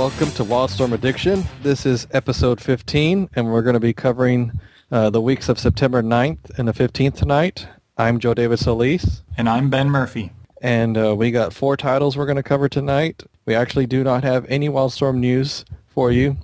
Hello, 0.00 0.08
everyone, 0.08 0.30
and 0.30 0.48
welcome 0.48 0.70
to 0.70 0.78
Wildstorm 0.80 0.94
Addiction. 0.94 1.44
This 1.62 1.84
is 1.84 2.06
episode 2.12 2.58
15, 2.58 3.28
and 3.36 3.52
we're 3.52 3.60
going 3.60 3.74
to 3.74 3.80
be 3.80 3.92
covering 3.92 4.58
uh, 4.90 5.10
the 5.10 5.20
weeks 5.20 5.50
of 5.50 5.58
September 5.58 6.02
9th 6.02 6.58
and 6.58 6.66
the 6.66 6.72
15th 6.72 7.16
tonight. 7.16 7.68
I'm 7.98 8.18
Joe 8.18 8.32
David 8.32 8.60
Soliz, 8.60 9.20
And 9.36 9.46
I'm 9.46 9.68
Ben 9.68 9.90
Murphy. 9.90 10.32
and 10.62 10.96
uh, 10.96 11.14
we 11.14 11.30
got 11.30 11.52
four 11.52 11.76
titles 11.76 12.16
we're 12.16 12.24
going 12.24 12.36
to 12.36 12.42
cover 12.42 12.66
tonight. 12.66 13.24
We 13.44 13.54
actually 13.54 13.84
do 13.84 14.02
not 14.02 14.24
have 14.24 14.46
any 14.48 14.70
Wildstorm 14.70 15.16
news 15.18 15.66
for 15.88 16.10
you, 16.10 16.38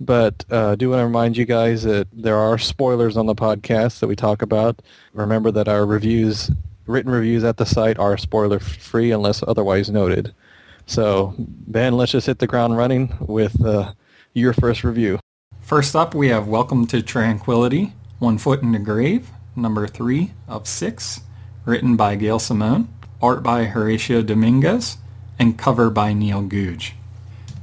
but 0.00 0.46
uh, 0.50 0.70
I 0.70 0.74
do 0.74 0.88
want 0.88 1.00
to 1.00 1.04
remind 1.04 1.36
you 1.36 1.44
guys 1.44 1.82
that 1.82 2.08
there 2.10 2.38
are 2.38 2.56
spoilers 2.56 3.18
on 3.18 3.26
the 3.26 3.34
podcast 3.34 4.00
that 4.00 4.06
we 4.06 4.16
talk 4.16 4.40
about. 4.40 4.80
Remember 5.12 5.50
that 5.50 5.68
our 5.68 5.84
reviews, 5.84 6.50
written 6.86 7.12
reviews 7.12 7.44
at 7.44 7.58
the 7.58 7.66
site, 7.66 7.98
are 7.98 8.16
spoiler-free 8.16 9.10
unless 9.10 9.42
otherwise 9.46 9.90
noted. 9.90 10.34
So, 10.86 11.34
Ben, 11.38 11.96
let's 11.96 12.12
just 12.12 12.26
hit 12.26 12.38
the 12.38 12.46
ground 12.46 12.76
running 12.76 13.16
with 13.20 13.64
uh, 13.64 13.92
your 14.34 14.52
first 14.52 14.84
review. 14.84 15.18
First 15.60 15.96
up, 15.96 16.14
we 16.14 16.28
have 16.28 16.46
Welcome 16.46 16.86
to 16.88 17.00
Tranquility, 17.00 17.94
One 18.18 18.36
Foot 18.36 18.62
in 18.62 18.72
the 18.72 18.78
Grave, 18.78 19.30
number 19.56 19.86
three 19.86 20.32
of 20.46 20.68
six, 20.68 21.22
written 21.64 21.96
by 21.96 22.16
Gail 22.16 22.38
Simone, 22.38 22.88
art 23.22 23.42
by 23.42 23.64
Horatio 23.64 24.20
Domingues, 24.22 24.98
and 25.38 25.56
cover 25.56 25.88
by 25.88 26.12
Neil 26.12 26.42
Googe. 26.42 26.92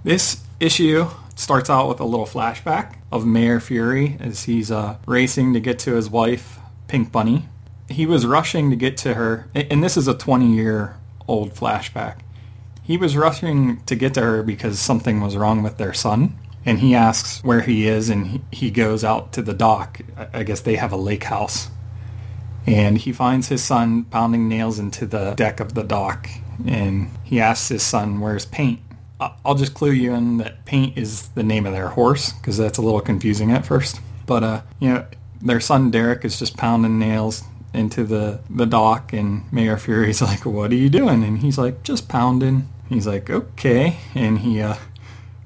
This 0.03 0.41
issue 0.59 1.07
starts 1.35 1.69
out 1.69 1.89
with 1.89 1.99
a 1.99 2.05
little 2.05 2.25
flashback 2.25 2.95
of 3.11 3.25
Mayor 3.25 3.59
Fury 3.59 4.17
as 4.19 4.43
he's 4.43 4.71
uh, 4.71 4.97
racing 5.05 5.53
to 5.53 5.59
get 5.59 5.77
to 5.79 5.93
his 5.93 6.09
wife, 6.09 6.57
Pink 6.87 7.11
Bunny. 7.11 7.45
He 7.87 8.07
was 8.07 8.25
rushing 8.25 8.71
to 8.71 8.75
get 8.75 8.97
to 8.97 9.13
her, 9.13 9.47
and 9.53 9.83
this 9.83 9.95
is 9.95 10.07
a 10.07 10.15
20-year-old 10.15 11.53
flashback. 11.53 12.21
He 12.83 12.97
was 12.97 13.15
rushing 13.15 13.81
to 13.85 13.95
get 13.95 14.13
to 14.15 14.21
her 14.21 14.43
because 14.43 14.79
something 14.79 15.21
was 15.21 15.37
wrong 15.37 15.63
with 15.63 15.77
their 15.77 15.93
son. 15.93 16.37
And 16.65 16.79
he 16.79 16.93
asks 16.93 17.43
where 17.43 17.61
he 17.61 17.87
is 17.87 18.09
and 18.09 18.43
he, 18.51 18.69
goes 18.69 19.03
out 19.03 19.33
to 19.33 19.41
the 19.41 19.53
dock. 19.53 20.01
I- 20.33 20.43
guess 20.43 20.61
they 20.61 20.75
have 20.75 20.91
a 20.91 20.97
lake 20.97 21.23
house. 21.23 21.69
And 22.67 22.99
he 22.99 23.11
finds 23.11 23.47
his 23.47 23.63
son 23.63 24.03
pounding 24.05 24.47
nails 24.47 24.77
into 24.77 25.07
the 25.07 25.33
deck 25.33 25.59
of 25.59 25.73
the 25.73 25.83
dock. 25.83 26.29
And 26.67 27.09
he 27.23 27.39
asks 27.39 27.69
his 27.69 27.81
son, 27.81 28.19
where's 28.19 28.45
Paint? 28.45 28.79
I'll 29.19 29.55
just 29.55 29.73
clue 29.73 29.91
you 29.91 30.13
in 30.13 30.37
that 30.37 30.65
Paint 30.65 30.97
is 30.97 31.29
the 31.29 31.43
name 31.43 31.65
of 31.65 31.73
their 31.73 31.89
horse 31.89 32.33
because 32.33 32.57
that's 32.57 32.77
a 32.77 32.81
little 32.81 33.01
confusing 33.01 33.51
at 33.51 33.65
first. 33.65 33.99
But, 34.25 34.43
uh, 34.43 34.61
you 34.79 34.89
know, 34.89 35.05
their 35.41 35.59
son 35.59 35.89
Derek 35.89 36.23
is 36.23 36.37
just 36.37 36.57
pounding 36.57 36.99
nails 36.99 37.43
into 37.73 38.03
the, 38.03 38.41
the 38.49 38.65
dock 38.65 39.13
and 39.13 39.51
Mayor 39.51 39.77
Fury's 39.77 40.21
like, 40.21 40.45
what 40.45 40.71
are 40.71 40.75
you 40.75 40.89
doing? 40.89 41.23
And 41.23 41.39
he's 41.39 41.57
like, 41.57 41.83
just 41.83 42.07
pounding. 42.07 42.67
He's 42.89 43.07
like, 43.07 43.29
okay. 43.29 43.97
And 44.13 44.39
he 44.39 44.61
uh, 44.61 44.75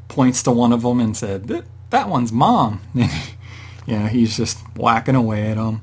points 0.07 0.41
to 0.43 0.51
one 0.51 0.73
of 0.73 0.81
them 0.81 0.99
and 0.99 1.15
said, 1.15 1.47
that, 1.47 1.65
that 1.91 2.09
one's 2.09 2.31
mom. 2.31 2.81
And, 3.87 3.93
you 3.93 3.99
know, 3.99 4.07
he's 4.07 4.35
just 4.35 4.57
whacking 4.75 5.13
away 5.13 5.51
at 5.51 5.57
him. 5.57 5.81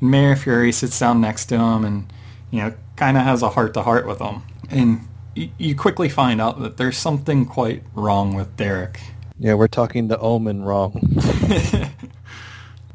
And 0.00 0.10
Mayor 0.10 0.36
Fury 0.36 0.72
sits 0.72 0.98
down 0.98 1.20
next 1.20 1.46
to 1.46 1.56
him 1.58 1.84
and, 1.84 2.10
you 2.50 2.60
know, 2.60 2.72
kind 2.96 3.18
of 3.18 3.24
has 3.24 3.42
a 3.42 3.50
heart-to-heart 3.50 4.06
with 4.06 4.20
him. 4.20 4.42
And 4.70 5.06
y- 5.36 5.50
you 5.58 5.76
quickly 5.76 6.08
find 6.08 6.40
out 6.40 6.60
that 6.62 6.78
there's 6.78 6.96
something 6.96 7.44
quite 7.44 7.82
wrong 7.94 8.32
with 8.34 8.56
Derek. 8.56 9.00
Yeah, 9.38 9.52
we're 9.52 9.68
talking 9.68 10.08
the 10.08 10.18
Omen 10.18 10.62
wrong. 10.62 10.92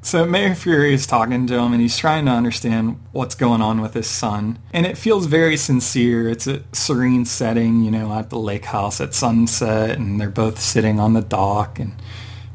So 0.08 0.26
Mayor 0.26 0.56
Fury 0.56 0.94
is 0.94 1.06
talking 1.06 1.48
to 1.48 1.56
him 1.56 1.74
and 1.74 1.82
he's 1.82 1.98
trying 1.98 2.28
to 2.28 2.32
understand 2.32 2.98
what's 3.12 3.36
going 3.36 3.62
on 3.62 3.82
with 3.82 3.94
his 3.94 4.08
son. 4.08 4.58
And 4.72 4.86
it 4.86 4.98
feels 4.98 5.26
very 5.26 5.58
sincere. 5.58 6.30
It's 6.30 6.48
a 6.48 6.64
serene 6.72 7.26
setting, 7.26 7.84
you 7.84 7.92
know, 7.92 8.14
at 8.14 8.30
the 8.30 8.40
lake 8.40 8.64
house 8.64 9.02
at 9.02 9.14
sunset 9.14 9.98
and 9.98 10.18
they're 10.18 10.30
both 10.30 10.62
sitting 10.62 10.98
on 11.02 11.12
the 11.12 11.22
dock 11.22 11.78
and, 11.78 11.94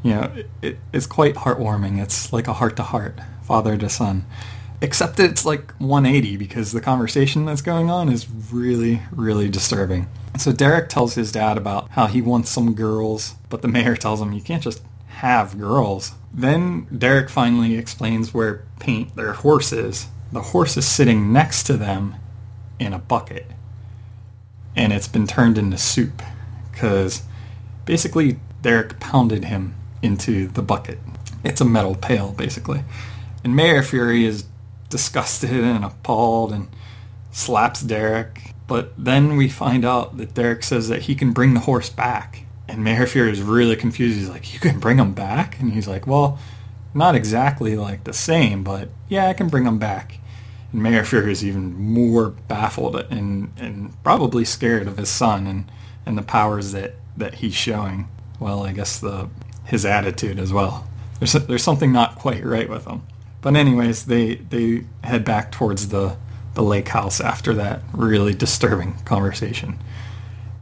you 0.02 0.14
know, 0.14 0.32
it, 0.34 0.50
it, 0.62 0.78
it's 0.94 1.06
quite 1.06 1.34
heartwarming. 1.34 2.02
It's 2.02 2.32
like 2.32 2.48
a 2.48 2.54
heart-to-heart, 2.54 3.20
father 3.42 3.76
to 3.76 3.90
son. 3.90 4.24
Except 4.80 5.20
it's 5.20 5.44
like 5.44 5.72
180 5.72 6.38
because 6.38 6.72
the 6.72 6.80
conversation 6.80 7.44
that's 7.44 7.60
going 7.60 7.90
on 7.90 8.08
is 8.08 8.30
really, 8.30 9.02
really 9.10 9.50
disturbing. 9.50 10.08
So 10.38 10.52
Derek 10.52 10.88
tells 10.88 11.16
his 11.16 11.30
dad 11.32 11.58
about 11.58 11.90
how 11.90 12.06
he 12.06 12.22
wants 12.22 12.48
some 12.48 12.72
girls, 12.72 13.34
but 13.50 13.60
the 13.60 13.68
mayor 13.68 13.94
tells 13.94 14.22
him 14.22 14.32
you 14.32 14.40
can't 14.40 14.62
just 14.62 14.82
have 15.08 15.58
girls. 15.58 16.12
Then 16.32 16.86
Derek 16.96 17.28
finally 17.28 17.76
explains 17.76 18.32
where 18.32 18.64
Paint, 18.80 19.16
their 19.16 19.32
horse, 19.32 19.72
is. 19.72 20.06
The 20.32 20.42
horse 20.42 20.76
is 20.76 20.86
sitting 20.86 21.32
next 21.32 21.64
to 21.64 21.76
them 21.76 22.16
in 22.78 22.92
a 22.92 22.98
bucket. 22.98 23.46
And 24.74 24.92
it's 24.92 25.08
been 25.08 25.26
turned 25.26 25.58
into 25.58 25.76
soup. 25.76 26.22
Because 26.70 27.22
basically 27.84 28.38
Derek 28.62 28.98
pounded 28.98 29.44
him 29.44 29.74
into 30.00 30.48
the 30.48 30.62
bucket. 30.62 30.98
It's 31.44 31.60
a 31.60 31.66
metal 31.66 31.94
pail, 31.94 32.32
basically. 32.32 32.82
And 33.44 33.54
Mayor 33.54 33.82
Fury 33.82 34.24
is 34.24 34.46
disgusted 34.88 35.50
and 35.64 35.84
appalled 35.84 36.52
and 36.52 36.68
slaps 37.30 37.82
Derek. 37.82 38.54
But 38.66 38.92
then 38.96 39.36
we 39.36 39.48
find 39.48 39.84
out 39.84 40.16
that 40.16 40.34
Derek 40.34 40.62
says 40.62 40.88
that 40.88 41.02
he 41.02 41.14
can 41.14 41.32
bring 41.32 41.52
the 41.52 41.60
horse 41.60 41.90
back. 41.90 42.41
And 42.68 42.84
Mayor 42.84 43.06
Fury 43.06 43.32
is 43.32 43.42
really 43.42 43.76
confused. 43.76 44.18
He's 44.18 44.28
like, 44.28 44.54
you 44.54 44.60
can 44.60 44.78
bring 44.78 44.98
him 44.98 45.12
back? 45.12 45.60
And 45.60 45.72
he's 45.72 45.88
like, 45.88 46.06
well, 46.06 46.38
not 46.94 47.14
exactly 47.14 47.76
like 47.76 48.04
the 48.04 48.12
same, 48.12 48.62
but 48.62 48.88
yeah, 49.08 49.28
I 49.28 49.32
can 49.32 49.48
bring 49.48 49.64
him 49.64 49.78
back. 49.78 50.18
And 50.72 50.82
Mayor 50.82 51.04
Fury 51.04 51.32
is 51.32 51.44
even 51.44 51.74
more 51.74 52.30
baffled 52.30 52.96
and, 52.96 53.52
and 53.58 54.02
probably 54.02 54.44
scared 54.44 54.86
of 54.86 54.96
his 54.96 55.08
son 55.08 55.46
and, 55.46 55.70
and 56.06 56.16
the 56.16 56.22
powers 56.22 56.72
that, 56.72 56.94
that 57.16 57.36
he's 57.36 57.54
showing. 57.54 58.08
Well, 58.40 58.64
I 58.64 58.72
guess 58.72 58.98
the 58.98 59.28
his 59.64 59.84
attitude 59.84 60.38
as 60.38 60.52
well. 60.52 60.88
There's, 61.18 61.32
there's 61.32 61.62
something 61.62 61.92
not 61.92 62.16
quite 62.16 62.44
right 62.44 62.68
with 62.68 62.86
him. 62.86 63.02
But 63.40 63.56
anyways, 63.56 64.06
they, 64.06 64.36
they 64.36 64.84
head 65.04 65.24
back 65.24 65.52
towards 65.52 65.88
the, 65.88 66.16
the 66.54 66.62
lake 66.62 66.88
house 66.88 67.20
after 67.20 67.54
that 67.54 67.82
really 67.92 68.34
disturbing 68.34 68.94
conversation. 69.04 69.78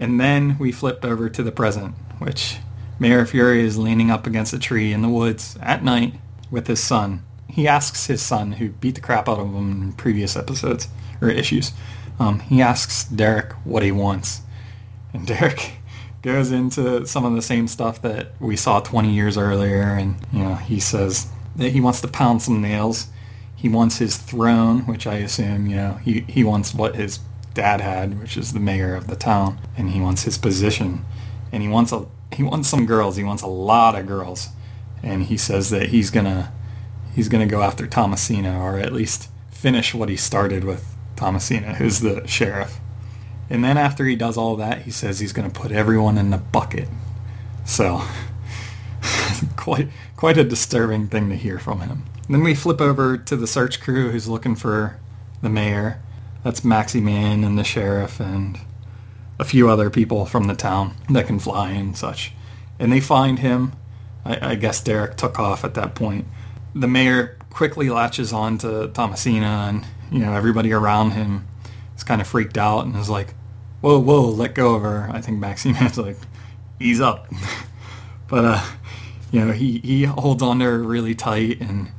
And 0.01 0.19
then 0.19 0.59
we 0.59 0.73
flipped 0.73 1.05
over 1.05 1.29
to 1.29 1.43
the 1.43 1.53
present, 1.53 1.95
which 2.19 2.57
Mayor 2.99 3.27
Fury 3.27 3.63
is 3.63 3.79
leaning 3.79 4.11
up 4.11 4.27
against 4.27 4.55
a 4.55 4.59
tree 4.59 4.93
in 4.93 5.03
the 5.03 5.09
woods 5.09 5.59
at 5.61 5.85
night 5.85 6.15
with 6.51 6.67
his 6.67 6.83
son. 6.83 7.23
He 7.49 7.69
asks 7.69 8.07
his 8.07 8.23
son, 8.23 8.53
who 8.53 8.71
beat 8.71 8.95
the 8.95 9.01
crap 9.01 9.29
out 9.29 9.39
of 9.39 9.55
him 9.55 9.83
in 9.83 9.93
previous 9.93 10.37
episodes 10.37 10.89
or 11.21 11.29
issues, 11.29 11.73
um, 12.21 12.41
he 12.41 12.61
asks 12.61 13.05
Derek 13.05 13.53
what 13.65 13.83
he 13.83 13.91
wants. 13.91 14.43
And 15.13 15.27
Derek 15.27 15.73
goes 16.23 16.53
into 16.53 17.07
some 17.07 17.25
of 17.25 17.35
the 17.35 17.43
same 17.43 17.67
stuff 17.67 18.01
that 18.03 18.33
we 18.39 18.57
saw 18.57 18.81
20 18.81 19.13
years 19.13 19.37
earlier. 19.39 19.83
And, 19.83 20.17
you 20.33 20.41
know, 20.41 20.55
he 20.55 20.81
says 20.81 21.29
that 21.57 21.71
he 21.71 21.81
wants 21.81 22.01
to 22.03 22.09
pound 22.09 22.43
some 22.43 22.61
nails. 22.61 23.09
He 23.57 23.69
wants 23.69 23.99
his 23.99 24.17
throne, 24.17 24.87
which 24.87 25.07
I 25.07 25.17
assume, 25.17 25.67
you 25.67 25.77
know, 25.77 25.95
he, 26.03 26.21
he 26.21 26.45
wants 26.45 26.75
what 26.75 26.95
his 26.95 27.19
dad 27.55 27.81
had, 27.81 28.21
which 28.21 28.37
is 28.37 28.53
the 28.53 28.61
mayor 28.61 28.95
of 28.95 29.07
the 29.07 29.17
town. 29.17 29.59
And 29.77 29.91
he 29.91 30.01
wants 30.01 30.25
his 30.25 30.39
position. 30.39 31.05
And 31.53 31.63
he 31.63 31.69
wants 31.69 31.93
a 31.93 32.07
he 32.33 32.43
wants 32.43 32.69
some 32.69 32.87
girls. 32.87 33.17
He 33.17 33.25
wants 33.25 33.43
a 33.43 33.49
lot 33.49 33.99
of 33.99 34.07
girls. 34.07 34.49
And 35.03 35.25
he 35.25 35.37
says 35.37 35.71
that 35.71 35.89
he's 35.89 36.11
gonna 36.11 36.53
he's 37.15 37.29
gonna 37.29 37.47
go 37.47 37.63
after 37.63 37.87
Thomasina, 37.87 38.61
or 38.61 38.79
at 38.79 38.93
least 38.93 39.29
finish 39.51 39.95
what 39.95 40.09
he 40.09 40.17
started 40.17 40.65
with 40.65 40.95
Thomasina, 41.17 41.75
who's 41.75 42.01
the 42.01 42.27
sheriff. 42.27 42.79
And 43.51 43.65
then 43.65 43.77
after 43.77 44.05
he 44.05 44.15
does 44.15 44.37
all 44.37 44.57
that, 44.57 44.83
he 44.83 44.91
says 44.93 45.19
he's 45.19 45.33
to 45.33 45.51
put 45.51 45.73
everyone 45.73 46.17
in 46.17 46.31
the 46.31 46.39
bucket. 46.39 46.89
So, 47.65 48.03
quite 49.57 49.89
quite 50.17 50.39
a 50.39 50.45
disturbing 50.45 51.09
thing 51.09 51.29
to 51.31 51.37
hear 51.37 51.59
from 51.59 51.81
him. 51.81 52.05
Then 52.29 52.45
we 52.45 52.55
flip 52.55 52.81
over 52.81 53.19
to 53.19 53.37
the 53.37 53.49
search 53.49 53.81
crew 53.81 54.11
who's 54.13 54.29
looking 54.29 54.55
for 54.55 54.99
the 55.43 55.49
mayor. 55.49 56.01
That's 56.43 56.61
Maxi 56.63 57.03
Man 57.03 57.45
and 57.45 57.59
the 57.59 57.65
sheriff 57.65 58.21
and 58.21 58.59
a 59.39 59.45
few 59.45 59.69
other 59.69 59.91
people 59.91 60.27
from 60.27 60.45
the 60.45 60.55
town 60.55 60.95
that 61.09 61.27
can 61.27 61.39
fly 61.39 61.71
and 61.71 61.97
such. 61.97 62.33
And 62.79 62.93
they 62.93 63.01
find 63.01 63.39
him. 63.39 63.73
I, 64.25 64.51
I 64.51 64.55
guess 64.55 64.83
Derek 64.83 65.17
took 65.17 65.39
off 65.39 65.65
at 65.65 65.75
that 65.75 65.95
point. 65.95 66.27
The 66.75 66.87
mayor 66.87 67.39
quickly 67.51 67.91
latches 67.91 68.33
on 68.33 68.59
to 68.59 68.89
Thomasina 68.89 69.67
and, 69.69 69.87
you 70.11 70.21
know, 70.21 70.35
everybody 70.35 70.73
around 70.73 71.13
him 71.13 71.47
is 71.97 72.05
kind 72.05 72.21
of 72.21 72.27
freaked 72.27 72.59
out 72.59 72.85
and 72.85 72.95
is 72.97 73.11
like, 73.11 73.35
whoa, 73.81 73.99
whoa, 73.99 74.23
let 74.23 74.55
go 74.55 74.75
of 74.75 74.83
her. 74.83 75.09
I 75.11 75.21
think 75.21 75.39
Maxine's 75.39 75.99
like, 75.99 76.17
ease 76.79 77.01
up. 77.01 77.27
but, 78.29 78.45
uh, 78.45 78.65
you 79.33 79.45
know, 79.45 79.53
he, 79.53 79.79
he 79.79 80.05
holds 80.05 80.43
on 80.43 80.59
to 80.59 80.67
her 80.67 80.79
really 80.79 81.15
tight 81.15 81.61
and, 81.61 81.91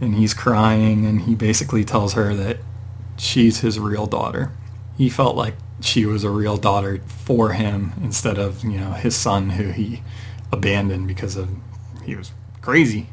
and 0.00 0.14
he's 0.14 0.34
crying 0.34 1.06
and 1.06 1.22
he 1.22 1.34
basically 1.34 1.84
tells 1.84 2.12
her 2.12 2.34
that 2.34 2.58
she's 3.20 3.60
his 3.60 3.78
real 3.78 4.06
daughter. 4.06 4.50
He 4.96 5.08
felt 5.08 5.36
like 5.36 5.54
she 5.80 6.06
was 6.06 6.24
a 6.24 6.30
real 6.30 6.56
daughter 6.56 7.00
for 7.06 7.52
him 7.52 7.92
instead 8.02 8.38
of, 8.38 8.64
you 8.64 8.78
know, 8.78 8.92
his 8.92 9.14
son 9.14 9.50
who 9.50 9.70
he 9.70 10.02
abandoned 10.50 11.06
because 11.06 11.36
of, 11.36 11.50
he 12.04 12.16
was 12.16 12.32
crazy, 12.60 13.08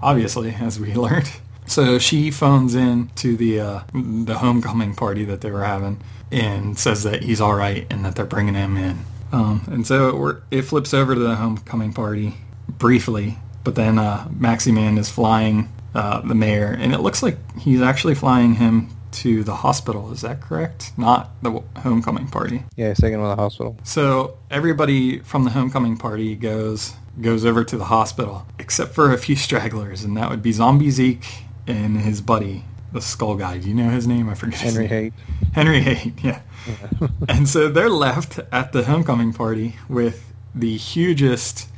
obviously, 0.00 0.54
as 0.60 0.78
we 0.78 0.94
learned. 1.06 1.30
So 1.66 1.98
she 1.98 2.30
phones 2.30 2.74
in 2.74 3.10
to 3.16 3.36
the 3.36 3.60
uh, 3.60 3.80
the 3.92 4.38
homecoming 4.38 4.96
party 4.96 5.24
that 5.26 5.40
they 5.40 5.52
were 5.52 5.62
having 5.62 6.00
and 6.32 6.76
says 6.76 7.04
that 7.04 7.22
he's 7.22 7.40
all 7.40 7.54
right 7.54 7.86
and 7.90 8.04
that 8.04 8.16
they're 8.16 8.24
bringing 8.24 8.54
him 8.54 8.76
in. 8.76 9.04
Um, 9.30 9.62
and 9.70 9.86
so 9.86 10.26
it, 10.26 10.42
it 10.50 10.62
flips 10.62 10.92
over 10.92 11.14
to 11.14 11.20
the 11.20 11.36
homecoming 11.36 11.92
party 11.92 12.34
briefly, 12.68 13.38
but 13.62 13.76
then 13.76 14.00
uh, 14.00 14.26
Maxi 14.36 14.74
Man 14.74 14.98
is 14.98 15.08
flying 15.10 15.68
uh, 15.94 16.20
the 16.22 16.34
mayor, 16.34 16.76
and 16.76 16.92
it 16.92 17.00
looks 17.00 17.22
like 17.22 17.36
he's 17.60 17.82
actually 17.82 18.16
flying 18.16 18.54
him 18.54 18.88
to 19.12 19.42
the 19.44 19.56
hospital. 19.56 20.12
Is 20.12 20.22
that 20.22 20.40
correct? 20.40 20.92
Not 20.96 21.30
the 21.42 21.62
homecoming 21.78 22.28
party. 22.28 22.64
Yeah, 22.76 22.88
he's 22.88 22.98
him 23.02 23.20
to 23.20 23.28
the 23.28 23.36
hospital. 23.36 23.76
So 23.84 24.38
everybody 24.50 25.20
from 25.20 25.44
the 25.44 25.50
homecoming 25.50 25.96
party 25.96 26.34
goes 26.36 26.94
goes 27.20 27.44
over 27.44 27.64
to 27.64 27.76
the 27.76 27.86
hospital, 27.86 28.46
except 28.58 28.94
for 28.94 29.12
a 29.12 29.18
few 29.18 29.36
stragglers, 29.36 30.04
and 30.04 30.16
that 30.16 30.30
would 30.30 30.42
be 30.42 30.52
Zombie 30.52 30.90
Zeke 30.90 31.44
and 31.66 31.98
his 32.00 32.20
buddy, 32.20 32.64
the 32.92 33.00
Skull 33.00 33.36
Guy. 33.36 33.58
Do 33.58 33.68
you 33.68 33.74
know 33.74 33.90
his 33.90 34.06
name? 34.06 34.28
I 34.28 34.34
forget. 34.34 34.60
Henry 34.60 34.86
Haight. 34.86 35.12
Henry 35.52 35.80
Haight, 35.80 36.22
yeah. 36.22 36.40
yeah. 36.66 37.08
and 37.28 37.48
so 37.48 37.68
they're 37.68 37.90
left 37.90 38.38
at 38.52 38.72
the 38.72 38.84
homecoming 38.84 39.32
party 39.32 39.76
with 39.88 40.32
the 40.54 40.76
hugest 40.76 41.68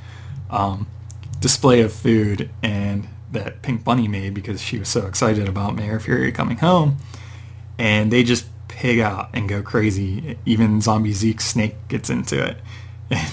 um, 0.50 0.87
display 1.40 1.81
of 1.81 1.93
food 1.93 2.50
and 2.62 3.08
that 3.32 3.62
Pink 3.62 3.82
Bunny 3.82 4.08
made 4.08 4.35
because 4.35 4.62
she 4.62 4.78
was 4.78 4.88
so 4.88 5.06
excited 5.06 5.49
about 5.49 5.75
Mayor 5.75 5.99
Fury 5.99 6.32
coming 6.32 6.58
home. 6.58 6.99
And 7.78 8.12
they 8.12 8.22
just 8.22 8.46
pig 8.69 9.00
out 9.00 9.30
and 9.32 9.48
go 9.48 9.62
crazy. 9.62 10.38
Even 10.46 10.80
Zombie 10.80 11.12
Zeke 11.12 11.40
Snake 11.40 11.76
gets 11.88 12.10
into 12.10 12.42
it. 12.42 12.58
And 13.10 13.30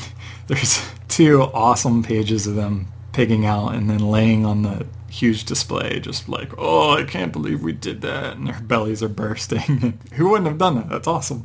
there's 0.47 0.85
two 1.07 1.41
awesome 1.41 2.03
pages 2.03 2.45
of 2.47 2.55
them 2.55 2.87
pigging 3.13 3.45
out 3.45 3.75
and 3.75 3.89
then 3.89 3.99
laying 3.99 4.45
on 4.45 4.63
the 4.63 4.85
huge 5.09 5.45
display 5.45 5.99
just 5.99 6.29
like, 6.29 6.51
oh, 6.57 6.97
I 6.97 7.03
can't 7.03 7.31
believe 7.31 7.63
we 7.63 7.73
did 7.73 8.01
that. 8.01 8.37
And 8.37 8.47
their 8.47 8.59
bellies 8.61 9.03
are 9.03 9.09
bursting. 9.09 9.99
Who 10.13 10.29
wouldn't 10.29 10.47
have 10.47 10.57
done 10.57 10.75
that? 10.75 10.89
That's 10.89 11.07
awesome. 11.07 11.43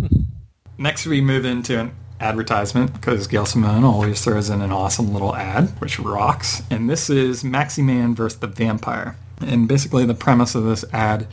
Next, 0.78 1.06
we 1.06 1.20
move 1.20 1.44
into 1.44 1.78
an 1.78 1.94
advertisement 2.20 2.92
because 2.92 3.26
Gail 3.26 3.46
Simone 3.46 3.84
always 3.84 4.22
throws 4.22 4.50
in 4.50 4.62
an 4.62 4.72
awesome 4.72 5.12
little 5.12 5.34
ad, 5.34 5.68
which 5.80 5.98
rocks. 5.98 6.62
And 6.70 6.88
this 6.88 7.10
is 7.10 7.42
Maxi 7.42 7.84
Man 7.84 8.14
versus 8.14 8.40
the 8.40 8.46
Vampire. 8.46 9.16
And 9.40 9.68
basically 9.68 10.06
the 10.06 10.14
premise 10.14 10.54
of 10.54 10.64
this 10.64 10.84
ad 10.92 11.26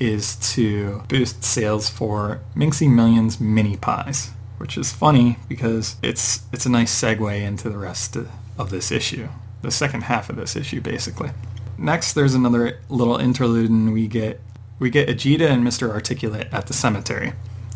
is 0.00 0.36
to 0.54 1.02
boost 1.08 1.42
sales 1.42 1.88
for 1.88 2.40
Minxie 2.54 2.90
Millions 2.90 3.40
mini 3.40 3.76
pies, 3.76 4.30
which 4.58 4.76
is 4.76 4.92
funny 4.92 5.38
because 5.48 5.96
it's 6.02 6.42
it's 6.52 6.66
a 6.66 6.70
nice 6.70 6.94
segue 6.94 7.40
into 7.40 7.68
the 7.68 7.78
rest 7.78 8.16
of 8.58 8.70
this 8.70 8.90
issue, 8.90 9.28
the 9.62 9.70
second 9.70 10.02
half 10.02 10.30
of 10.30 10.36
this 10.36 10.56
issue 10.56 10.80
basically. 10.80 11.30
Next 11.76 12.12
there's 12.12 12.34
another 12.34 12.80
little 12.88 13.16
interlude 13.16 13.70
and 13.70 13.92
we 13.92 14.06
get 14.08 14.40
we 14.78 14.90
get 14.90 15.08
Ajita 15.08 15.48
and 15.48 15.66
Mr. 15.66 15.90
Articulate 15.90 16.48
at 16.52 16.66
the 16.66 16.74
cemetery. 16.74 17.32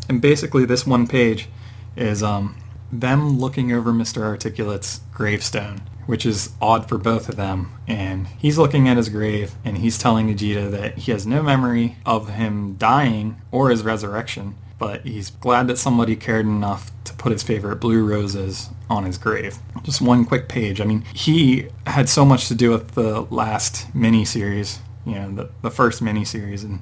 And 0.07 0.21
basically 0.21 0.65
this 0.65 0.85
one 0.85 1.07
page 1.07 1.47
is 1.95 2.23
um, 2.23 2.55
them 2.91 3.39
looking 3.39 3.71
over 3.71 3.91
Mr. 3.91 4.21
Articulate's 4.21 5.01
gravestone, 5.13 5.81
which 6.05 6.25
is 6.25 6.51
odd 6.61 6.87
for 6.87 6.97
both 6.97 7.29
of 7.29 7.35
them. 7.35 7.71
And 7.87 8.27
he's 8.27 8.57
looking 8.57 8.87
at 8.87 8.97
his 8.97 9.09
grave 9.09 9.53
and 9.63 9.77
he's 9.77 9.97
telling 9.97 10.33
Ajita 10.33 10.71
that 10.71 10.99
he 10.99 11.11
has 11.11 11.25
no 11.25 11.41
memory 11.41 11.97
of 12.05 12.29
him 12.29 12.75
dying 12.75 13.41
or 13.51 13.69
his 13.69 13.83
resurrection, 13.83 14.55
but 14.79 15.01
he's 15.01 15.29
glad 15.29 15.67
that 15.67 15.77
somebody 15.77 16.15
cared 16.15 16.45
enough 16.45 16.91
to 17.05 17.13
put 17.13 17.31
his 17.31 17.43
favorite 17.43 17.77
blue 17.77 18.05
roses 18.05 18.69
on 18.89 19.05
his 19.05 19.17
grave. 19.17 19.57
Just 19.83 20.01
one 20.01 20.25
quick 20.25 20.47
page. 20.47 20.79
I 20.81 20.85
mean, 20.85 21.03
he 21.13 21.67
had 21.87 22.09
so 22.09 22.25
much 22.25 22.47
to 22.47 22.55
do 22.55 22.71
with 22.71 22.91
the 22.91 23.21
last 23.21 23.93
mini-series, 23.95 24.79
you 25.05 25.15
know, 25.15 25.31
the, 25.31 25.49
the 25.61 25.71
first 25.71 26.01
mini-series, 26.01 26.63
and, 26.63 26.79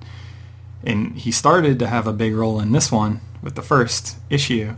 and 0.84 1.18
he 1.18 1.32
started 1.32 1.80
to 1.80 1.88
have 1.88 2.08
a 2.08 2.14
big 2.14 2.34
role 2.34 2.60
in 2.60 2.72
this 2.72 2.92
one 2.92 3.22
with 3.42 3.56
the 3.56 3.62
first 3.62 4.18
issue 4.30 4.76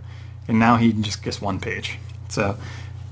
and 0.47 0.59
now 0.59 0.77
he 0.77 0.93
just 0.93 1.23
gets 1.23 1.41
one 1.41 1.59
page. 1.59 1.97
So 2.29 2.57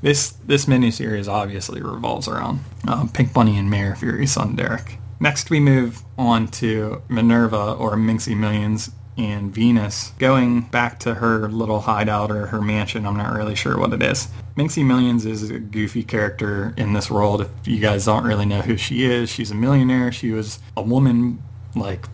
this 0.01 0.31
this 0.45 0.65
miniseries 0.65 1.27
obviously 1.27 1.81
revolves 1.81 2.27
around 2.27 2.59
um, 2.87 3.09
Pink 3.09 3.33
Bunny 3.33 3.57
and 3.57 3.69
Mayor 3.69 3.95
Fury's 3.95 4.31
son 4.31 4.55
Derek. 4.55 4.97
Next, 5.19 5.49
we 5.49 5.59
move 5.59 6.03
on 6.17 6.47
to 6.47 7.03
Minerva 7.07 7.73
or 7.73 7.95
Minxie 7.95 8.35
Millions 8.35 8.89
and 9.17 9.53
Venus 9.53 10.13
going 10.17 10.61
back 10.61 10.99
to 11.01 11.15
her 11.15 11.47
little 11.47 11.81
hideout 11.81 12.31
or 12.31 12.47
her 12.47 12.61
mansion. 12.61 13.05
I'm 13.05 13.17
not 13.17 13.33
really 13.33 13.53
sure 13.53 13.77
what 13.77 13.93
it 13.93 14.01
is. 14.01 14.29
Minxie 14.57 14.85
Millions 14.85 15.25
is 15.25 15.49
a 15.49 15.59
goofy 15.59 16.03
character 16.03 16.73
in 16.75 16.93
this 16.93 17.11
world. 17.11 17.41
If 17.41 17.67
you 17.67 17.79
guys 17.79 18.05
don't 18.05 18.23
really 18.23 18.45
know 18.45 18.61
who 18.61 18.77
she 18.77 19.03
is, 19.03 19.29
she's 19.29 19.51
a 19.51 19.55
millionaire. 19.55 20.11
She 20.11 20.31
was 20.31 20.59
a 20.75 20.81
woman 20.81 21.43
like 21.75 22.05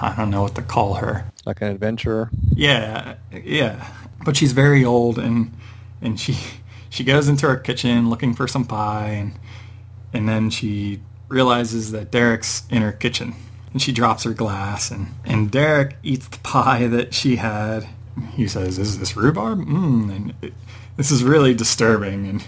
I 0.00 0.14
don't 0.16 0.30
know 0.30 0.42
what 0.42 0.56
to 0.56 0.62
call 0.62 0.94
her. 0.94 1.30
Like 1.46 1.60
an 1.60 1.68
adventurer. 1.68 2.30
Yeah, 2.54 3.16
yeah 3.30 3.86
but 4.24 4.36
she's 4.36 4.52
very 4.52 4.84
old 4.84 5.18
and 5.18 5.52
and 6.00 6.18
she 6.18 6.36
she 6.92 7.04
goes 7.04 7.26
into 7.26 7.48
her 7.48 7.56
kitchen 7.56 8.10
looking 8.10 8.34
for 8.34 8.46
some 8.46 8.66
pie 8.66 9.08
and 9.08 9.32
and 10.12 10.28
then 10.28 10.50
she 10.50 11.00
realizes 11.28 11.90
that 11.92 12.10
Derek's 12.10 12.64
in 12.68 12.82
her 12.82 12.92
kitchen 12.92 13.34
and 13.72 13.80
she 13.80 13.92
drops 13.92 14.24
her 14.24 14.34
glass 14.34 14.90
and 14.90 15.08
and 15.24 15.50
Derek 15.50 15.96
eats 16.02 16.28
the 16.28 16.38
pie 16.38 16.86
that 16.88 17.14
she 17.14 17.36
had. 17.36 17.88
He 18.34 18.46
says, 18.46 18.78
"Is 18.78 18.98
this 18.98 19.16
rhubarb?" 19.16 19.60
Mm, 19.60 20.14
and 20.14 20.34
it, 20.42 20.52
this 20.96 21.10
is 21.10 21.24
really 21.24 21.54
disturbing 21.54 22.26
and 22.26 22.44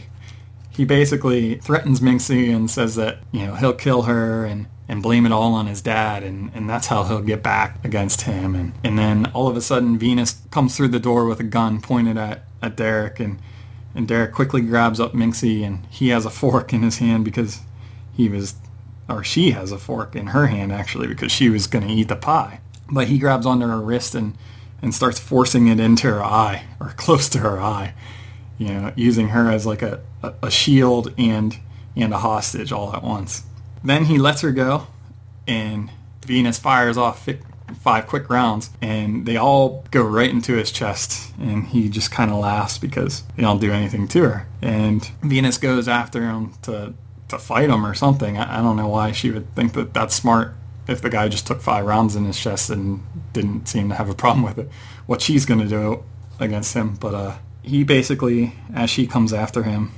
he 0.69 0.85
basically 0.85 1.55
threatens 1.55 2.01
Minxie 2.01 2.55
and 2.55 2.71
says 2.71 2.97
that 2.97 3.21
you 3.33 3.47
know 3.47 3.55
he'll 3.55 3.73
kill 3.73 4.03
her 4.03 4.45
and 4.45 4.67
and 4.87 5.03
blame 5.03 5.25
it 5.25 5.33
all 5.33 5.55
on 5.55 5.67
his 5.67 5.81
dad 5.81 6.23
and, 6.23 6.51
and 6.55 6.69
that's 6.69 6.89
how 6.89 7.05
he'll 7.05 7.23
get 7.23 7.43
back 7.43 7.83
against 7.83 8.23
him 8.23 8.55
and, 8.55 8.75
and 8.85 8.99
then 8.99 9.25
all 9.33 9.49
of 9.49 9.57
a 9.57 9.63
sudden 9.63 9.97
Venus 9.97 10.43
comes 10.51 10.77
through 10.77 10.89
the 10.89 11.01
door 11.01 11.25
with 11.25 11.41
a 11.41 11.45
gun 11.45 11.81
pointed 11.81 12.19
at, 12.19 12.45
at 12.61 12.77
Derek 12.77 13.19
and, 13.19 13.39
and 13.95 14.09
Derek 14.09 14.33
quickly 14.33 14.61
grabs 14.61 15.01
up 15.01 15.13
Minxie 15.13 15.65
and 15.65 15.87
he 15.91 16.09
has 16.09 16.27
a 16.27 16.31
fork 16.31 16.73
in 16.73 16.83
his 16.83 16.99
hand 16.99 17.25
because 17.25 17.61
he 18.15 18.29
was 18.29 18.55
or 19.09 19.23
she 19.23 19.51
has 19.51 19.71
a 19.71 19.79
fork 19.79 20.17
in 20.17 20.29
her 20.29 20.47
hand 20.47 20.73
actually 20.73 21.07
because 21.07 21.31
she 21.31 21.51
was 21.51 21.67
going 21.67 21.87
to 21.87 21.93
eat 21.93 22.09
the 22.09 22.17
pie. 22.17 22.61
But 22.91 23.09
he 23.09 23.19
grabs 23.19 23.47
onto 23.47 23.67
her 23.67 23.81
wrist 23.81 24.15
and, 24.15 24.37
and 24.81 24.95
starts 24.95 25.19
forcing 25.19 25.69
it 25.69 25.81
into 25.81 26.07
her 26.07 26.23
eye 26.23 26.65
or 26.81 26.89
close 26.97 27.29
to 27.31 27.39
her 27.39 27.61
eye, 27.61 27.95
you 28.59 28.69
know, 28.69 28.93
using 28.97 29.29
her 29.29 29.51
as 29.51 29.67
like 29.67 29.83
a, 29.83 30.01
a, 30.23 30.35
a 30.45 30.51
shield 30.51 31.13
and 31.19 31.59
and 31.97 32.13
a 32.13 32.19
hostage 32.19 32.73
all 32.73 32.95
at 32.95 33.03
once. 33.03 33.45
Then 33.85 34.07
he 34.07 34.19
lets 34.19 34.41
her 34.41 34.51
go, 34.51 34.89
and 35.47 35.91
Venus 36.27 36.59
fires 36.59 36.97
off 36.97 37.23
five 37.81 38.07
quick 38.07 38.29
rounds, 38.31 38.71
and 38.81 39.27
they 39.27 39.37
all 39.37 39.85
go 39.91 40.03
right 40.03 40.31
into 40.31 40.55
his 40.55 40.71
chest, 40.71 41.33
and 41.41 41.67
he 41.67 41.89
just 41.89 42.11
kind 42.11 42.31
of 42.31 42.39
laughs 42.39 42.79
because 42.79 43.23
they 43.37 43.43
don't 43.43 43.61
do 43.61 43.73
anything 43.73 44.09
to 44.09 44.23
her. 44.23 44.47
And 44.63 45.05
Venus 45.23 45.59
goes 45.59 45.89
after 45.89 46.23
him 46.23 46.53
to 46.63 46.95
to 47.29 47.39
fight 47.39 47.71
him 47.71 47.87
or 47.87 47.95
something. 47.95 48.37
I, 48.37 48.59
I 48.59 48.63
don't 48.63 48.77
know 48.77 48.89
why 48.89 49.13
she 49.13 49.31
would 49.31 49.55
think 49.55 49.73
that 49.73 49.95
that's 49.95 50.15
smart 50.15 50.55
if 50.87 51.01
the 51.01 51.09
guy 51.09 51.29
just 51.29 51.47
took 51.47 51.63
five 51.63 51.87
rounds 51.87 52.15
in 52.17 52.25
his 52.25 52.39
chest 52.39 52.69
and 52.69 53.03
didn't 53.33 53.67
seem 53.67 53.89
to 53.89 53.95
have 53.95 54.11
a 54.11 54.15
problem 54.15 54.45
with 54.45 54.59
it. 54.59 54.69
What 55.07 55.23
she's 55.23 55.47
going 55.47 55.61
to 55.61 55.69
do 55.69 56.05
against 56.39 56.75
him, 56.75 56.97
but 56.97 57.15
uh, 57.15 57.37
he 57.63 57.83
basically, 57.85 58.55
as 58.75 58.91
she 58.91 59.07
comes 59.07 59.33
after 59.33 59.63
him, 59.63 59.93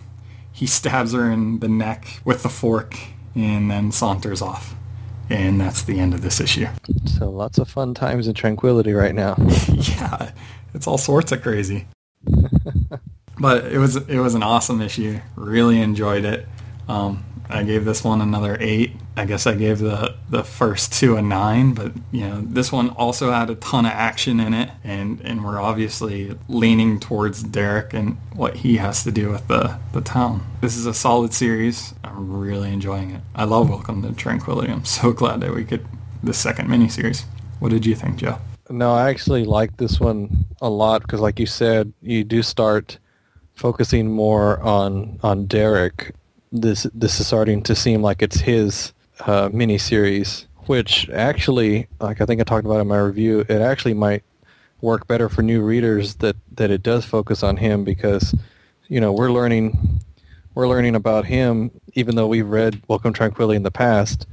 he 0.52 0.66
stabs 0.66 1.12
her 1.12 1.30
in 1.30 1.58
the 1.58 1.68
neck 1.68 2.20
with 2.24 2.42
the 2.42 2.48
fork 2.48 2.96
and 3.34 3.70
then 3.70 3.92
saunters 3.92 4.40
off. 4.40 4.74
And 5.28 5.60
that's 5.60 5.82
the 5.82 5.98
end 5.98 6.14
of 6.14 6.22
this 6.22 6.40
issue. 6.40 6.68
So 7.06 7.30
lots 7.30 7.58
of 7.58 7.68
fun 7.68 7.94
times 7.94 8.26
and 8.26 8.36
tranquility 8.36 8.92
right 8.92 9.14
now. 9.14 9.34
yeah, 9.68 10.30
it's 10.74 10.86
all 10.86 10.98
sorts 10.98 11.32
of 11.32 11.42
crazy. 11.42 11.86
but 13.38 13.64
it 13.66 13.78
was 13.78 13.96
it 13.96 14.18
was 14.18 14.34
an 14.34 14.42
awesome 14.42 14.80
issue. 14.80 15.20
Really 15.34 15.80
enjoyed 15.80 16.24
it. 16.24 16.46
Um, 16.88 17.24
I 17.48 17.62
gave 17.62 17.84
this 17.84 18.02
one 18.02 18.20
another 18.20 18.56
eight. 18.60 18.92
I 19.16 19.24
guess 19.24 19.46
I 19.46 19.54
gave 19.54 19.78
the 19.78 20.14
the 20.28 20.44
first 20.44 20.92
two 20.92 21.16
a 21.16 21.22
nine, 21.22 21.74
but 21.74 21.92
you 22.10 22.28
know 22.28 22.40
this 22.40 22.72
one 22.72 22.90
also 22.90 23.30
had 23.30 23.50
a 23.50 23.54
ton 23.54 23.86
of 23.86 23.92
action 23.92 24.40
in 24.40 24.52
it, 24.54 24.70
and 24.84 25.20
and 25.20 25.44
we're 25.44 25.60
obviously 25.60 26.36
leaning 26.48 26.98
towards 27.00 27.42
Derek 27.42 27.94
and 27.94 28.16
what 28.34 28.56
he 28.56 28.76
has 28.78 29.04
to 29.04 29.12
do 29.12 29.30
with 29.30 29.46
the 29.48 29.78
the 29.92 30.00
town. 30.00 30.46
This 30.60 30.76
is 30.76 30.86
a 30.86 30.94
solid 30.94 31.32
series. 31.32 31.94
I'm 32.04 32.38
really 32.38 32.72
enjoying 32.72 33.10
it. 33.12 33.22
I 33.34 33.44
love 33.44 33.68
Welcome 33.68 34.02
to 34.02 34.12
Tranquility. 34.12 34.72
I'm 34.72 34.84
so 34.84 35.12
glad 35.12 35.40
that 35.40 35.54
we 35.54 35.64
get 35.64 35.84
the 36.22 36.34
second 36.34 36.68
miniseries. 36.68 37.24
What 37.60 37.70
did 37.70 37.86
you 37.86 37.94
think, 37.94 38.16
Joe? 38.16 38.38
No, 38.68 38.92
I 38.92 39.08
actually 39.08 39.44
like 39.44 39.76
this 39.76 40.00
one 40.00 40.44
a 40.60 40.68
lot 40.68 41.02
because, 41.02 41.20
like 41.20 41.38
you 41.38 41.46
said, 41.46 41.92
you 42.02 42.24
do 42.24 42.42
start 42.42 42.98
focusing 43.54 44.10
more 44.10 44.60
on 44.60 45.18
on 45.22 45.46
Derek 45.46 46.14
this 46.52 46.86
this 46.94 47.20
is 47.20 47.26
starting 47.26 47.62
to 47.64 47.74
seem 47.74 48.02
like 48.02 48.22
it's 48.22 48.40
his 48.40 48.92
uh, 49.20 49.48
mini 49.52 49.78
series, 49.78 50.46
which 50.66 51.08
actually, 51.10 51.88
like 52.00 52.20
I 52.20 52.26
think 52.26 52.40
I 52.40 52.44
talked 52.44 52.66
about 52.66 52.80
in 52.80 52.88
my 52.88 52.98
review, 52.98 53.40
it 53.40 53.60
actually 53.60 53.94
might 53.94 54.22
work 54.80 55.06
better 55.06 55.28
for 55.28 55.42
new 55.42 55.62
readers 55.62 56.16
that 56.16 56.36
that 56.52 56.70
it 56.70 56.82
does 56.82 57.04
focus 57.04 57.42
on 57.42 57.56
him 57.56 57.84
because 57.84 58.34
you 58.88 59.00
know 59.00 59.12
we're 59.12 59.32
learning 59.32 60.00
we're 60.54 60.68
learning 60.68 60.94
about 60.94 61.24
him 61.24 61.70
even 61.94 62.14
though 62.14 62.26
we've 62.26 62.48
read 62.48 62.82
Welcome 62.88 63.12
Tranquility 63.12 63.56
in 63.56 63.62
the 63.62 63.70
past. 63.70 64.26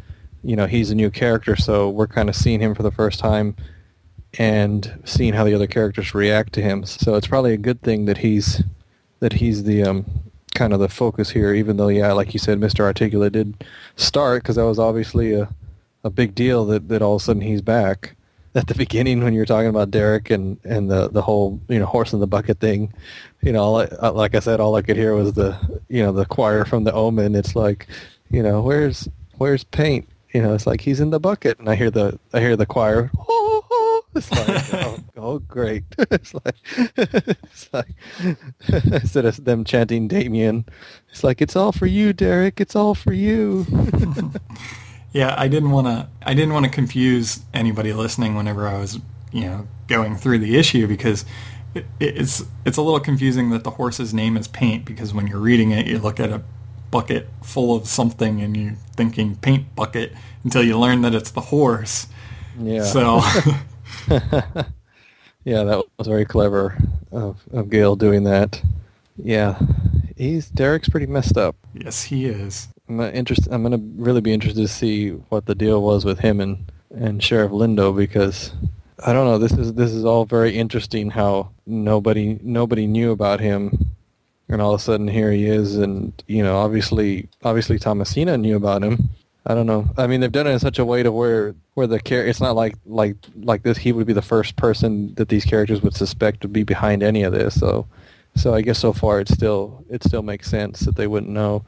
You 0.44 0.56
know 0.56 0.66
he's 0.66 0.92
a 0.92 0.96
new 0.96 1.10
character, 1.10 1.56
so 1.56 1.90
we're 1.90 2.08
kind 2.08 2.30
of 2.30 2.36
seeing 2.36 2.60
him 2.60 2.76
for 2.76 2.84
the 2.84 2.92
first 2.92 3.20
time 3.20 3.56
and 4.38 5.00
seeing 5.06 5.34
how 5.34 5.44
the 5.44 5.54
other 5.54 5.68
characters 5.68 6.14
react 6.14 6.54
to 6.54 6.62
him. 6.62 6.86
So 6.86 7.16
it's 7.16 7.28
probably 7.28 7.54
a 7.54 7.58
good 7.58 7.82
thing 7.82 8.06
that 8.06 8.18
he's 8.18 8.64
that 9.20 9.34
he's 9.34 9.64
the 9.64 9.84
um, 9.84 10.06
kind 10.54 10.74
of 10.74 10.80
the 10.80 10.90
focus 10.90 11.30
here. 11.30 11.54
Even 11.54 11.78
though, 11.78 11.88
yeah, 11.88 12.12
like 12.14 12.34
you 12.34 12.40
said, 12.40 12.60
Mr. 12.60 12.82
Articulate 12.82 13.34
did 13.34 13.64
start 13.96 14.44
because 14.44 14.56
that 14.56 14.66
was 14.66 14.80
obviously 14.80 15.34
a 15.34 15.50
a 16.04 16.10
big 16.10 16.36
deal 16.36 16.66
that 16.66 16.90
that 16.90 17.02
all 17.02 17.16
of 17.16 17.22
a 17.22 17.26
sudden 17.26 17.42
he's 17.42 17.62
back. 17.62 18.16
At 18.56 18.68
the 18.68 18.76
beginning, 18.76 19.24
when 19.24 19.34
you 19.34 19.40
were 19.40 19.48
talking 19.48 19.70
about 19.70 19.90
Derek 19.90 20.30
and, 20.30 20.60
and 20.64 20.92
the, 20.92 21.10
the 21.10 21.24
whole 21.24 21.60
you 21.70 21.80
know 21.80 21.88
horse 21.88 22.14
in 22.14 22.20
the 22.20 22.28
bucket 22.28 22.60
thing, 22.60 22.94
you 23.42 23.52
know, 23.52 23.78
uh, 23.78 24.12
like 24.14 24.36
I 24.36 24.40
said, 24.40 24.60
all 24.60 24.76
I 24.76 24.84
could 24.84 24.96
hear 24.96 25.16
was 25.16 25.34
the 25.34 25.58
you 25.90 26.04
know 26.04 26.12
the 26.12 26.26
choir 26.26 26.64
from 26.66 26.84
the 26.84 26.94
Omen. 26.94 27.36
It's 27.36 27.56
like, 27.56 27.88
you 28.30 28.44
know, 28.44 28.62
where's 28.62 29.08
where's 29.38 29.64
paint? 29.64 30.08
You 30.34 30.42
know, 30.42 30.54
it's 30.54 30.68
like 30.68 30.82
he's 30.82 31.00
in 31.00 31.10
the 31.10 31.20
bucket, 31.20 31.60
and 31.60 31.68
I 31.70 31.76
hear 31.76 31.90
the 31.90 32.20
I 32.32 32.40
hear 32.42 32.56
the 32.56 32.66
choir. 32.68 33.10
Oh. 33.28 33.43
It's 34.16 34.32
like, 34.32 34.74
oh, 34.76 35.00
oh, 35.18 35.40
great! 35.40 35.86
it's 35.98 36.36
like 36.36 36.56
it's 36.78 37.70
like 37.74 37.96
instead 38.68 39.26
of 39.26 39.44
them 39.44 39.64
chanting 39.64 40.08
Damien, 40.08 40.66
it's 41.10 41.24
like 41.24 41.42
it's 41.42 41.56
all 41.56 41.72
for 41.72 41.88
you, 41.88 42.14
Derek. 42.14 42.62
It's 42.62 42.76
all 42.76 42.94
for 42.94 43.12
you. 43.12 43.66
yeah, 45.14 45.34
I 45.36 45.48
didn't 45.48 45.72
want 45.72 45.88
to. 45.88 46.08
I 46.22 46.36
didn't 46.36 46.54
want 46.54 46.66
to 46.66 46.72
confuse 46.72 47.42
anybody 47.56 47.92
listening 47.92 48.36
whenever 48.36 48.68
I 48.68 48.78
was, 48.78 49.00
you 49.32 49.46
know, 49.46 49.68
going 49.88 50.16
through 50.16 50.40
the 50.40 50.60
issue 50.60 50.86
because 50.86 51.26
it, 51.74 51.88
it's 52.00 52.44
it's 52.66 52.78
a 52.78 52.84
little 52.84 53.00
confusing 53.00 53.50
that 53.50 53.64
the 53.64 53.72
horse's 53.72 54.14
name 54.14 54.38
is 54.38 54.48
Paint 54.48 54.86
because 54.86 55.12
when 55.12 55.26
you're 55.26 55.40
reading 55.40 55.72
it, 55.72 55.88
you 55.88 55.98
look 55.98 56.20
at 56.20 56.30
a 56.30 56.44
bucket 56.92 57.28
full 57.42 57.76
of 57.76 57.88
something 57.88 58.42
and 58.42 58.56
you're 58.56 58.76
thinking 58.96 59.36
paint 59.38 59.76
bucket 59.76 60.14
until 60.44 60.62
you 60.62 60.78
learn 60.78 61.02
that 61.02 61.16
it's 61.16 61.32
the 61.32 61.42
horse. 61.42 62.06
Yeah. 62.60 62.84
So. 62.84 63.22
yeah, 65.44 65.64
that 65.64 65.84
was 65.98 66.08
very 66.08 66.26
clever 66.26 66.78
of, 67.12 67.42
of 67.52 67.70
Gail 67.70 67.96
doing 67.96 68.24
that. 68.24 68.62
Yeah, 69.18 69.60
he's 70.18 70.50
Derek's 70.50 70.90
pretty 70.90 71.06
messed 71.06 71.38
up. 71.38 71.56
Yes, 71.74 72.04
he 72.04 72.26
is. 72.26 72.68
I'm 72.90 73.00
interest. 73.00 73.48
I'm 73.52 73.64
gonna 73.64 73.82
really 73.96 74.22
be 74.22 74.34
interested 74.34 74.62
to 74.62 74.68
see 74.68 75.10
what 75.10 75.46
the 75.46 75.56
deal 75.56 75.82
was 75.82 76.06
with 76.06 76.20
him 76.20 76.40
and 76.40 76.72
and 76.96 77.24
Sheriff 77.24 77.52
Lindo 77.52 77.96
because 77.96 78.52
I 79.06 79.14
don't 79.14 79.26
know. 79.26 79.38
This 79.38 79.54
is 79.54 79.74
this 79.74 79.92
is 79.92 80.06
all 80.06 80.26
very 80.26 80.58
interesting. 80.58 81.10
How 81.10 81.52
nobody 81.66 82.40
nobody 82.42 82.88
knew 82.88 83.12
about 83.12 83.40
him, 83.40 83.90
and 84.50 84.62
all 84.62 84.74
of 84.74 84.80
a 84.80 84.84
sudden 84.84 85.08
here 85.08 85.32
he 85.32 85.46
is, 85.46 85.76
and 85.78 86.14
you 86.28 86.44
know, 86.44 86.58
obviously 86.58 87.28
obviously 87.44 87.80
Thomasina 87.80 88.38
knew 88.38 88.56
about 88.56 88.84
him. 88.84 89.10
I 89.46 89.54
don't 89.54 89.66
know. 89.66 89.90
I 89.98 90.08
mean, 90.08 90.22
they've 90.22 90.32
done 90.32 90.48
it 90.48 90.52
in 90.52 90.60
such 90.60 90.80
a 90.80 90.86
way 90.86 91.04
to 91.04 91.12
where 91.12 91.54
where 91.74 91.88
the 91.88 92.00
character 92.00 92.30
it's 92.30 92.40
not 92.40 92.56
like 92.56 92.76
like 92.86 93.18
like 93.36 93.64
this. 93.64 93.78
He 93.78 93.92
would 93.92 94.08
be 94.08 94.14
the 94.14 94.22
first 94.22 94.56
person 94.56 95.14
that 95.16 95.30
these 95.30 95.44
characters 95.44 95.82
would 95.82 95.96
suspect 95.96 96.42
to 96.42 96.48
be 96.48 96.64
behind 96.64 97.04
any 97.04 97.24
of 97.24 97.34
this. 97.34 97.60
So, 97.60 97.86
so 98.36 98.54
I 98.54 98.62
guess 98.62 98.80
so 98.80 98.94
far 98.94 99.20
it 99.20 99.28
still 99.28 99.84
it 99.90 100.04
still 100.04 100.22
makes 100.22 100.50
sense 100.50 100.82
that 100.82 100.96
they 100.96 101.08
wouldn't 101.08 101.32
know. 101.32 101.66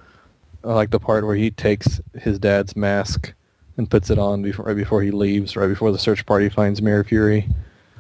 I 0.64 0.74
like 0.74 0.92
the 0.92 1.00
part 1.00 1.26
where 1.26 1.36
he 1.36 1.52
takes 1.52 2.00
his 2.20 2.40
dad's 2.40 2.76
mask 2.76 3.34
and 3.78 3.92
puts 3.92 4.10
it 4.10 4.18
on 4.18 4.42
before 4.42 4.66
right 4.66 4.76
before 4.76 5.02
he 5.02 5.12
leaves, 5.12 5.58
right 5.58 5.68
before 5.68 5.92
the 5.92 6.00
search 6.00 6.26
party 6.26 6.48
finds 6.48 6.82
Mayor 6.82 7.04
Fury. 7.04 7.48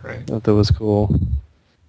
Right. 0.03 0.25
That 0.27 0.53
was 0.53 0.71
cool. 0.71 1.19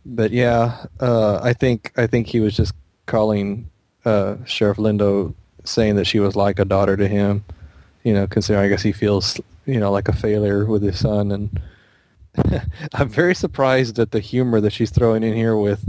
But 0.05 0.33
yeah, 0.33 0.87
uh, 0.99 1.41
I 1.43 1.53
think 1.53 1.93
I 1.97 2.07
think 2.07 2.27
he 2.27 2.41
was 2.41 2.57
just 2.57 2.75
calling 3.07 3.71
uh, 4.05 4.37
Sheriff 4.45 4.79
Lindo, 4.79 5.35
saying 5.65 5.97
that 5.97 6.07
she 6.07 6.19
was 6.19 6.35
like 6.35 6.59
a 6.59 6.65
daughter 6.65 6.97
to 6.97 7.07
him. 7.07 7.45
You 8.07 8.15
know, 8.15 8.29
considering 8.29 8.65
I 8.65 8.69
guess 8.69 8.83
he 8.83 8.93
feels 8.93 9.41
you 9.67 9.81
know 9.81 9.91
like 9.91 10.07
a 10.07 10.13
failure 10.13 10.65
with 10.65 10.83
his 10.83 11.01
son, 11.01 11.33
and 11.33 11.61
I'm 12.95 13.09
very 13.09 13.35
surprised 13.35 13.99
at 13.99 14.13
the 14.13 14.21
humor 14.21 14.61
that 14.61 14.73
she's 14.73 14.91
throwing 14.91 15.25
in 15.25 15.35
here 15.35 15.57
with 15.57 15.85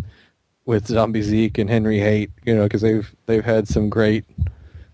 with 0.65 0.87
Zombie 0.87 1.21
Zeke 1.21 1.59
and 1.59 1.69
Henry 1.69 1.99
Haight. 1.99 2.31
You 2.43 2.55
know, 2.55 2.63
because 2.63 2.81
they've 2.81 3.15
they've 3.27 3.45
had 3.45 3.67
some 3.67 3.87
great 3.87 4.25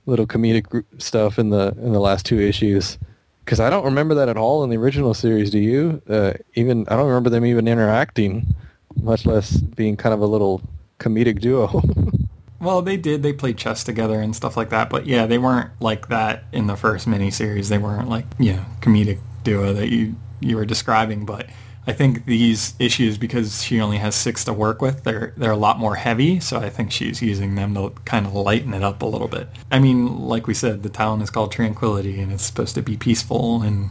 little 0.06 0.27
comedic 0.27 0.84
stuff 0.98 1.39
in 1.39 1.50
the 1.50 1.70
in 1.77 1.94
the 1.94 2.01
last 2.01 2.25
two 2.25 2.42
issues 2.42 2.98
because 3.46 3.62
I 3.62 3.70
don't 3.70 3.86
remember 3.86 4.15
that 4.15 4.27
at 4.27 4.36
all 4.36 4.63
in 4.65 4.70
the 4.70 4.77
original 4.77 5.13
series. 5.13 5.50
Do 5.50 5.60
you? 5.60 6.01
Uh, 6.10 6.34
even 6.56 6.86
I 6.89 6.98
don't 6.98 7.08
remember 7.08 7.30
them 7.30 7.46
even 7.46 7.70
interacting, 7.70 8.53
much 9.01 9.25
less 9.25 9.56
being 9.56 9.96
kind 9.96 10.13
of 10.13 10.20
a 10.20 10.25
little 10.27 10.62
comedic 11.00 11.39
duo. 11.39 11.82
well, 12.63 12.82
they 12.82 12.98
did. 12.98 13.24
They 13.24 13.34
played 13.34 13.58
chess 13.58 13.84
together 13.84 14.20
and 14.20 14.36
stuff 14.36 14.58
like 14.58 14.70
that. 14.70 14.89
But 14.89 15.05
yeah, 15.05 15.25
they 15.25 15.38
weren't 15.38 15.70
like 15.79 16.08
that 16.10 16.46
in 16.51 16.67
the 16.67 16.75
first 16.75 17.08
miniseries. 17.08 17.70
They 17.70 17.77
weren't 17.77 18.10
like 18.10 18.25
yeah 18.39 18.65
comedic 18.82 19.20
duo 19.43 19.74
that 19.74 19.89
you 19.89 20.15
you 20.39 20.55
were 20.55 20.65
describing. 20.65 21.25
But 21.25 21.48
I 21.86 21.91
think 21.91 22.25
these 22.25 22.75
issues, 22.79 23.17
because 23.17 23.63
she 23.63 23.82
only 23.82 23.98
has 23.98 24.15
six 24.15 24.46
to 24.46 24.53
work 24.53 24.82
with, 24.82 25.03
they're 25.03 25.34
they're 25.36 25.51
a 25.51 25.58
lot 25.58 25.79
more 25.79 25.96
heavy. 25.96 26.39
So 26.39 26.60
I 26.60 26.70
think 26.70 26.91
she's 26.91 27.22
using 27.22 27.55
them 27.55 27.74
to 27.75 27.91
kind 28.05 28.25
of 28.25 28.34
lighten 28.34 28.74
it 28.74 28.84
up 28.84 29.01
a 29.01 29.05
little 29.05 29.27
bit. 29.27 29.50
I 29.72 29.79
mean, 29.79 30.20
like 30.20 30.48
we 30.48 30.53
said, 30.53 30.84
the 30.84 30.89
town 30.89 31.22
is 31.22 31.29
called 31.29 31.51
Tranquility, 31.51 32.20
and 32.22 32.32
it's 32.32 32.43
supposed 32.43 32.75
to 32.75 32.82
be 32.82 32.96
peaceful, 32.98 33.62
and 33.62 33.89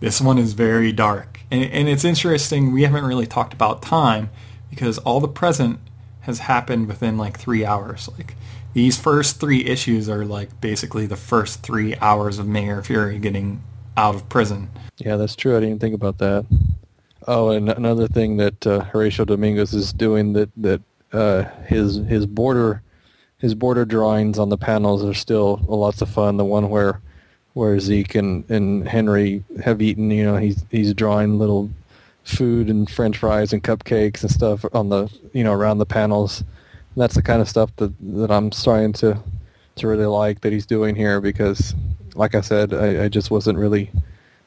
this 0.00 0.20
one 0.20 0.38
is 0.38 0.52
very 0.52 0.92
dark. 0.92 1.40
And, 1.50 1.64
and 1.64 1.88
it's 1.88 2.04
interesting. 2.04 2.72
We 2.72 2.82
haven't 2.82 3.04
really 3.04 3.26
talked 3.26 3.52
about 3.52 3.82
time 3.82 4.30
because 4.70 4.98
all 4.98 5.20
the 5.20 5.28
present 5.28 5.80
has 6.30 6.38
happened 6.40 6.88
within 6.88 7.18
like 7.18 7.38
three 7.38 7.64
hours. 7.64 8.08
Like 8.16 8.36
these 8.72 8.98
first 8.98 9.40
three 9.40 9.64
issues 9.64 10.08
are 10.08 10.24
like 10.24 10.60
basically 10.60 11.06
the 11.06 11.16
first 11.16 11.62
three 11.62 11.96
hours 11.96 12.38
of 12.38 12.46
Mayor 12.46 12.82
Fury 12.82 13.18
getting 13.18 13.62
out 13.96 14.14
of 14.14 14.28
prison. 14.28 14.70
Yeah, 14.98 15.16
that's 15.16 15.36
true. 15.36 15.56
I 15.56 15.60
didn't 15.60 15.80
think 15.80 15.94
about 15.94 16.18
that. 16.18 16.46
Oh, 17.26 17.50
and 17.50 17.68
another 17.68 18.08
thing 18.08 18.36
that 18.38 18.66
uh, 18.66 18.80
Horatio 18.80 19.24
Domingues 19.24 19.74
is 19.74 19.92
doing 19.92 20.32
that 20.34 20.50
that 20.56 20.80
uh, 21.12 21.42
his 21.66 21.96
his 21.96 22.26
border 22.26 22.82
his 23.38 23.54
border 23.54 23.84
drawings 23.84 24.38
on 24.38 24.48
the 24.48 24.58
panels 24.58 25.04
are 25.04 25.14
still 25.14 25.60
lots 25.68 26.00
of 26.00 26.08
fun. 26.08 26.36
The 26.36 26.44
one 26.44 26.70
where 26.70 27.00
where 27.54 27.78
Zeke 27.80 28.14
and, 28.14 28.48
and 28.48 28.88
Henry 28.88 29.42
have 29.64 29.82
eaten, 29.82 30.10
you 30.10 30.24
know, 30.24 30.36
he's 30.36 30.64
he's 30.70 30.94
drawing 30.94 31.38
little 31.38 31.70
food 32.24 32.68
and 32.68 32.90
French 32.90 33.18
fries 33.18 33.52
and 33.52 33.62
cupcakes 33.62 34.22
and 34.22 34.30
stuff 34.30 34.64
on 34.72 34.88
the 34.88 35.10
you 35.32 35.44
know 35.44 35.52
around 35.52 35.78
the 35.78 35.86
panels. 35.86 36.44
That's 36.96 37.14
the 37.14 37.22
kind 37.22 37.40
of 37.40 37.48
stuff 37.48 37.74
that 37.76 37.92
that 38.16 38.30
I'm 38.30 38.52
starting 38.52 38.92
to 38.94 39.22
to 39.76 39.88
really 39.88 40.06
like 40.06 40.40
that 40.40 40.52
he's 40.52 40.66
doing 40.66 40.94
here 40.94 41.20
because, 41.20 41.74
like 42.14 42.34
I 42.34 42.40
said, 42.40 42.74
I, 42.74 43.04
I 43.04 43.08
just 43.08 43.30
wasn't 43.30 43.58
really 43.58 43.90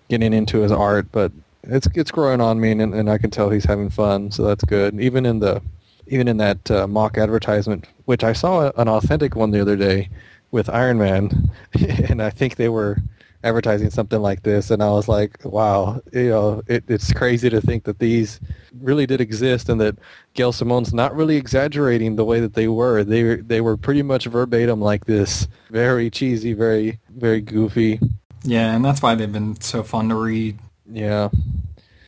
getting 0.10 0.34
into 0.34 0.60
his 0.60 0.72
art, 0.72 1.08
but 1.12 1.32
it's 1.64 1.88
it's 1.96 2.12
growing 2.12 2.42
on 2.42 2.60
me, 2.60 2.72
and, 2.72 2.94
and 2.94 3.10
I 3.10 3.18
can 3.18 3.32
tell 3.32 3.50
he's 3.50 3.66
having 3.66 3.90
fun, 3.90 4.32
so 4.32 4.44
that's 4.44 4.64
good. 4.64 5.00
Even 5.00 5.26
in 5.26 5.40
the 5.40 5.62
even 6.08 6.28
in 6.28 6.38
that 6.38 6.70
uh, 6.70 6.88
mock 6.88 7.18
advertisement, 7.18 7.88
which 8.06 8.24
I 8.24 8.34
saw 8.34 8.72
an 8.76 8.88
authentic 8.88 9.36
one 9.36 9.52
the 9.52 9.62
other 9.62 9.78
day 9.78 10.10
with 10.52 10.70
Iron 10.70 10.98
Man, 10.98 11.50
and 12.10 12.22
I 12.22 12.30
think 12.30 12.56
they 12.56 12.70
were 12.70 12.98
advertising 13.44 13.90
something 13.90 14.22
like 14.22 14.44
this, 14.44 14.72
and 14.72 14.82
I 14.82 14.90
was 14.90 15.08
like, 15.08 15.44
wow, 15.44 16.02
you 16.12 16.30
know, 16.30 16.62
it, 16.68 16.84
it's 16.88 17.12
crazy 17.14 17.50
to 17.50 17.62
think 17.62 17.84
that 17.84 18.00
these 18.00 18.40
really 18.82 19.06
did 19.06 19.22
exist, 19.22 19.70
and 19.70 19.80
that 19.82 19.98
Gail 20.34 20.52
Simone's 20.52 20.94
not 20.94 21.16
really 21.16 21.36
exaggerating 21.36 22.16
the 22.16 22.26
way 22.26 22.40
that 22.40 22.54
they 22.54 22.68
were. 22.68 23.04
They 23.04 23.36
they 23.38 23.62
were 23.62 23.78
pretty 23.78 24.02
much 24.02 24.26
verbatim 24.26 24.82
like 24.82 25.06
this, 25.06 25.48
very 25.70 26.10
cheesy, 26.10 26.54
very 26.54 27.00
very 27.16 27.42
goofy. 27.42 28.00
Yeah, 28.44 28.74
and 28.76 28.84
that's 28.84 29.02
why 29.02 29.16
they've 29.16 29.32
been 29.32 29.60
so 29.62 29.84
fun 29.84 30.10
to 30.10 30.16
read. 30.16 30.60
Yeah. 30.92 31.30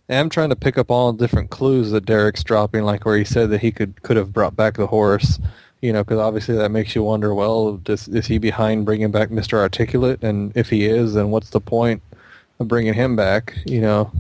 And 0.07 0.19
I'm 0.19 0.29
trying 0.29 0.49
to 0.49 0.55
pick 0.55 0.77
up 0.77 0.91
all 0.91 1.11
the 1.11 1.25
different 1.25 1.49
clues 1.49 1.91
that 1.91 2.05
Derek's 2.05 2.43
dropping, 2.43 2.83
like 2.83 3.05
where 3.05 3.17
he 3.17 3.23
said 3.23 3.49
that 3.49 3.61
he 3.61 3.71
could 3.71 4.01
could 4.03 4.17
have 4.17 4.31
brought 4.31 4.55
back 4.55 4.75
the 4.75 4.87
horse, 4.87 5.39
you 5.81 5.93
know, 5.93 6.03
because 6.03 6.19
obviously 6.19 6.55
that 6.55 6.71
makes 6.71 6.95
you 6.95 7.03
wonder, 7.03 7.33
well, 7.33 7.77
does, 7.77 8.07
is 8.07 8.27
he 8.27 8.37
behind 8.37 8.85
bringing 8.85 9.11
back 9.11 9.29
Mr. 9.29 9.57
Articulate? 9.57 10.23
And 10.23 10.55
if 10.55 10.69
he 10.69 10.85
is, 10.85 11.13
then 11.13 11.29
what's 11.29 11.49
the 11.49 11.61
point 11.61 12.01
of 12.59 12.67
bringing 12.67 12.93
him 12.93 13.15
back, 13.15 13.55
you 13.65 13.81
know? 13.81 14.11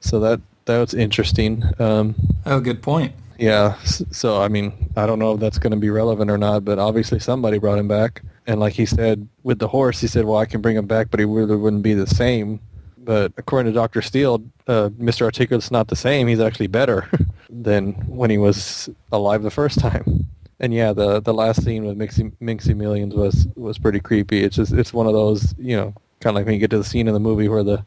So 0.00 0.20
that 0.20 0.40
that's 0.64 0.94
interesting. 0.94 1.62
Um, 1.78 2.14
oh, 2.46 2.60
good 2.60 2.82
point. 2.82 3.12
Yeah. 3.38 3.76
So, 3.82 4.40
I 4.40 4.48
mean, 4.48 4.72
I 4.96 5.06
don't 5.06 5.18
know 5.18 5.34
if 5.34 5.40
that's 5.40 5.58
going 5.58 5.72
to 5.72 5.76
be 5.76 5.90
relevant 5.90 6.30
or 6.30 6.38
not, 6.38 6.64
but 6.64 6.78
obviously 6.78 7.18
somebody 7.18 7.58
brought 7.58 7.78
him 7.78 7.88
back. 7.88 8.22
And 8.46 8.60
like 8.60 8.74
he 8.74 8.86
said, 8.86 9.26
with 9.42 9.58
the 9.58 9.68
horse, 9.68 10.00
he 10.00 10.06
said, 10.06 10.24
well, 10.24 10.38
I 10.38 10.46
can 10.46 10.60
bring 10.60 10.76
him 10.76 10.86
back, 10.86 11.10
but 11.10 11.20
he 11.20 11.26
really 11.26 11.56
wouldn't 11.56 11.82
be 11.82 11.94
the 11.94 12.06
same 12.06 12.60
but 13.04 13.32
according 13.36 13.72
to 13.72 13.76
Dr. 13.76 14.02
Steele, 14.02 14.42
uh, 14.66 14.88
Mr. 14.98 15.22
Articulate's 15.22 15.70
not 15.70 15.88
the 15.88 15.96
same. 15.96 16.26
He's 16.26 16.40
actually 16.40 16.66
better 16.68 17.08
than 17.50 17.92
when 18.08 18.30
he 18.30 18.38
was 18.38 18.88
alive 19.12 19.42
the 19.42 19.50
first 19.50 19.78
time. 19.78 20.26
And 20.64 20.72
yeah, 20.72 20.94
the 20.94 21.20
the 21.20 21.34
last 21.34 21.62
scene 21.62 21.84
with 21.84 21.98
Minxie, 21.98 22.32
Minxie 22.40 22.74
Millions 22.74 23.14
was 23.14 23.46
was 23.54 23.76
pretty 23.76 24.00
creepy. 24.00 24.42
It's 24.42 24.56
just 24.56 24.72
it's 24.72 24.94
one 24.94 25.06
of 25.06 25.12
those 25.12 25.54
you 25.58 25.76
know 25.76 25.92
kind 26.20 26.34
of 26.34 26.36
like 26.36 26.46
when 26.46 26.54
you 26.54 26.60
get 26.60 26.70
to 26.70 26.78
the 26.78 26.84
scene 26.84 27.06
in 27.06 27.12
the 27.12 27.20
movie 27.20 27.48
where 27.48 27.62
the 27.62 27.84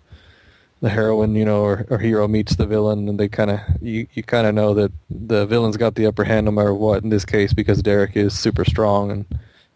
the 0.82 0.90
heroine 0.90 1.34
you 1.34 1.44
know 1.44 1.64
or, 1.64 1.88
or 1.90 1.98
hero 1.98 2.28
meets 2.28 2.56
the 2.56 2.68
villain 2.68 3.10
and 3.10 3.20
they 3.20 3.28
kind 3.28 3.50
of 3.50 3.60
you, 3.82 4.06
you 4.14 4.22
kind 4.22 4.46
of 4.46 4.54
know 4.54 4.76
that 4.76 4.92
the 5.10 5.48
villain's 5.48 5.76
got 5.76 5.96
the 5.96 6.06
upper 6.06 6.24
hand 6.24 6.46
no 6.46 6.52
matter 6.52 6.72
what 6.72 7.02
in 7.02 7.10
this 7.10 7.26
case 7.26 7.52
because 7.52 7.82
Derek 7.82 8.16
is 8.16 8.38
super 8.38 8.64
strong 8.64 9.10
and 9.10 9.26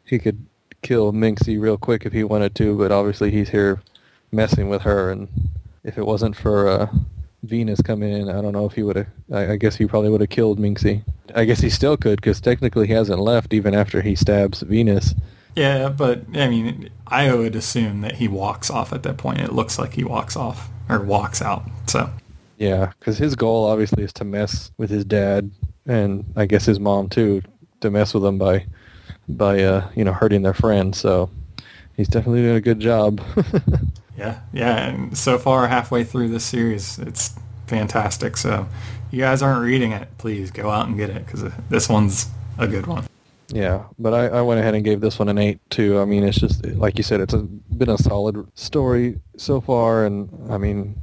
he 0.05 0.19
could 0.19 0.45
kill 0.83 1.11
Minxie 1.11 1.59
real 1.59 1.79
quick 1.79 2.05
if 2.05 2.13
he 2.13 2.23
wanted 2.23 2.53
to, 2.55 2.77
but 2.77 2.91
obviously 2.91 3.31
he's 3.31 3.49
here 3.49 3.81
messing 4.31 4.69
with 4.69 4.83
her. 4.83 5.09
And 5.09 5.27
if 5.83 5.97
it 5.97 6.05
wasn't 6.05 6.35
for 6.35 6.67
uh, 6.67 6.87
Venus 7.43 7.81
come 7.81 8.03
in, 8.03 8.29
I 8.29 8.41
don't 8.41 8.53
know 8.53 8.65
if 8.65 8.73
he 8.73 8.83
would 8.83 8.95
have. 8.95 9.07
I, 9.31 9.53
I 9.53 9.55
guess 9.55 9.75
he 9.75 9.85
probably 9.85 10.09
would 10.09 10.21
have 10.21 10.29
killed 10.29 10.59
Minxie. 10.59 11.03
I 11.33 11.45
guess 11.45 11.59
he 11.59 11.69
still 11.69 11.97
could 11.97 12.21
because 12.21 12.39
technically 12.39 12.87
he 12.87 12.93
hasn't 12.93 13.19
left 13.19 13.53
even 13.53 13.73
after 13.73 14.01
he 14.01 14.15
stabs 14.15 14.61
Venus. 14.61 15.15
Yeah, 15.55 15.89
but 15.89 16.23
I 16.35 16.47
mean, 16.47 16.89
I 17.07 17.33
would 17.33 17.55
assume 17.55 18.01
that 18.01 18.15
he 18.15 18.27
walks 18.27 18.69
off 18.69 18.93
at 18.93 19.03
that 19.03 19.17
point. 19.17 19.41
It 19.41 19.51
looks 19.51 19.79
like 19.79 19.93
he 19.93 20.03
walks 20.03 20.35
off 20.35 20.69
or 20.87 21.01
walks 21.01 21.41
out. 21.41 21.63
So 21.87 22.09
yeah, 22.57 22.91
because 22.99 23.17
his 23.17 23.35
goal 23.35 23.65
obviously 23.65 24.03
is 24.03 24.13
to 24.13 24.23
mess 24.23 24.71
with 24.77 24.89
his 24.89 25.03
dad 25.03 25.49
and 25.87 26.23
I 26.35 26.45
guess 26.45 26.65
his 26.65 26.79
mom 26.79 27.09
too, 27.09 27.41
to 27.81 27.89
mess 27.89 28.13
with 28.13 28.23
them 28.23 28.37
by 28.37 28.65
by 29.27 29.63
uh, 29.63 29.89
you 29.95 30.03
know 30.03 30.13
hurting 30.13 30.43
their 30.43 30.53
friend. 30.53 30.95
So 30.95 31.29
he's 31.97 32.07
definitely 32.07 32.43
doing 32.43 32.55
a 32.55 32.61
good 32.61 32.79
job. 32.79 33.21
yeah, 34.17 34.39
yeah. 34.53 34.87
And 34.87 35.17
so 35.17 35.37
far, 35.37 35.67
halfway 35.67 36.03
through 36.03 36.29
this 36.29 36.43
series, 36.43 36.99
it's 36.99 37.35
fantastic. 37.67 38.37
So 38.37 38.67
you 39.11 39.19
guys 39.19 39.41
aren't 39.41 39.63
reading 39.63 39.91
it, 39.91 40.07
please 40.17 40.51
go 40.51 40.69
out 40.69 40.87
and 40.87 40.97
get 40.97 41.09
it 41.09 41.25
because 41.25 41.43
this 41.69 41.89
one's 41.89 42.27
a 42.57 42.67
good 42.67 42.87
one. 42.87 43.05
Yeah, 43.53 43.83
but 43.99 44.13
I, 44.13 44.27
I 44.27 44.41
went 44.41 44.61
ahead 44.61 44.75
and 44.75 44.83
gave 44.83 45.01
this 45.01 45.19
one 45.19 45.27
an 45.27 45.37
eight 45.37 45.59
too. 45.69 45.99
I 45.99 46.05
mean, 46.05 46.23
it's 46.23 46.39
just 46.39 46.65
like 46.65 46.97
you 46.97 47.03
said, 47.03 47.19
it's 47.19 47.33
a, 47.33 47.39
been 47.39 47.89
a 47.89 47.97
solid 47.97 48.47
story 48.55 49.19
so 49.35 49.59
far, 49.59 50.05
and 50.05 50.29
I 50.49 50.57
mean, 50.57 50.95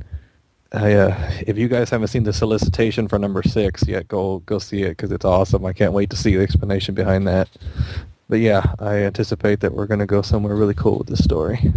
I, 0.73 0.95
uh, 0.95 1.31
if 1.47 1.59
you 1.59 1.69
guys 1.69 1.91
haven't 1.91 2.09
seen 2.09 2.25
the 2.25 2.33
solicitation 2.33 3.07
for 3.09 3.19
number 3.19 3.43
six 3.43 3.87
yet, 3.87 4.09
go 4.09 4.39
go 4.41 4.59
see 4.59 4.83
it 4.83 4.91
because 4.91 5.13
it's 5.13 5.25
awesome. 5.25 5.65
I 5.67 5.73
can't 5.75 5.93
wait 5.93 6.09
to 6.11 6.17
see 6.17 6.37
the 6.37 6.43
explanation 6.43 6.95
behind 6.95 7.27
that. 7.27 7.49
But 8.31 8.41
yeah, 8.41 8.75
I 8.79 8.97
anticipate 8.97 9.61
that 9.61 9.73
we're 9.75 9.87
going 9.87 10.01
to 10.01 10.07
go 10.07 10.23
somewhere 10.23 10.55
really 10.55 10.75
cool 10.75 10.99
with 10.99 11.09
this 11.09 11.25
story. 11.25 11.73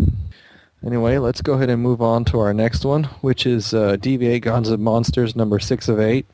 Anyway, 0.85 1.17
let's 1.17 1.41
go 1.41 1.53
ahead 1.53 1.69
and 1.69 1.81
move 1.81 2.01
on 2.01 2.25
to 2.25 2.39
our 2.39 2.53
next 2.53 2.85
one, 2.85 3.03
which 3.21 3.45
is 3.45 3.73
uh, 3.73 3.97
DV8 3.97 4.41
Gods 4.41 4.69
and 4.69 4.83
Monsters 4.83 5.35
number 5.35 5.59
six 5.59 5.87
of 5.87 5.99
eight 5.99 6.25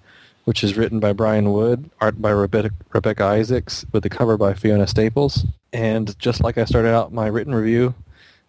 which 0.48 0.63
is 0.63 0.77
written 0.77 1.01
by 1.01 1.12
Brian 1.12 1.51
Wood, 1.51 1.89
art 2.00 2.22
by 2.22 2.30
Rebecca, 2.30 2.70
Rebecca 2.94 3.25
Isaacs, 3.25 3.86
with 3.92 4.04
the 4.04 4.10
cover 4.10 4.38
by 4.38 4.54
Fiona 4.54 4.88
Staples. 4.88 5.46
And 5.74 6.18
just 6.20 6.42
like 6.42 6.58
I 6.58 6.63
started 6.63 6.94
out 6.94 7.12
my 7.12 7.27
written 7.27 7.54
review, 7.54 7.94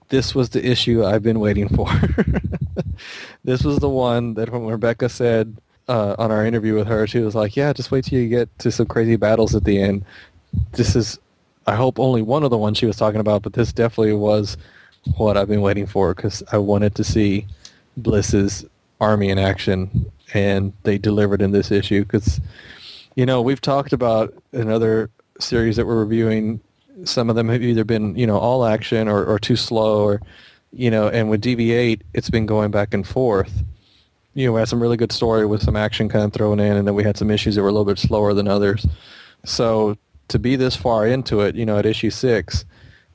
this 0.08 0.32
was 0.32 0.50
the 0.50 0.64
issue 0.64 1.04
I've 1.04 1.24
been 1.24 1.40
waiting 1.40 1.68
for. 1.68 1.88
this 3.44 3.64
was 3.64 3.80
the 3.80 3.88
one 3.88 4.34
that 4.34 4.48
when 4.48 4.64
Rebecca 4.64 5.08
said 5.08 5.56
uh, 5.88 6.14
on 6.20 6.30
our 6.30 6.46
interview 6.46 6.76
with 6.76 6.86
her, 6.86 7.08
she 7.08 7.18
was 7.18 7.34
like, 7.34 7.56
yeah, 7.56 7.72
just 7.72 7.90
wait 7.90 8.04
till 8.04 8.20
you 8.20 8.28
get 8.28 8.56
to 8.60 8.70
some 8.70 8.86
crazy 8.86 9.16
battles 9.16 9.56
at 9.56 9.64
the 9.64 9.82
end. 9.82 10.04
This 10.74 10.94
is, 10.94 11.18
I 11.66 11.74
hope, 11.74 11.98
only 11.98 12.22
one 12.22 12.44
of 12.44 12.50
the 12.50 12.58
ones 12.58 12.78
she 12.78 12.86
was 12.86 12.96
talking 12.96 13.18
about, 13.18 13.42
but 13.42 13.54
this 13.54 13.72
definitely 13.72 14.12
was 14.12 14.56
what 15.16 15.36
I've 15.36 15.48
been 15.48 15.62
waiting 15.62 15.86
for 15.86 16.14
because 16.14 16.42
I 16.52 16.58
wanted 16.58 16.94
to 16.96 17.04
see 17.04 17.46
Bliss's 17.96 18.64
army 19.00 19.30
in 19.30 19.38
action 19.38 20.10
and 20.34 20.72
they 20.82 20.98
delivered 20.98 21.42
in 21.42 21.52
this 21.52 21.70
issue. 21.70 22.04
Because 22.04 22.40
you 23.14 23.26
know 23.26 23.42
we've 23.42 23.60
talked 23.60 23.92
about 23.92 24.34
another 24.52 25.10
series 25.40 25.76
that 25.76 25.86
we're 25.86 26.00
reviewing 26.00 26.60
some 27.04 27.30
of 27.30 27.36
them 27.36 27.48
have 27.48 27.62
either 27.62 27.84
been 27.84 28.16
you 28.16 28.26
know 28.26 28.38
all 28.38 28.64
action 28.64 29.08
or, 29.08 29.24
or 29.24 29.38
too 29.38 29.56
slow 29.56 30.02
or 30.02 30.20
you 30.72 30.90
know 30.90 31.08
and 31.08 31.30
with 31.30 31.40
dv8 31.42 32.00
it's 32.14 32.30
been 32.30 32.46
going 32.46 32.70
back 32.70 32.94
and 32.94 33.06
forth. 33.06 33.62
You 34.34 34.46
know 34.46 34.52
we 34.52 34.60
had 34.60 34.68
some 34.68 34.80
really 34.80 34.96
good 34.96 35.12
story 35.12 35.46
with 35.46 35.62
some 35.62 35.76
action 35.76 36.08
kind 36.08 36.24
of 36.24 36.32
thrown 36.32 36.60
in 36.60 36.76
and 36.76 36.86
then 36.86 36.94
we 36.94 37.04
had 37.04 37.16
some 37.16 37.30
issues 37.30 37.54
that 37.54 37.62
were 37.62 37.68
a 37.68 37.72
little 37.72 37.84
bit 37.84 37.98
slower 37.98 38.34
than 38.34 38.48
others. 38.48 38.86
So 39.44 39.96
to 40.28 40.38
be 40.38 40.56
this 40.56 40.76
far 40.76 41.06
into 41.06 41.40
it 41.40 41.54
you 41.54 41.66
know 41.66 41.78
at 41.78 41.86
issue 41.86 42.10
six 42.10 42.64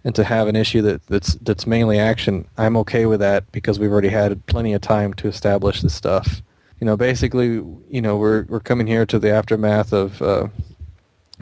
and 0.04 0.14
to 0.16 0.24
have 0.24 0.48
an 0.48 0.56
issue 0.56 0.82
that, 0.82 1.06
that's 1.08 1.36
that's 1.36 1.66
mainly 1.66 1.98
action 1.98 2.46
i'm 2.58 2.76
okay 2.76 3.06
with 3.06 3.20
that 3.20 3.50
because 3.52 3.80
we've 3.80 3.92
already 3.92 4.10
had 4.10 4.46
plenty 4.48 4.74
of 4.74 4.82
time 4.82 5.14
to 5.14 5.28
establish 5.28 5.82
this 5.82 5.96
stuff. 5.96 6.42
You 6.80 6.86
know, 6.86 6.98
basically, 6.98 7.64
you 7.90 8.02
know, 8.02 8.18
we're 8.18 8.44
we're 8.50 8.60
coming 8.60 8.88
here 8.88 9.06
to 9.06 9.18
the 9.18 9.32
aftermath 9.32 9.94
of 9.94 10.22
uh, 10.22 10.48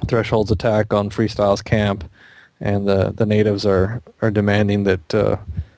Threshold's 0.05 0.51
attack 0.51 0.93
on 0.93 1.09
Freestyle's 1.09 1.63
camp, 1.63 2.03
and 2.59 2.87
the 2.87 3.11
the 3.11 3.25
natives 3.25 3.65
are 3.65 4.03
are 4.21 4.29
demanding 4.29 4.83
that 4.83 5.15
uh, 5.15 5.37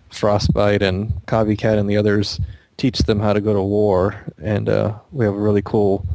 Frostbite 0.10 0.82
and 0.82 1.14
Copycat 1.28 1.78
and 1.78 1.90
the 1.90 1.96
others 1.96 2.42
teach 2.76 3.00
them 3.00 3.22
how 3.22 3.32
to 3.32 3.40
go 3.40 3.54
to 3.54 3.62
war, 3.62 4.22
and 4.42 4.68
uh, 4.68 4.96
we 5.14 5.24
have 5.24 5.34
a 5.34 5.40
really 5.40 5.62
cool 5.62 6.06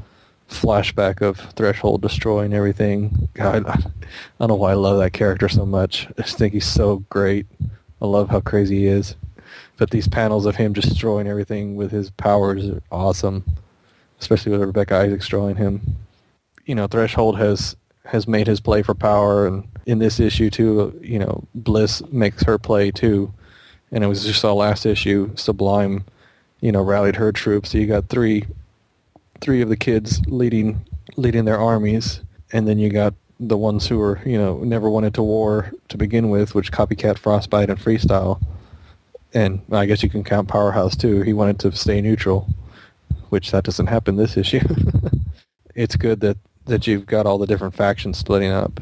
flashback 0.49 1.21
of 1.21 1.39
Threshold 1.55 2.03
destroying 2.03 2.53
everything. 2.53 3.29
God, 3.35 3.67
I 3.67 3.77
don't 4.39 4.49
know 4.49 4.55
why 4.55 4.73
I 4.73 4.75
love 4.75 4.99
that 4.99 5.13
character 5.13 5.49
so 5.49 5.67
much. 5.67 6.09
I 6.19 6.23
just 6.23 6.39
think 6.39 6.55
he's 6.55 6.67
so 6.67 6.99
great. 7.11 7.47
I 8.01 8.07
love 8.07 8.31
how 8.31 8.41
crazy 8.41 8.81
he 8.81 8.87
is. 8.87 9.17
But 9.77 9.91
these 9.91 10.09
panels 10.09 10.47
of 10.47 10.57
him 10.57 10.73
destroying 10.73 11.29
everything 11.29 11.77
with 11.77 11.93
his 11.93 12.11
powers 12.11 12.69
are 12.69 12.83
awesome, 12.91 13.45
especially 14.21 14.53
with 14.53 14.63
Rebecca 14.63 14.97
Isaacs 14.97 15.29
drawing 15.29 15.57
him. 15.57 15.97
You 16.67 16.75
know, 16.75 16.87
Threshold 16.87 17.39
has 17.39 17.77
has 18.05 18.27
made 18.27 18.47
his 18.47 18.61
play 18.61 18.83
for 18.83 18.95
power, 18.95 19.47
and 19.47 19.69
in 19.85 19.99
this 19.99 20.19
issue 20.19 20.49
too, 20.51 20.99
you 21.03 21.19
know, 21.19 21.45
Bliss 21.55 22.03
makes 22.11 22.43
her 22.45 22.59
play 22.59 22.91
too. 22.91 23.33
And 23.93 24.03
it 24.03 24.07
was 24.07 24.25
just 24.25 24.45
our 24.45 24.53
last 24.53 24.85
issue, 24.87 25.31
Sublime, 25.37 26.05
you 26.61 26.73
know, 26.73 26.83
rallied 26.83 27.17
her 27.17 27.33
troops. 27.33 27.71
So 27.71 27.79
you 27.79 27.87
got 27.87 28.09
three, 28.09 28.45
three 29.41 29.63
of 29.63 29.69
the 29.69 29.77
kids 29.77 30.21
leading 30.27 30.85
leading 31.17 31.45
their 31.45 31.59
armies, 31.59 32.21
and 32.53 32.69
then 32.69 32.79
you 32.79 32.91
got 32.91 33.15
the 33.41 33.57
ones 33.57 33.87
who 33.87 33.99
were, 33.99 34.21
you 34.25 34.37
know, 34.37 34.59
never 34.59 34.91
wanted 34.91 35.15
to 35.15 35.23
war 35.23 35.73
to 35.89 35.97
begin 35.97 36.29
with, 36.29 36.55
which 36.55 36.73
Copycat, 36.73 37.19
Frostbite, 37.19 37.71
and 37.71 37.79
Freestyle 37.79 38.41
and 39.35 39.61
I 39.71 39.87
guess 39.87 40.03
you 40.03 40.09
can 40.09 40.25
count 40.25 40.49
Powerhouse 40.49 40.97
too. 40.97 41.23
He 41.23 41.33
wanted 41.33 41.59
to 41.61 41.73
stay 41.73 42.01
neutral, 42.01 42.49
which 43.29 43.51
that 43.51 43.65
doesn't 43.65 43.87
happen 43.87 44.17
this 44.17 44.37
issue. 44.37 44.61
it's 45.75 45.97
good 45.97 46.21
that 46.21 46.39
that 46.67 46.87
you've 46.87 47.07
got 47.07 47.27
all 47.27 47.39
the 47.39 47.47
different 47.47 47.75
factions 47.75 48.19
splitting 48.19 48.51
up, 48.51 48.81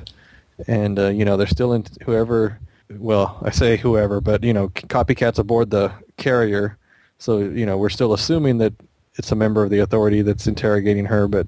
and 0.66 0.98
uh, 0.98 1.08
you 1.08 1.24
know 1.24 1.36
they're 1.36 1.46
still 1.46 1.72
in 1.72 1.84
whoever. 2.04 2.58
Well, 2.88 3.38
I 3.42 3.50
say 3.50 3.76
whoever, 3.76 4.20
but 4.20 4.44
you 4.44 4.52
know, 4.52 4.68
copycats 4.68 5.38
aboard 5.38 5.70
the 5.70 5.92
carrier, 6.16 6.78
so 7.18 7.38
you 7.38 7.66
know 7.66 7.76
we're 7.76 7.88
still 7.88 8.12
assuming 8.12 8.58
that 8.58 8.72
it's 9.16 9.32
a 9.32 9.36
member 9.36 9.62
of 9.64 9.70
the 9.70 9.80
authority 9.80 10.22
that's 10.22 10.46
interrogating 10.46 11.06
her. 11.06 11.28
But 11.28 11.46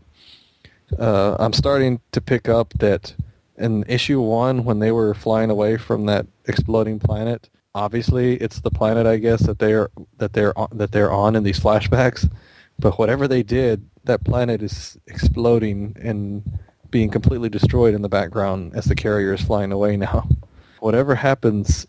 uh, 0.98 1.36
I'm 1.38 1.52
starting 1.52 2.00
to 2.12 2.20
pick 2.20 2.48
up 2.48 2.72
that 2.78 3.14
in 3.58 3.84
issue 3.88 4.20
one, 4.20 4.64
when 4.64 4.78
they 4.78 4.92
were 4.92 5.14
flying 5.14 5.50
away 5.50 5.76
from 5.76 6.06
that 6.06 6.26
exploding 6.46 6.98
planet, 6.98 7.48
obviously 7.74 8.36
it's 8.36 8.60
the 8.60 8.70
planet 8.70 9.06
I 9.06 9.16
guess 9.18 9.42
that 9.42 9.58
they're 9.58 9.88
that 10.18 10.32
they're 10.32 10.56
on, 10.58 10.68
that 10.72 10.92
they're 10.92 11.12
on 11.12 11.36
in 11.36 11.42
these 11.42 11.60
flashbacks. 11.60 12.30
But 12.78 12.98
whatever 12.98 13.26
they 13.26 13.42
did, 13.42 13.88
that 14.04 14.24
planet 14.24 14.62
is 14.62 14.96
exploding 15.08 15.96
and 16.00 16.42
being 16.90 17.10
completely 17.10 17.48
destroyed 17.48 17.94
in 17.94 18.02
the 18.02 18.08
background 18.08 18.72
as 18.74 18.86
the 18.86 18.94
carrier 18.94 19.34
is 19.34 19.42
flying 19.42 19.72
away 19.72 19.96
now. 19.96 20.28
Whatever 20.80 21.16
happens, 21.16 21.86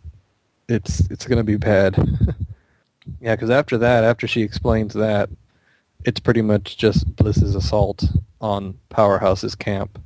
it's 0.68 1.02
it's 1.12 1.28
going 1.28 1.38
to 1.38 1.44
be 1.44 1.58
bad. 1.58 1.96
yeah, 3.22 3.36
because 3.36 3.52
after 3.52 3.78
that, 3.78 4.04
after 4.04 4.28
she 4.28 4.42
explains 4.42 4.96
that, 4.96 5.30
it's 6.06 6.20
pretty 6.20 6.42
much 6.42 6.78
just 6.78 7.16
Bliss's 7.16 7.56
assault 7.56 8.04
on 8.42 8.78
Powerhouse's 8.90 9.56
camp. 9.56 10.00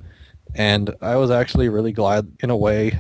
And 0.56 0.93
I 1.01 1.15
was 1.15 1.32
actually 1.32 1.69
really 1.69 1.91
glad 1.91 2.32
in 2.41 2.49
a 2.49 2.58
way 2.58 2.99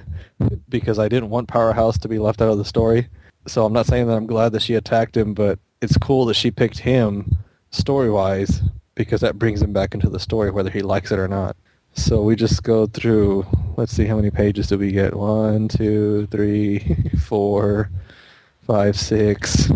because 0.69 0.99
I 0.99 1.07
didn't 1.07 1.29
want 1.29 1.47
Powerhouse 1.47 1.97
to 1.99 2.07
be 2.07 2.19
left 2.19 2.41
out 2.41 2.49
of 2.49 2.57
the 2.57 2.65
story. 2.65 3.09
So 3.47 3.65
I'm 3.65 3.73
not 3.73 3.85
saying 3.85 4.07
that 4.07 4.15
I'm 4.15 4.27
glad 4.27 4.53
that 4.53 4.61
she 4.61 4.75
attacked 4.75 5.17
him, 5.17 5.33
but 5.33 5.59
it's 5.81 5.97
cool 5.97 6.25
that 6.25 6.35
she 6.35 6.49
picked 6.49 6.79
him 6.79 7.35
story-wise 7.71 8.61
because 8.95 9.21
that 9.21 9.37
brings 9.37 9.61
him 9.61 9.73
back 9.73 9.93
into 9.93 10.09
the 10.09 10.19
story 10.19 10.51
whether 10.51 10.69
he 10.69 10.81
likes 10.81 11.11
it 11.11 11.19
or 11.19 11.27
not. 11.27 11.55
So 11.95 12.23
we 12.23 12.35
just 12.35 12.63
go 12.63 12.87
through, 12.87 13.45
let's 13.75 13.91
see 13.91 14.05
how 14.05 14.15
many 14.15 14.31
pages 14.31 14.67
do 14.67 14.77
we 14.77 14.91
get? 14.91 15.15
One, 15.15 15.67
two, 15.67 16.27
three, 16.27 17.11
four, 17.23 17.91
five, 18.65 18.97
six, 18.97 19.69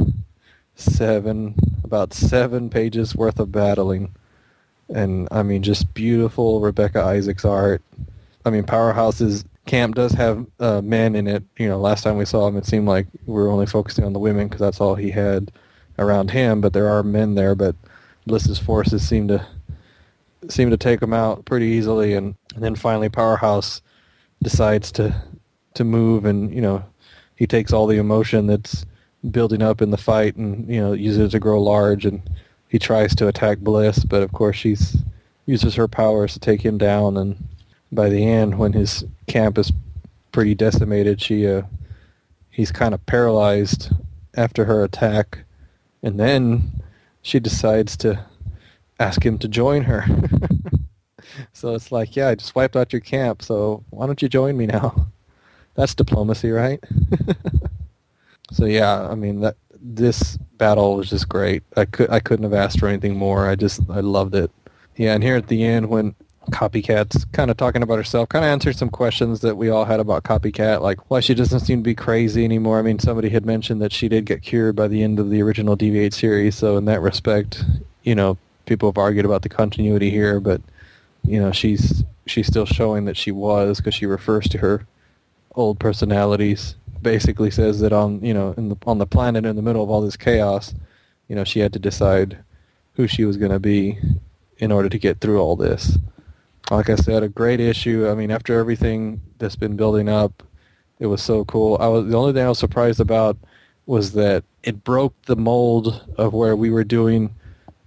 seven, 0.79 1.55
about 1.83 2.13
seven 2.13 2.69
pages 2.69 3.15
worth 3.15 3.39
of 3.39 3.51
battling 3.51 4.13
and 4.89 5.27
I 5.31 5.43
mean 5.43 5.63
just 5.63 5.93
beautiful 5.93 6.61
Rebecca 6.61 7.01
Isaacs 7.01 7.45
art. 7.45 7.81
I 8.45 8.49
mean 8.49 8.63
Powerhouse's 8.63 9.45
camp 9.65 9.95
does 9.95 10.13
have 10.13 10.45
uh, 10.59 10.81
men 10.81 11.15
in 11.15 11.27
it. 11.27 11.43
You 11.57 11.67
know, 11.67 11.79
last 11.79 12.03
time 12.03 12.17
we 12.17 12.25
saw 12.25 12.47
him, 12.47 12.57
it 12.57 12.65
seemed 12.65 12.87
like 12.87 13.07
we 13.25 13.33
were 13.33 13.49
only 13.49 13.65
focusing 13.65 14.05
on 14.05 14.13
the 14.13 14.19
women 14.19 14.47
because 14.47 14.61
that's 14.61 14.79
all 14.79 14.95
he 14.95 15.11
had 15.11 15.51
around 15.99 16.31
him. 16.31 16.61
But 16.61 16.73
there 16.73 16.87
are 16.87 17.03
men 17.03 17.35
there. 17.35 17.55
But 17.55 17.75
Bliss's 18.25 18.59
forces 18.59 19.07
seem 19.07 19.27
to 19.27 19.45
seem 20.49 20.69
to 20.69 20.77
take 20.77 21.01
him 21.01 21.13
out 21.13 21.45
pretty 21.45 21.65
easily, 21.65 22.13
and, 22.13 22.35
and 22.55 22.63
then 22.63 22.75
finally 22.75 23.09
Powerhouse 23.09 23.81
decides 24.41 24.91
to 24.93 25.21
to 25.73 25.83
move, 25.83 26.25
and 26.25 26.53
you 26.53 26.61
know 26.61 26.83
he 27.35 27.45
takes 27.45 27.73
all 27.73 27.87
the 27.87 27.97
emotion 27.97 28.47
that's 28.47 28.85
building 29.31 29.61
up 29.61 29.81
in 29.81 29.91
the 29.91 29.97
fight 29.97 30.35
and 30.35 30.67
you 30.67 30.79
know 30.79 30.93
uses 30.93 31.19
it 31.19 31.31
to 31.31 31.39
grow 31.39 31.61
large 31.61 32.05
and 32.05 32.21
he 32.67 32.79
tries 32.79 33.15
to 33.15 33.27
attack 33.27 33.59
Bliss, 33.59 34.03
but 34.03 34.21
of 34.21 34.31
course 34.33 34.57
she 34.57 34.75
uses 35.45 35.75
her 35.75 35.87
powers 35.87 36.33
to 36.33 36.39
take 36.39 36.61
him 36.61 36.77
down. 36.77 37.17
And 37.17 37.47
by 37.91 38.09
the 38.09 38.25
end, 38.25 38.59
when 38.59 38.73
his 38.73 39.05
camp 39.27 39.57
is 39.57 39.71
pretty 40.31 40.53
decimated, 40.53 41.21
she 41.21 41.47
uh, 41.47 41.63
he's 42.49 42.71
kind 42.71 42.93
of 42.93 43.05
paralyzed 43.05 43.91
after 44.35 44.65
her 44.65 44.83
attack, 44.83 45.39
and 46.03 46.19
then 46.19 46.83
she 47.21 47.39
decides 47.39 47.97
to 47.97 48.25
ask 48.99 49.25
him 49.25 49.37
to 49.39 49.47
join 49.47 49.83
her. 49.83 50.05
so 51.53 51.73
it's 51.73 51.91
like, 51.91 52.15
yeah, 52.15 52.29
I 52.29 52.35
just 52.35 52.55
wiped 52.55 52.75
out 52.75 52.93
your 52.93 52.99
camp, 52.99 53.41
so 53.41 53.83
why 53.89 54.05
don't 54.05 54.21
you 54.21 54.29
join 54.29 54.57
me 54.57 54.65
now? 54.65 55.07
That's 55.75 55.95
diplomacy, 55.95 56.51
right? 56.51 56.83
so 58.51 58.65
yeah, 58.65 59.07
I 59.09 59.15
mean 59.15 59.41
that 59.41 59.55
this 59.79 60.37
battle 60.57 60.95
was 60.97 61.09
just 61.09 61.29
great. 61.29 61.63
I 61.75 61.85
could 61.85 62.09
I 62.09 62.19
couldn't 62.19 62.43
have 62.43 62.53
asked 62.53 62.79
for 62.79 62.87
anything 62.87 63.15
more. 63.15 63.47
I 63.47 63.55
just 63.55 63.81
I 63.89 63.99
loved 63.99 64.35
it. 64.35 64.51
Yeah, 64.95 65.13
and 65.13 65.23
here 65.23 65.35
at 65.35 65.47
the 65.47 65.63
end 65.63 65.89
when 65.89 66.15
Copycat's 66.51 67.25
kind 67.25 67.51
of 67.51 67.57
talking 67.57 67.83
about 67.83 67.97
herself, 67.97 68.29
kind 68.29 68.45
of 68.45 68.49
answered 68.49 68.77
some 68.77 68.89
questions 68.89 69.41
that 69.41 69.57
we 69.57 69.69
all 69.69 69.85
had 69.85 69.99
about 69.99 70.23
Copycat, 70.23 70.81
like 70.81 71.09
why 71.11 71.19
she 71.19 71.33
doesn't 71.33 71.59
seem 71.59 71.79
to 71.79 71.83
be 71.83 71.95
crazy 71.95 72.45
anymore. 72.45 72.79
I 72.79 72.83
mean, 72.83 72.99
somebody 72.99 73.29
had 73.29 73.45
mentioned 73.45 73.81
that 73.81 73.91
she 73.91 74.07
did 74.07 74.25
get 74.25 74.41
cured 74.41 74.75
by 74.75 74.87
the 74.87 75.03
end 75.03 75.19
of 75.19 75.29
the 75.29 75.41
original 75.41 75.75
DV8 75.75 76.13
series, 76.13 76.55
so 76.55 76.77
in 76.77 76.85
that 76.85 77.01
respect, 77.01 77.63
you 78.03 78.15
know, 78.15 78.37
people 78.65 78.89
have 78.89 78.97
argued 78.97 79.25
about 79.25 79.41
the 79.41 79.49
continuity 79.49 80.09
here, 80.09 80.39
but 80.39 80.61
you 81.23 81.39
know, 81.39 81.51
she's 81.51 82.03
she's 82.25 82.47
still 82.47 82.65
showing 82.65 83.05
that 83.05 83.17
she 83.17 83.31
was 83.31 83.77
because 83.77 83.95
she 83.95 84.05
refers 84.05 84.47
to 84.49 84.57
her 84.59 84.85
old 85.55 85.79
personalities. 85.79 86.75
Basically, 87.01 87.51
says 87.51 87.79
that 87.81 87.93
on 87.93 88.23
you 88.23 88.33
know 88.33 88.53
the, 88.53 88.77
on 88.85 88.97
the 88.97 89.05
planet 89.05 89.45
in 89.45 89.55
the 89.55 89.61
middle 89.61 89.83
of 89.83 89.89
all 89.89 90.01
this 90.01 90.17
chaos, 90.17 90.73
you 91.27 91.35
know, 91.35 91.43
she 91.43 91.59
had 91.59 91.73
to 91.73 91.79
decide 91.79 92.37
who 92.93 93.07
she 93.07 93.25
was 93.25 93.37
going 93.37 93.51
to 93.51 93.59
be 93.59 93.97
in 94.57 94.71
order 94.71 94.89
to 94.89 94.97
get 94.97 95.19
through 95.19 95.39
all 95.39 95.55
this. 95.55 95.97
Like 96.71 96.89
I 96.89 96.95
said, 96.95 97.23
a 97.23 97.29
great 97.29 97.59
issue. 97.59 98.09
I 98.09 98.15
mean, 98.15 98.31
after 98.31 98.59
everything 98.59 99.21
that's 99.37 99.55
been 99.55 99.77
building 99.77 100.09
up, 100.09 100.43
it 100.99 101.05
was 101.07 101.21
so 101.21 101.45
cool. 101.45 101.77
I 101.79 101.87
was 101.87 102.07
the 102.07 102.17
only 102.17 102.33
thing 102.33 102.43
I 102.43 102.49
was 102.49 102.59
surprised 102.59 102.99
about 102.99 103.37
was 103.85 104.13
that 104.13 104.43
it 104.63 104.83
broke 104.83 105.13
the 105.25 105.35
mold 105.35 106.03
of 106.17 106.33
where 106.33 106.55
we 106.55 106.69
were 106.69 106.83
doing 106.83 107.33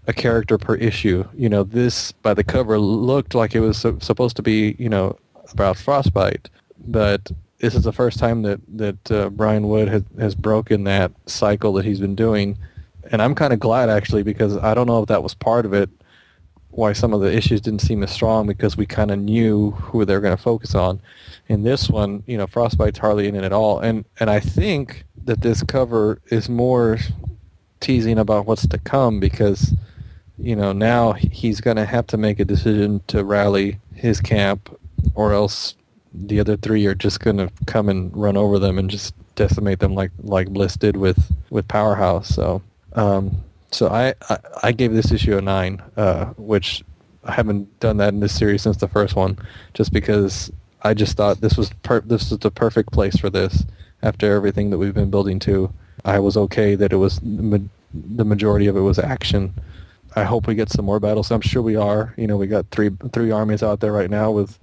a 0.06 0.12
character 0.12 0.56
per 0.56 0.76
issue. 0.76 1.28
You 1.34 1.48
know, 1.48 1.62
this 1.62 2.12
by 2.12 2.32
the 2.32 2.44
cover 2.44 2.78
looked 2.78 3.34
like 3.34 3.54
it 3.54 3.60
was 3.60 3.78
supposed 3.78 4.36
to 4.36 4.42
be, 4.42 4.76
you 4.78 4.88
know, 4.88 5.18
about 5.52 5.76
Frostbite, 5.76 6.48
but 6.86 7.30
this 7.60 7.74
is 7.74 7.84
the 7.84 7.92
first 7.92 8.18
time 8.18 8.42
that 8.42 8.60
that 8.76 9.12
uh, 9.12 9.30
Brian 9.30 9.68
Wood 9.68 9.88
has 9.88 10.02
has 10.18 10.34
broken 10.34 10.84
that 10.84 11.12
cycle 11.26 11.72
that 11.74 11.84
he's 11.84 12.00
been 12.00 12.14
doing, 12.14 12.58
and 13.10 13.22
I'm 13.22 13.34
kind 13.34 13.52
of 13.52 13.60
glad 13.60 13.88
actually 13.88 14.22
because 14.22 14.56
I 14.56 14.74
don't 14.74 14.86
know 14.86 15.02
if 15.02 15.08
that 15.08 15.22
was 15.22 15.34
part 15.34 15.66
of 15.66 15.72
it, 15.72 15.90
why 16.70 16.92
some 16.92 17.12
of 17.12 17.20
the 17.20 17.32
issues 17.32 17.60
didn't 17.60 17.82
seem 17.82 18.02
as 18.02 18.10
strong 18.10 18.46
because 18.46 18.76
we 18.76 18.86
kind 18.86 19.10
of 19.10 19.18
knew 19.18 19.72
who 19.72 20.04
they're 20.04 20.20
going 20.20 20.36
to 20.36 20.42
focus 20.42 20.74
on. 20.74 21.00
In 21.48 21.62
this 21.62 21.88
one, 21.88 22.22
you 22.26 22.38
know, 22.38 22.46
Frostbite's 22.46 22.98
hardly 22.98 23.28
in 23.28 23.36
it 23.36 23.44
at 23.44 23.52
all, 23.52 23.78
and 23.78 24.04
and 24.18 24.30
I 24.30 24.40
think 24.40 25.04
that 25.24 25.42
this 25.42 25.62
cover 25.62 26.20
is 26.28 26.48
more 26.48 26.98
teasing 27.80 28.18
about 28.18 28.46
what's 28.46 28.66
to 28.66 28.78
come 28.78 29.20
because 29.20 29.74
you 30.42 30.56
know, 30.56 30.72
now 30.72 31.12
he's 31.12 31.60
going 31.60 31.76
to 31.76 31.84
have 31.84 32.06
to 32.08 32.16
make 32.16 32.40
a 32.40 32.44
decision 32.44 33.02
to 33.08 33.22
rally 33.22 33.78
his 33.94 34.20
camp 34.20 34.74
or 35.14 35.34
else 35.34 35.74
the 36.12 36.40
other 36.40 36.56
three 36.56 36.86
are 36.86 36.94
just 36.94 37.20
going 37.20 37.36
to 37.36 37.50
come 37.66 37.88
and 37.88 38.14
run 38.16 38.36
over 38.36 38.58
them 38.58 38.78
and 38.78 38.90
just 38.90 39.14
decimate 39.36 39.78
them 39.78 39.94
like 39.94 40.10
like 40.22 40.48
Bliss 40.48 40.76
did 40.76 40.96
with 40.96 41.32
with 41.50 41.68
Powerhouse. 41.68 42.28
So 42.28 42.62
um, 42.94 43.42
so 43.70 43.88
I, 43.88 44.14
I, 44.28 44.38
I 44.64 44.72
gave 44.72 44.92
this 44.92 45.12
issue 45.12 45.36
a 45.36 45.40
nine, 45.40 45.82
uh, 45.96 46.26
which 46.36 46.82
I 47.24 47.32
haven't 47.32 47.78
done 47.80 47.98
that 47.98 48.12
in 48.12 48.20
this 48.20 48.36
series 48.36 48.62
since 48.62 48.78
the 48.78 48.88
first 48.88 49.14
one, 49.14 49.38
just 49.74 49.92
because 49.92 50.50
I 50.82 50.94
just 50.94 51.16
thought 51.16 51.40
this 51.40 51.56
was 51.56 51.70
per- 51.82 52.00
this 52.00 52.30
was 52.30 52.40
the 52.40 52.50
perfect 52.50 52.92
place 52.92 53.16
for 53.16 53.30
this. 53.30 53.64
After 54.02 54.34
everything 54.34 54.70
that 54.70 54.78
we've 54.78 54.94
been 54.94 55.10
building 55.10 55.38
to, 55.40 55.72
I 56.04 56.20
was 56.20 56.36
okay 56.36 56.74
that 56.74 56.92
it 56.92 56.96
was 56.96 57.20
the 57.20 58.24
majority 58.24 58.66
of 58.66 58.76
it 58.76 58.80
was 58.80 58.98
action 58.98 59.54
I 60.16 60.24
hope 60.24 60.46
we 60.46 60.54
get 60.54 60.70
some 60.70 60.84
more 60.84 60.98
battles. 60.98 61.30
I'm 61.30 61.40
sure 61.40 61.62
we 61.62 61.76
are. 61.76 62.14
You 62.16 62.26
know, 62.26 62.36
we 62.36 62.46
got 62.46 62.66
three 62.70 62.90
three 63.12 63.30
armies 63.30 63.62
out 63.62 63.80
there 63.80 63.92
right 63.92 64.10
now 64.10 64.30
with 64.30 64.58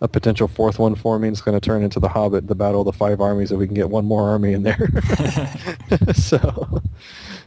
a 0.00 0.08
potential 0.08 0.48
fourth 0.48 0.78
one 0.78 0.94
forming. 0.94 1.32
It's 1.32 1.40
going 1.40 1.58
to 1.58 1.64
turn 1.64 1.82
into 1.82 2.00
the 2.00 2.08
Hobbit, 2.08 2.46
the 2.46 2.54
Battle 2.54 2.80
of 2.80 2.86
the 2.86 2.92
Five 2.92 3.20
Armies, 3.20 3.52
if 3.52 3.58
we 3.58 3.66
can 3.66 3.74
get 3.74 3.90
one 3.90 4.04
more 4.04 4.28
army 4.28 4.52
in 4.52 4.62
there. 4.62 4.90
so, 6.14 6.82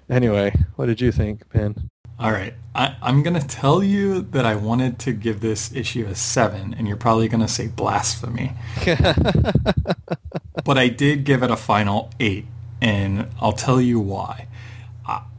anyway, 0.10 0.54
what 0.76 0.86
did 0.86 1.02
you 1.02 1.12
think, 1.12 1.50
Ben? 1.50 1.90
All 2.20 2.32
right, 2.32 2.54
I, 2.76 2.96
I'm 3.02 3.24
going 3.24 3.40
to 3.40 3.46
tell 3.46 3.84
you 3.84 4.22
that 4.22 4.46
I 4.46 4.56
wanted 4.56 5.00
to 5.00 5.14
give 5.14 5.42
this 5.42 5.74
issue 5.74 6.06
a 6.06 6.16
seven, 6.16 6.76
and 6.78 6.88
you're 6.88 6.96
probably 6.96 7.28
going 7.28 7.42
to 7.42 7.48
say 7.48 7.68
blasphemy. 7.68 8.54
but 10.64 10.78
I 10.78 10.90
did 10.90 11.24
give 11.24 11.42
it 11.42 11.50
a 11.50 11.58
final 11.58 12.12
eight, 12.20 12.46
and 12.82 13.28
I'll 13.42 13.54
tell 13.54 13.82
you 13.82 14.00
why. 14.00 14.48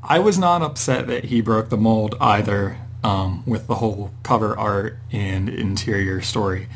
I 0.06 0.18
was 0.18 0.38
not 0.38 0.60
upset 0.60 1.06
that 1.06 1.26
he 1.26 1.40
broke 1.40 1.70
the 1.70 1.78
mold 1.78 2.16
either 2.20 2.76
um, 3.02 3.42
with 3.46 3.66
the 3.66 3.76
whole 3.76 4.10
cover 4.22 4.58
art 4.58 4.98
and 5.10 5.48
interior 5.48 6.20
story. 6.20 6.68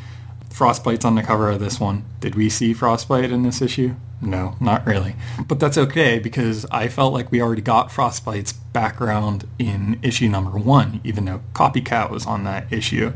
Frostbite's 0.58 1.04
on 1.04 1.14
the 1.14 1.22
cover 1.22 1.48
of 1.50 1.60
this 1.60 1.78
one. 1.78 2.04
Did 2.18 2.34
we 2.34 2.50
see 2.50 2.74
Frostbite 2.74 3.30
in 3.30 3.44
this 3.44 3.62
issue? 3.62 3.94
No, 4.20 4.56
not 4.60 4.84
really. 4.84 5.14
But 5.46 5.60
that's 5.60 5.78
okay 5.78 6.18
because 6.18 6.66
I 6.72 6.88
felt 6.88 7.12
like 7.12 7.30
we 7.30 7.40
already 7.40 7.62
got 7.62 7.92
Frostbite's 7.92 8.52
background 8.52 9.46
in 9.60 10.00
issue 10.02 10.28
number 10.28 10.58
one, 10.58 11.00
even 11.04 11.26
though 11.26 11.42
Copycat 11.52 12.10
was 12.10 12.26
on 12.26 12.42
that 12.42 12.72
issue. 12.72 13.12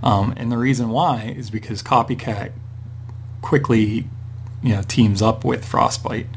Um, 0.00 0.32
and 0.36 0.52
the 0.52 0.58
reason 0.58 0.90
why 0.90 1.34
is 1.36 1.50
because 1.50 1.82
Copycat 1.82 2.52
quickly, 3.42 4.04
you 4.62 4.76
know, 4.76 4.82
teams 4.82 5.20
up 5.20 5.44
with 5.44 5.64
Frostbite. 5.64 6.28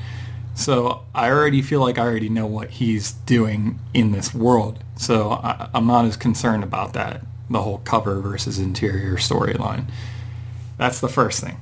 So 0.56 1.04
I 1.14 1.30
already 1.30 1.62
feel 1.62 1.82
like 1.82 2.00
I 2.00 2.06
already 2.08 2.28
know 2.28 2.48
what 2.48 2.72
he's 2.72 3.12
doing 3.12 3.78
in 3.94 4.14
this 4.14 4.34
world. 4.34 4.84
So 4.98 5.30
I, 5.30 5.70
am 5.76 5.86
not 5.86 6.06
as 6.06 6.18
concerned 6.18 6.64
about 6.64 6.94
that, 6.94 7.22
the 7.52 7.62
whole 7.62 7.78
cover 7.86 8.20
versus 8.20 8.58
interior 8.58 9.18
storyline. 9.18 9.86
That's 10.80 11.02
the 11.02 11.10
first 11.10 11.44
thing. 11.44 11.60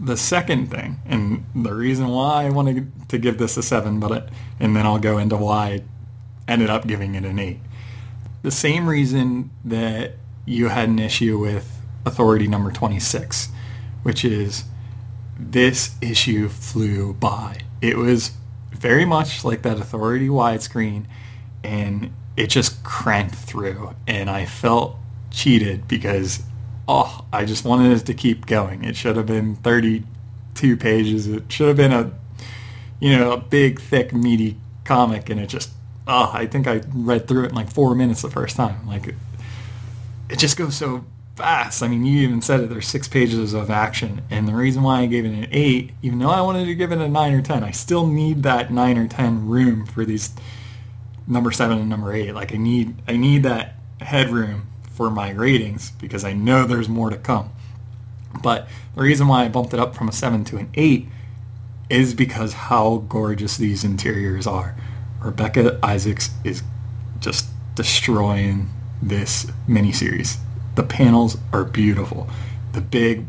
The 0.00 0.16
second 0.16 0.70
thing, 0.70 1.00
and 1.06 1.44
the 1.54 1.74
reason 1.74 2.08
why 2.08 2.46
I 2.46 2.50
wanted 2.50 2.90
to 3.10 3.18
give 3.18 3.38
this 3.38 3.58
a 3.58 3.62
seven, 3.62 4.00
but 4.00 4.12
it, 4.12 4.28
and 4.58 4.74
then 4.74 4.86
I'll 4.86 4.98
go 4.98 5.18
into 5.18 5.36
why 5.36 5.66
I 5.66 6.52
ended 6.52 6.70
up 6.70 6.86
giving 6.86 7.14
it 7.16 7.26
an 7.26 7.38
eight. 7.38 7.60
The 8.42 8.50
same 8.50 8.88
reason 8.88 9.50
that 9.66 10.14
you 10.46 10.68
had 10.68 10.88
an 10.88 11.00
issue 11.00 11.38
with 11.38 11.82
Authority 12.06 12.48
number 12.48 12.72
26, 12.72 13.50
which 14.02 14.24
is 14.24 14.64
this 15.38 15.96
issue 16.00 16.48
flew 16.48 17.14
by 17.14 17.58
it 17.82 17.98
was 17.98 18.32
very 18.70 19.04
much 19.04 19.44
like 19.44 19.62
that 19.62 19.78
authority 19.78 20.28
widescreen 20.28 21.04
and 21.64 22.12
it 22.36 22.48
just 22.48 22.82
cranked 22.84 23.34
through 23.34 23.94
and 24.06 24.30
I 24.30 24.46
felt 24.46 24.96
cheated 25.30 25.88
because 25.88 26.44
oh 26.92 27.24
I 27.32 27.46
just 27.46 27.64
wanted 27.64 27.96
it 27.96 28.04
to 28.06 28.14
keep 28.14 28.44
going. 28.44 28.84
It 28.84 28.96
should 28.96 29.16
have 29.16 29.26
been 29.26 29.56
32 29.56 30.76
pages. 30.76 31.26
It 31.26 31.50
should 31.50 31.68
have 31.68 31.76
been 31.76 31.92
a 31.92 32.12
you 33.00 33.16
know 33.16 33.32
a 33.32 33.38
big 33.38 33.80
thick 33.80 34.12
meaty 34.12 34.58
comic 34.84 35.30
and 35.30 35.40
it 35.40 35.46
just 35.48 35.70
oh 36.06 36.30
I 36.34 36.46
think 36.46 36.66
I 36.66 36.82
read 36.92 37.26
through 37.26 37.44
it 37.44 37.48
in 37.48 37.54
like 37.54 37.70
4 37.70 37.94
minutes 37.94 38.20
the 38.20 38.30
first 38.30 38.56
time. 38.56 38.86
Like 38.86 39.08
it, 39.08 39.14
it 40.28 40.38
just 40.38 40.58
goes 40.58 40.76
so 40.76 41.04
fast. 41.34 41.82
I 41.82 41.88
mean, 41.88 42.04
you 42.04 42.20
even 42.20 42.42
said 42.42 42.60
it. 42.60 42.68
There's 42.68 42.86
six 42.86 43.08
pages 43.08 43.54
of 43.54 43.70
action, 43.70 44.22
and 44.30 44.46
the 44.46 44.54
reason 44.54 44.82
why 44.82 45.00
I 45.00 45.06
gave 45.06 45.24
it 45.24 45.32
an 45.32 45.48
eight, 45.50 45.92
even 46.02 46.18
though 46.18 46.30
I 46.30 46.42
wanted 46.42 46.66
to 46.66 46.74
give 46.74 46.92
it 46.92 46.98
a 46.98 47.08
nine 47.08 47.32
or 47.32 47.42
ten, 47.42 47.64
I 47.64 47.70
still 47.70 48.06
need 48.06 48.42
that 48.42 48.70
nine 48.70 48.98
or 48.98 49.08
ten 49.08 49.48
room 49.48 49.86
for 49.86 50.04
these 50.04 50.30
number 51.26 51.50
seven 51.50 51.78
and 51.78 51.88
number 51.88 52.12
eight. 52.12 52.34
Like 52.34 52.52
I 52.52 52.58
need, 52.58 52.96
I 53.08 53.16
need 53.16 53.42
that 53.44 53.76
headroom 54.00 54.71
for 54.94 55.10
my 55.10 55.30
ratings 55.30 55.90
because 55.92 56.24
I 56.24 56.32
know 56.32 56.66
there's 56.66 56.88
more 56.88 57.10
to 57.10 57.16
come. 57.16 57.50
But 58.42 58.68
the 58.94 59.02
reason 59.02 59.28
why 59.28 59.44
I 59.44 59.48
bumped 59.48 59.74
it 59.74 59.80
up 59.80 59.94
from 59.94 60.08
a 60.08 60.12
seven 60.12 60.44
to 60.44 60.58
an 60.58 60.70
eight 60.74 61.08
is 61.90 62.14
because 62.14 62.54
how 62.54 63.04
gorgeous 63.08 63.56
these 63.56 63.84
interiors 63.84 64.46
are. 64.46 64.74
Rebecca 65.20 65.78
Isaacs 65.82 66.30
is 66.44 66.62
just 67.20 67.46
destroying 67.74 68.70
this 69.02 69.46
miniseries. 69.68 70.38
The 70.74 70.82
panels 70.82 71.36
are 71.52 71.64
beautiful. 71.64 72.28
The 72.72 72.80
big 72.80 73.26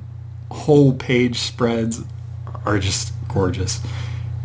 whole 0.49 0.93
page 0.93 1.39
spreads 1.39 2.02
are 2.65 2.80
just 2.80 3.13
gorgeous. 3.28 3.82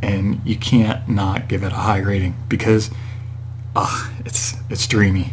And 0.02 0.40
you 0.44 0.56
can't 0.56 1.08
not 1.08 1.48
give 1.48 1.62
it 1.62 1.72
a 1.72 1.76
high 1.76 1.98
rating 1.98 2.36
because 2.48 2.90
uh, 3.76 4.10
it's 4.24 4.54
it's 4.70 4.86
dreamy. 4.86 5.32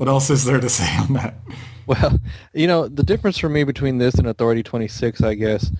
What 0.00 0.08
else 0.08 0.30
is 0.30 0.46
there 0.46 0.58
to 0.58 0.70
say 0.70 0.88
on 0.96 1.12
that? 1.12 1.34
Well, 1.86 2.18
you 2.54 2.66
know, 2.66 2.88
the 2.88 3.02
difference 3.02 3.36
for 3.36 3.50
me 3.50 3.64
between 3.64 3.98
this 3.98 4.14
and 4.14 4.26
Authority 4.26 4.62
26, 4.62 5.20
I 5.20 5.34
guess, 5.34 5.70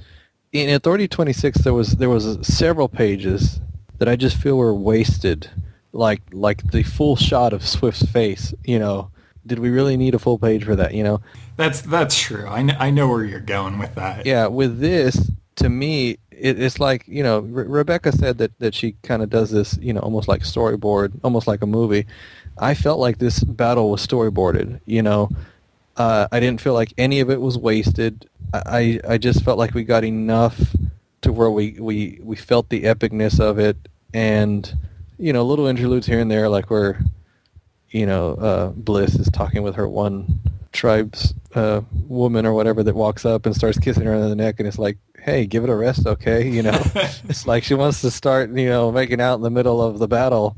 in 0.52 0.68
Authority 0.68 1.08
26 1.08 1.58
there 1.62 1.72
was 1.72 1.92
there 1.92 2.10
was 2.10 2.36
several 2.46 2.86
pages 2.86 3.60
that 3.96 4.08
I 4.08 4.16
just 4.16 4.36
feel 4.36 4.58
were 4.58 4.74
wasted 4.74 5.48
like 5.92 6.20
like 6.32 6.70
the 6.70 6.82
full 6.82 7.16
shot 7.16 7.54
of 7.54 7.66
Swift's 7.66 8.04
face, 8.10 8.52
you 8.62 8.78
know, 8.78 9.10
did 9.46 9.58
we 9.58 9.70
really 9.70 9.96
need 9.96 10.14
a 10.14 10.18
full 10.18 10.38
page 10.38 10.64
for 10.64 10.76
that? 10.76 10.92
You 10.92 11.04
know, 11.04 11.22
that's 11.56 11.80
that's 11.80 12.18
true. 12.20 12.46
I, 12.46 12.62
kn- 12.62 12.76
I 12.78 12.90
know 12.90 13.08
where 13.08 13.24
you're 13.24 13.40
going 13.40 13.78
with 13.78 13.94
that. 13.94 14.26
Yeah, 14.26 14.48
with 14.48 14.80
this, 14.80 15.30
to 15.56 15.70
me, 15.70 16.18
it, 16.30 16.60
it's 16.60 16.78
like 16.78 17.04
you 17.06 17.22
know 17.22 17.38
Re- 17.38 17.66
Rebecca 17.66 18.12
said 18.12 18.36
that 18.38 18.58
that 18.58 18.74
she 18.74 18.96
kind 19.02 19.22
of 19.22 19.30
does 19.30 19.50
this 19.50 19.78
you 19.80 19.92
know 19.92 20.00
almost 20.00 20.28
like 20.28 20.42
storyboard, 20.42 21.12
almost 21.22 21.46
like 21.46 21.62
a 21.62 21.66
movie. 21.66 22.06
I 22.60 22.74
felt 22.74 23.00
like 23.00 23.18
this 23.18 23.42
battle 23.42 23.90
was 23.90 24.06
storyboarded. 24.06 24.80
You 24.86 25.02
know, 25.02 25.30
uh, 25.96 26.28
I 26.30 26.40
didn't 26.40 26.60
feel 26.60 26.74
like 26.74 26.92
any 26.98 27.20
of 27.20 27.30
it 27.30 27.40
was 27.40 27.58
wasted. 27.58 28.28
I 28.52 29.00
I 29.08 29.18
just 29.18 29.44
felt 29.44 29.58
like 29.58 29.74
we 29.74 29.84
got 29.84 30.04
enough 30.04 30.60
to 31.22 31.32
where 31.32 31.50
we 31.50 31.76
we 31.80 32.20
we 32.22 32.36
felt 32.36 32.68
the 32.68 32.82
epicness 32.82 33.40
of 33.40 33.58
it, 33.58 33.76
and 34.14 34.72
you 35.18 35.32
know 35.32 35.44
little 35.44 35.66
interludes 35.66 36.06
here 36.06 36.20
and 36.20 36.30
there, 36.30 36.48
like 36.48 36.70
where 36.70 37.02
you 37.90 38.06
know 38.06 38.34
uh, 38.34 38.68
Bliss 38.68 39.14
is 39.14 39.28
talking 39.30 39.62
with 39.62 39.74
her 39.76 39.88
one 39.88 40.40
tribe's 40.72 41.34
uh, 41.54 41.80
woman 42.08 42.46
or 42.46 42.52
whatever 42.54 42.82
that 42.82 42.94
walks 42.94 43.24
up 43.24 43.46
and 43.46 43.54
starts 43.54 43.78
kissing 43.78 44.04
her 44.04 44.14
on 44.14 44.28
the 44.28 44.36
neck, 44.36 44.56
and 44.58 44.68
it's 44.68 44.78
like, 44.78 44.98
hey, 45.22 45.46
give 45.46 45.64
it 45.64 45.70
a 45.70 45.74
rest, 45.74 46.06
okay? 46.06 46.48
You 46.48 46.62
know, 46.62 46.80
it's 46.94 47.46
like 47.46 47.64
she 47.64 47.74
wants 47.74 48.00
to 48.02 48.10
start, 48.10 48.50
you 48.50 48.68
know, 48.68 48.92
making 48.92 49.20
out 49.20 49.34
in 49.36 49.42
the 49.42 49.50
middle 49.50 49.82
of 49.82 49.98
the 49.98 50.08
battle. 50.08 50.56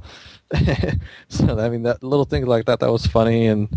so 1.29 1.59
I 1.59 1.69
mean, 1.69 1.83
that 1.85 2.03
little 2.03 2.25
things 2.25 2.47
like 2.47 2.67
that 2.67 2.81
that 2.81 2.93
was 2.93 3.07
funny, 3.07 3.47
and 3.47 3.69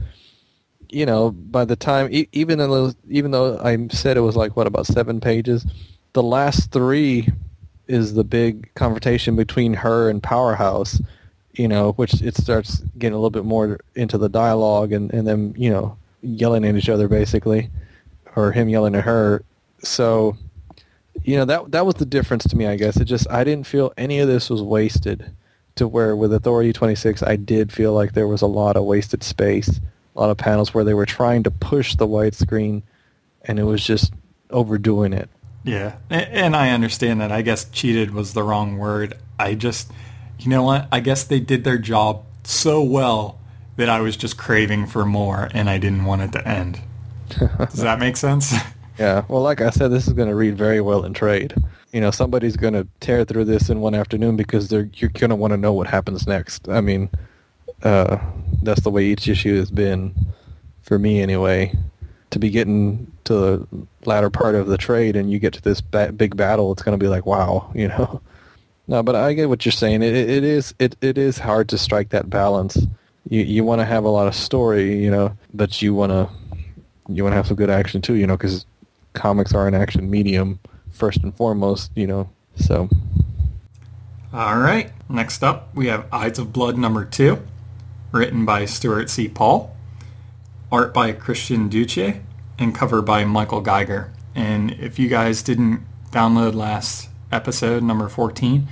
you 0.89 1.05
know, 1.05 1.31
by 1.31 1.65
the 1.65 1.75
time 1.75 2.09
even 2.31 2.57
though 2.57 2.93
even 3.09 3.31
though 3.31 3.57
I 3.59 3.87
said 3.91 4.17
it 4.17 4.21
was 4.21 4.35
like 4.35 4.55
what 4.55 4.67
about 4.67 4.87
seven 4.87 5.19
pages, 5.19 5.65
the 6.13 6.23
last 6.23 6.71
three 6.71 7.29
is 7.87 8.13
the 8.13 8.23
big 8.23 8.73
confrontation 8.75 9.35
between 9.35 9.73
her 9.73 10.09
and 10.09 10.21
Powerhouse. 10.21 11.01
You 11.53 11.69
know, 11.69 11.93
which 11.93 12.21
it 12.21 12.35
starts 12.35 12.81
getting 12.97 13.13
a 13.13 13.17
little 13.17 13.29
bit 13.29 13.45
more 13.45 13.79
into 13.95 14.17
the 14.17 14.29
dialogue 14.29 14.91
and 14.91 15.13
and 15.13 15.25
them 15.25 15.53
you 15.57 15.69
know 15.69 15.97
yelling 16.21 16.65
at 16.65 16.75
each 16.75 16.89
other 16.89 17.07
basically, 17.07 17.69
or 18.35 18.51
him 18.51 18.67
yelling 18.67 18.95
at 18.95 19.05
her. 19.05 19.43
So, 19.79 20.35
you 21.23 21.37
know 21.37 21.45
that 21.45 21.71
that 21.71 21.85
was 21.85 21.95
the 21.95 22.05
difference 22.05 22.43
to 22.45 22.57
me. 22.57 22.67
I 22.67 22.75
guess 22.75 22.97
it 22.97 23.05
just 23.05 23.29
I 23.29 23.45
didn't 23.45 23.67
feel 23.67 23.93
any 23.97 24.19
of 24.19 24.27
this 24.27 24.49
was 24.49 24.61
wasted. 24.61 25.33
To 25.75 25.87
where 25.87 26.15
with 26.15 26.33
Authority 26.33 26.71
26, 26.71 27.21
I 27.23 27.35
did 27.35 27.71
feel 27.71 27.93
like 27.93 28.13
there 28.13 28.27
was 28.27 28.41
a 28.41 28.47
lot 28.47 28.77
of 28.77 28.85
wasted 28.85 29.23
space, 29.23 29.81
a 30.15 30.19
lot 30.19 30.29
of 30.29 30.37
panels 30.37 30.73
where 30.73 30.85
they 30.85 30.93
were 30.93 31.05
trying 31.05 31.43
to 31.43 31.51
push 31.51 31.95
the 31.95 32.07
widescreen, 32.07 32.81
and 33.43 33.59
it 33.59 33.63
was 33.63 33.85
just 33.85 34.13
overdoing 34.51 35.11
it. 35.11 35.29
Yeah, 35.65 35.95
and 36.09 36.55
I 36.55 36.69
understand 36.69 37.19
that. 37.21 37.31
I 37.31 37.41
guess 37.41 37.65
cheated 37.69 38.11
was 38.11 38.33
the 38.33 38.43
wrong 38.43 38.77
word. 38.77 39.17
I 39.37 39.55
just, 39.55 39.91
you 40.39 40.49
know 40.49 40.63
what? 40.63 40.87
I 40.91 40.99
guess 41.01 41.23
they 41.23 41.39
did 41.39 41.63
their 41.63 41.77
job 41.77 42.23
so 42.43 42.81
well 42.81 43.39
that 43.75 43.89
I 43.89 43.99
was 43.99 44.15
just 44.15 44.37
craving 44.37 44.87
for 44.87 45.05
more 45.05 45.49
and 45.53 45.69
I 45.69 45.77
didn't 45.77 46.05
want 46.05 46.21
it 46.21 46.31
to 46.33 46.47
end. 46.47 46.79
Does 47.29 47.81
that 47.81 47.99
make 47.99 48.15
sense? 48.15 48.53
Yeah. 48.97 49.25
Well, 49.27 49.41
like 49.41 49.59
I 49.59 49.71
said, 49.71 49.89
this 49.89 50.07
is 50.07 50.13
going 50.13 50.29
to 50.29 50.35
read 50.35 50.57
very 50.57 50.79
well 50.79 51.03
in 51.03 51.13
trade. 51.13 51.53
You 51.95 52.01
know, 52.01 52.11
somebody's 52.11 52.57
going 52.57 52.73
to 52.73 52.85
tear 52.99 53.23
through 53.23 53.45
this 53.45 53.69
in 53.69 53.79
one 53.79 53.95
afternoon 53.95 54.35
because 54.35 54.67
they're 54.67 54.89
you're 54.95 55.09
going 55.11 55.29
to 55.29 55.35
want 55.35 55.51
to 55.51 55.57
know 55.57 55.71
what 55.71 55.87
happens 55.87 56.27
next. 56.27 56.67
I 56.67 56.81
mean, 56.81 57.09
uh, 57.83 58.17
that's 58.61 58.81
the 58.81 58.91
way 58.91 59.05
each 59.05 59.29
issue 59.29 59.57
has 59.57 59.71
been 59.71 60.13
for 60.81 60.99
me 60.99 61.21
anyway. 61.21 61.73
To 62.31 62.39
be 62.39 62.49
getting 62.49 63.09
to 63.23 63.33
the 63.33 63.67
latter 64.03 64.29
part 64.29 64.55
of 64.55 64.67
the 64.67 64.77
trade 64.77 65.15
and 65.15 65.31
you 65.31 65.39
get 65.39 65.53
to 65.53 65.61
this 65.61 65.79
ba- 65.79 66.11
big 66.11 66.35
battle, 66.35 66.73
it's 66.73 66.83
going 66.83 66.99
to 66.99 67.01
be 67.01 67.07
like, 67.07 67.25
wow, 67.25 67.71
you 67.75 67.87
know. 67.87 68.21
No, 68.87 69.01
but 69.01 69.15
I 69.15 69.31
get 69.31 69.47
what 69.47 69.65
you're 69.65 69.71
saying. 69.71 70.03
It, 70.03 70.15
it 70.15 70.43
is 70.43 70.75
it, 70.79 70.97
it 70.99 71.17
is 71.17 71.37
hard 71.37 71.69
to 71.69 71.77
strike 71.77 72.09
that 72.09 72.29
balance 72.29 72.77
you 73.29 73.41
you 73.41 73.63
want 73.63 73.79
to 73.79 73.85
have 73.85 74.03
a 74.03 74.09
lot 74.09 74.27
of 74.27 74.35
story, 74.35 75.01
you 75.01 75.09
know, 75.09 75.35
but 75.53 75.81
you 75.81 75.93
want 75.93 76.11
to 76.11 76.29
you 77.07 77.23
want 77.23 77.31
to 77.31 77.37
have 77.37 77.47
some 77.47 77.55
good 77.55 77.69
action 77.69 78.01
too, 78.01 78.15
you 78.15 78.27
know, 78.27 78.35
because 78.35 78.65
comics 79.13 79.53
are 79.53 79.67
an 79.67 79.73
action 79.73 80.09
medium 80.09 80.59
first 80.95 81.23
and 81.23 81.35
foremost, 81.35 81.91
you 81.95 82.07
know. 82.07 82.29
So. 82.55 82.89
All 84.33 84.57
right. 84.57 84.91
Next 85.09 85.43
up, 85.43 85.73
we 85.75 85.87
have 85.87 86.07
Ides 86.11 86.39
of 86.39 86.51
Blood 86.51 86.77
number 86.77 87.05
two, 87.05 87.41
written 88.11 88.45
by 88.45 88.65
Stuart 88.65 89.09
C. 89.09 89.27
Paul, 89.27 89.75
art 90.71 90.93
by 90.93 91.11
Christian 91.11 91.69
Duce, 91.69 92.15
and 92.57 92.73
cover 92.73 93.01
by 93.01 93.23
Michael 93.25 93.61
Geiger. 93.61 94.11
And 94.33 94.71
if 94.71 94.97
you 94.99 95.07
guys 95.07 95.43
didn't 95.43 95.85
download 96.11 96.55
last 96.55 97.09
episode, 97.31 97.83
number 97.83 98.09
14, 98.09 98.67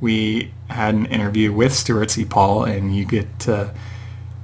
we 0.00 0.52
had 0.68 0.94
an 0.94 1.06
interview 1.06 1.52
with 1.52 1.72
Stuart 1.72 2.10
C. 2.10 2.24
Paul, 2.24 2.64
and 2.64 2.96
you 2.96 3.04
get 3.04 3.48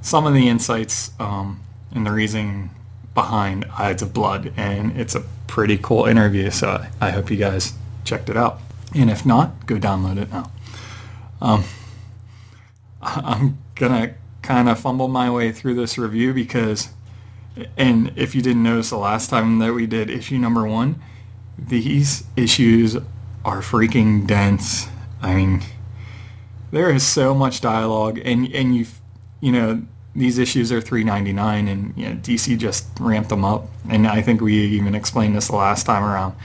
some 0.01 0.25
of 0.25 0.33
the 0.33 0.47
insights 0.47 1.11
um, 1.19 1.61
and 1.91 2.05
the 2.05 2.11
reasoning 2.11 2.71
behind 3.13 3.65
Ides 3.77 4.01
of 4.01 4.13
Blood, 4.13 4.53
and 4.55 4.97
it's 4.99 5.15
a 5.15 5.23
pretty 5.51 5.77
cool 5.77 6.05
interview. 6.05 6.49
So 6.49 6.85
I 7.01 7.11
hope 7.11 7.29
you 7.29 7.35
guys 7.35 7.73
checked 8.05 8.29
it 8.29 8.37
out, 8.37 8.61
and 8.95 9.09
if 9.09 9.25
not, 9.25 9.65
go 9.65 9.75
download 9.75 10.17
it 10.17 10.31
now. 10.31 10.49
Um, 11.41 11.65
I'm 13.01 13.57
gonna 13.75 14.15
kind 14.41 14.69
of 14.69 14.79
fumble 14.79 15.09
my 15.09 15.29
way 15.29 15.51
through 15.51 15.75
this 15.75 15.97
review 15.97 16.33
because, 16.33 16.89
and 17.75 18.13
if 18.15 18.33
you 18.33 18.41
didn't 18.41 18.63
notice 18.63 18.91
the 18.91 18.97
last 18.97 19.29
time 19.29 19.59
that 19.59 19.73
we 19.73 19.85
did 19.85 20.09
issue 20.09 20.37
number 20.37 20.65
one, 20.65 21.01
these 21.57 22.23
issues 22.37 22.95
are 23.43 23.59
freaking 23.59 24.25
dense. 24.25 24.87
I 25.21 25.35
mean, 25.35 25.63
there 26.71 26.89
is 26.89 27.05
so 27.05 27.35
much 27.35 27.59
dialogue, 27.59 28.21
and 28.23 28.47
and 28.53 28.73
you 28.73 28.85
you 29.41 29.51
know, 29.51 29.81
these 30.15 30.37
issues 30.37 30.71
are 30.71 30.81
three 30.81 31.03
ninety 31.03 31.33
nine, 31.33 31.67
and 31.67 31.93
you 31.95 32.09
know, 32.09 32.15
DC 32.15 32.57
just 32.57 32.87
ramped 32.99 33.29
them 33.29 33.45
up. 33.45 33.67
And 33.89 34.07
I 34.07 34.21
think 34.21 34.41
we 34.41 34.55
even 34.55 34.95
explained 34.95 35.35
this 35.35 35.47
the 35.47 35.55
last 35.55 35.85
time 35.85 36.03
around. 36.03 36.35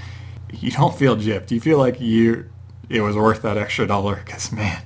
You 0.53 0.71
don't 0.71 0.97
feel 0.97 1.17
gypped. 1.17 1.51
You 1.51 1.61
feel 1.61 1.79
like 1.79 2.01
you 2.01 2.49
it 2.89 3.01
was 3.01 3.17
worth 3.17 3.43
that 3.43 3.57
extra 3.57 3.87
dollar 3.87 4.17
because 4.25 4.53
man, 4.53 4.83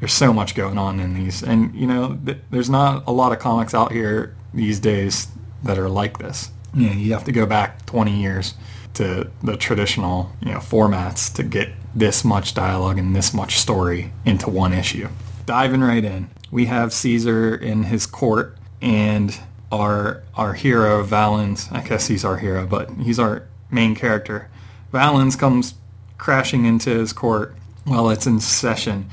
there's 0.00 0.12
so 0.12 0.32
much 0.32 0.54
going 0.54 0.78
on 0.78 1.00
in 1.00 1.14
these, 1.14 1.42
and 1.42 1.74
you 1.74 1.86
know, 1.86 2.18
th- 2.24 2.38
there's 2.50 2.70
not 2.70 3.04
a 3.06 3.12
lot 3.12 3.32
of 3.32 3.38
comics 3.38 3.74
out 3.74 3.92
here 3.92 4.34
these 4.52 4.78
days 4.78 5.28
that 5.62 5.78
are 5.78 5.88
like 5.88 6.18
this. 6.18 6.50
You 6.74 6.90
know, 6.90 6.96
you 6.96 7.12
have 7.14 7.24
to 7.24 7.32
go 7.32 7.46
back 7.46 7.86
20 7.86 8.20
years 8.20 8.54
to 8.94 9.30
the 9.42 9.56
traditional, 9.56 10.32
you 10.40 10.52
know, 10.52 10.58
formats 10.58 11.32
to 11.34 11.42
get 11.42 11.70
this 11.94 12.24
much 12.24 12.54
dialogue 12.54 12.98
and 12.98 13.16
this 13.16 13.32
much 13.32 13.58
story 13.58 14.12
into 14.24 14.50
one 14.50 14.72
issue. 14.72 15.08
Diving 15.46 15.80
right 15.80 16.04
in 16.04 16.28
we 16.50 16.66
have 16.66 16.92
Caesar 16.92 17.54
in 17.54 17.84
his 17.84 18.06
court 18.06 18.56
and 18.80 19.38
our 19.72 20.22
our 20.34 20.54
hero 20.54 21.02
Valens, 21.02 21.68
I 21.72 21.80
guess 21.80 22.06
he's 22.06 22.24
our 22.24 22.36
hero, 22.38 22.66
but 22.66 22.90
he's 22.90 23.18
our 23.18 23.48
main 23.70 23.94
character. 23.94 24.48
Valens 24.92 25.36
comes 25.36 25.74
crashing 26.18 26.64
into 26.64 26.90
his 26.90 27.12
court 27.12 27.54
while 27.84 28.08
it's 28.10 28.26
in 28.26 28.40
session 28.40 29.10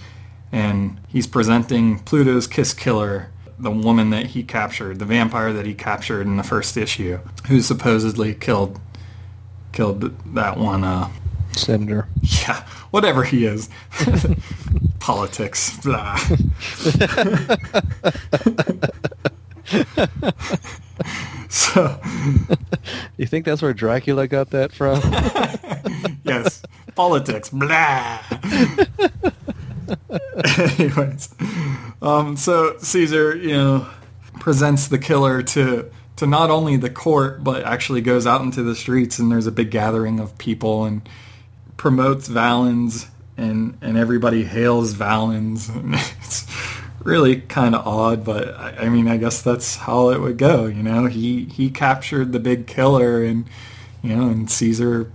and 0.54 1.00
he's 1.08 1.26
presenting 1.26 1.98
Pluto's 2.00 2.46
Kiss 2.46 2.76
Killer, 2.76 3.32
the 3.58 3.72
woman 3.72 4.12
that 4.12 4.28
he 4.28 4.43
captured, 4.43 5.00
the 5.00 5.06
vampire 5.06 5.52
that 5.52 5.65
he 5.65 5.74
captured 5.74 6.22
in 6.22 6.38
the 6.38 6.43
first 6.43 6.78
issue, 6.78 7.19
who 7.48 7.62
supposedly 7.62 8.36
killed 8.36 8.80
killed 9.72 10.02
that 10.36 10.58
one 10.58 10.84
uh, 10.84 11.10
senator. 11.54 12.08
Yeah, 12.22 12.65
whatever 12.93 13.23
he 13.23 13.45
is. 13.45 13.69
Politics. 14.99 15.75
Blah. 15.77 16.15
so, 21.49 21.99
you 23.17 23.25
think 23.25 23.45
that's 23.45 23.63
where 23.63 23.73
Dracula 23.73 24.27
got 24.27 24.51
that 24.51 24.71
from? 24.71 25.01
yes, 26.23 26.62
politics. 26.95 27.49
Blah. 27.49 28.19
Anyways, 30.77 31.34
um, 32.01 32.38
so 32.38 32.77
Caesar, 32.77 33.36
you 33.36 33.53
know, 33.53 33.88
presents 34.39 34.88
the 34.88 34.99
killer 34.99 35.41
to 35.41 35.91
to 36.17 36.27
not 36.27 36.51
only 36.51 36.77
the 36.77 36.91
court 36.91 37.43
but 37.43 37.63
actually 37.63 38.01
goes 38.01 38.27
out 38.27 38.41
into 38.41 38.62
the 38.62 38.75
streets 38.75 39.17
and 39.17 39.32
there's 39.32 39.47
a 39.47 39.51
big 39.51 39.71
gathering 39.71 40.19
of 40.19 40.38
people 40.38 40.86
and 40.86 41.01
promotes 41.77 42.27
Valens 42.27 43.07
and 43.38 43.77
and 43.81 43.97
everybody 43.97 44.43
hails 44.43 44.93
Valens. 44.93 45.69
And 45.69 45.95
it's 46.21 46.45
really 47.03 47.41
kind 47.41 47.75
of 47.75 47.86
odd, 47.86 48.23
but 48.23 48.55
I, 48.55 48.86
I, 48.86 48.89
mean, 48.89 49.07
I 49.07 49.17
guess 49.17 49.41
that's 49.41 49.75
how 49.77 50.09
it 50.09 50.21
would 50.21 50.38
go. 50.38 50.65
You 50.65 50.83
know, 50.83 51.07
he 51.07 51.45
he 51.45 51.69
captured 51.69 52.31
the 52.31 52.39
big 52.39 52.67
killer, 52.67 53.23
and 53.23 53.45
you 54.01 54.15
know, 54.15 54.29
and 54.29 54.49
Caesar, 54.49 55.12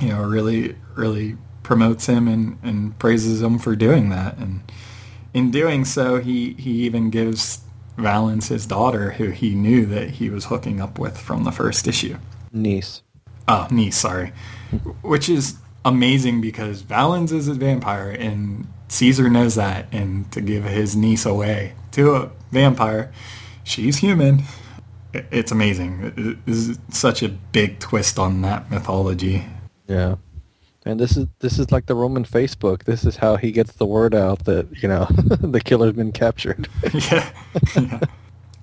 you 0.00 0.08
know, 0.08 0.22
really 0.22 0.76
really 0.94 1.36
promotes 1.62 2.06
him 2.06 2.26
and 2.28 2.58
and 2.62 2.98
praises 2.98 3.42
him 3.42 3.58
for 3.58 3.76
doing 3.76 4.10
that, 4.10 4.36
and 4.38 4.62
in 5.32 5.50
doing 5.50 5.84
so, 5.84 6.18
he 6.18 6.54
he 6.54 6.84
even 6.84 7.10
gives 7.10 7.60
Valens 7.96 8.48
his 8.48 8.66
daughter, 8.66 9.12
who 9.12 9.30
he 9.30 9.54
knew 9.54 9.86
that 9.86 10.10
he 10.10 10.30
was 10.30 10.46
hooking 10.46 10.80
up 10.80 10.98
with 10.98 11.18
from 11.18 11.44
the 11.44 11.52
first 11.52 11.86
issue. 11.86 12.16
Niece. 12.52 13.02
Oh, 13.46 13.66
niece, 13.70 13.96
sorry. 13.96 14.32
Which 15.02 15.28
is 15.28 15.56
amazing 15.84 16.40
because 16.40 16.82
Valens 16.82 17.32
is 17.32 17.48
a 17.48 17.54
vampire 17.54 18.10
and 18.10 18.66
Caesar 18.88 19.30
knows 19.30 19.54
that 19.54 19.86
and 19.92 20.30
to 20.32 20.40
give 20.40 20.64
his 20.64 20.96
niece 20.96 21.24
away 21.24 21.74
to 21.92 22.14
a 22.14 22.30
vampire, 22.50 23.12
she's 23.64 23.98
human. 23.98 24.42
It's 25.12 25.50
amazing. 25.50 26.40
This 26.46 26.68
is 26.68 26.78
such 26.90 27.22
a 27.22 27.28
big 27.28 27.78
twist 27.80 28.18
on 28.18 28.42
that 28.42 28.70
mythology. 28.70 29.44
Yeah. 29.88 30.16
And 30.86 30.98
this 30.98 31.16
is 31.16 31.26
this 31.40 31.58
is 31.58 31.70
like 31.70 31.86
the 31.86 31.94
Roman 31.94 32.24
Facebook. 32.24 32.84
This 32.84 33.04
is 33.04 33.16
how 33.16 33.36
he 33.36 33.52
gets 33.52 33.72
the 33.72 33.86
word 33.86 34.14
out 34.14 34.44
that 34.46 34.66
you 34.82 34.88
know 34.88 35.04
the 35.40 35.60
killer's 35.60 35.92
been 35.92 36.12
captured. 36.12 36.68
yeah. 36.94 37.30
yeah. 37.76 38.00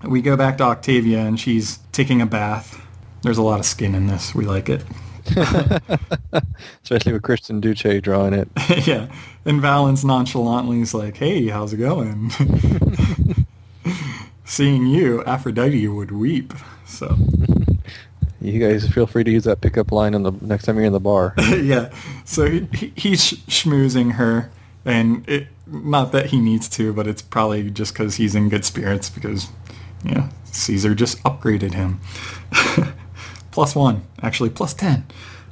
We 0.08 0.22
go 0.22 0.36
back 0.36 0.58
to 0.60 0.64
Octavia, 0.64 1.20
and 1.20 1.40
she's 1.40 1.78
taking 1.92 2.22
a 2.22 2.26
bath. 2.26 2.82
There's 3.22 3.38
a 3.38 3.44
lot 3.44 3.60
of 3.60 3.66
skin 3.66 3.94
in 3.94 4.08
this. 4.08 4.34
We 4.34 4.46
like 4.46 4.70
it. 4.70 4.84
Especially 6.84 7.14
with 7.14 7.24
Christian 7.24 7.60
Duce 7.60 8.02
drawing 8.02 8.34
it. 8.34 8.50
yeah. 8.88 9.08
And 9.46 9.62
Valens 9.62 10.04
nonchalantly 10.04 10.82
is 10.82 10.94
like, 10.94 11.18
hey, 11.18 11.48
how's 11.48 11.74
it 11.74 11.78
going? 11.78 12.32
Seeing 14.46 14.88
you, 14.88 15.24
Aphrodite 15.26 15.88
would 15.88 16.12
weep. 16.12 16.54
So 16.86 17.18
you 18.42 18.60
guys 18.60 18.88
feel 18.88 19.08
free 19.08 19.24
to 19.24 19.32
use 19.32 19.44
that 19.44 19.62
pickup 19.62 19.92
line 19.92 20.14
in 20.14 20.24
the 20.24 20.32
next 20.42 20.66
time 20.66 20.78
you're 20.78 20.86
in 20.86 20.94
the 20.94 21.00
bar. 21.00 21.34
yeah. 21.38 21.92
So 22.26 22.50
he, 22.50 22.68
he, 22.74 22.94
he's 22.96 23.32
schmoozing 23.32 24.14
her, 24.14 24.50
and 24.86 25.28
it, 25.28 25.48
not 25.66 26.12
that 26.14 26.28
he 26.28 26.40
needs 26.40 26.70
to, 26.70 26.94
but 26.94 27.08
it's 27.08 27.22
probably 27.22 27.70
just 27.70 27.94
because 27.94 28.16
he's 28.16 28.36
in 28.36 28.50
good 28.50 28.64
spirits 28.64 29.10
because, 29.10 29.50
you 30.04 30.16
know, 30.16 30.30
Caesar 30.46 30.96
just 30.96 31.22
upgraded 31.24 31.74
him. 31.74 32.00
Plus 33.58 33.76
one, 33.76 34.04
actually 34.22 34.52
plus 34.52 34.72
ten. 34.76 35.04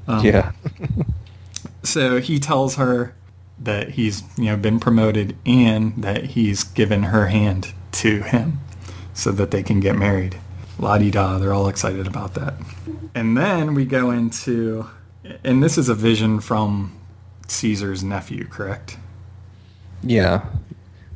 Um, 0.07 0.23
yeah. 0.23 0.51
so 1.83 2.21
he 2.21 2.37
tells 2.37 2.75
her 2.75 3.15
that 3.57 3.89
he's 3.89 4.21
you 4.37 4.45
know 4.45 4.55
been 4.55 4.79
promoted 4.79 5.35
and 5.43 5.95
that 6.03 6.23
he's 6.25 6.63
given 6.63 7.01
her 7.01 7.25
hand 7.25 7.73
to 7.93 8.21
him 8.21 8.59
so 9.15 9.31
that 9.31 9.49
they 9.49 9.63
can 9.63 9.79
get 9.79 9.95
married. 9.95 10.37
La 10.77 10.99
di 10.99 11.09
da, 11.09 11.39
they're 11.39 11.51
all 11.51 11.67
excited 11.67 12.05
about 12.05 12.35
that. 12.35 12.53
And 13.15 13.35
then 13.35 13.73
we 13.73 13.85
go 13.85 14.11
into, 14.11 14.85
and 15.43 15.63
this 15.63 15.75
is 15.75 15.89
a 15.89 15.95
vision 15.95 16.39
from 16.39 16.95
Caesar's 17.47 18.03
nephew, 18.03 18.45
correct? 18.45 18.99
Yeah. 20.03 20.45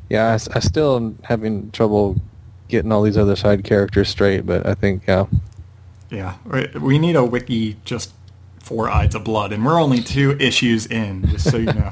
Yeah, 0.08 0.26
I, 0.26 0.56
I 0.56 0.58
still 0.58 0.96
am 0.96 1.18
having 1.22 1.70
trouble 1.70 2.20
getting 2.66 2.90
all 2.90 3.02
these 3.02 3.16
other 3.16 3.36
side 3.36 3.62
characters 3.62 4.08
straight, 4.08 4.44
but 4.44 4.66
I 4.66 4.74
think, 4.74 5.04
yeah. 5.06 5.26
Yeah, 6.10 6.36
we 6.80 6.98
need 6.98 7.16
a 7.16 7.24
wiki 7.24 7.76
just 7.84 8.12
for 8.62 8.90
Ides 8.90 9.14
of 9.14 9.24
Blood, 9.24 9.52
and 9.52 9.64
we're 9.64 9.80
only 9.80 10.00
two 10.00 10.36
issues 10.38 10.86
in, 10.86 11.26
just 11.28 11.50
so 11.50 11.56
you 11.56 11.66
know. 11.66 11.90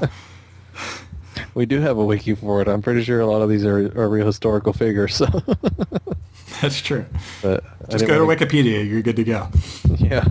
we 1.53 1.65
do 1.65 1.79
have 1.79 1.97
a 1.97 2.03
wiki 2.05 2.35
for 2.35 2.61
it. 2.61 2.67
I'm 2.67 2.81
pretty 2.81 3.03
sure 3.03 3.21
a 3.21 3.25
lot 3.25 3.41
of 3.41 3.49
these 3.49 3.65
are, 3.65 3.77
are 3.99 4.09
real 4.09 4.25
historical 4.25 4.73
figures. 4.73 5.15
So. 5.15 5.27
That's 6.61 6.81
true. 6.81 7.05
But 7.41 7.63
just 7.89 8.05
go 8.07 8.17
to 8.17 8.25
Wikipedia. 8.25 8.87
You're 8.87 9.01
good 9.01 9.15
to 9.15 9.23
go. 9.23 9.49
Yeah. 9.97 10.25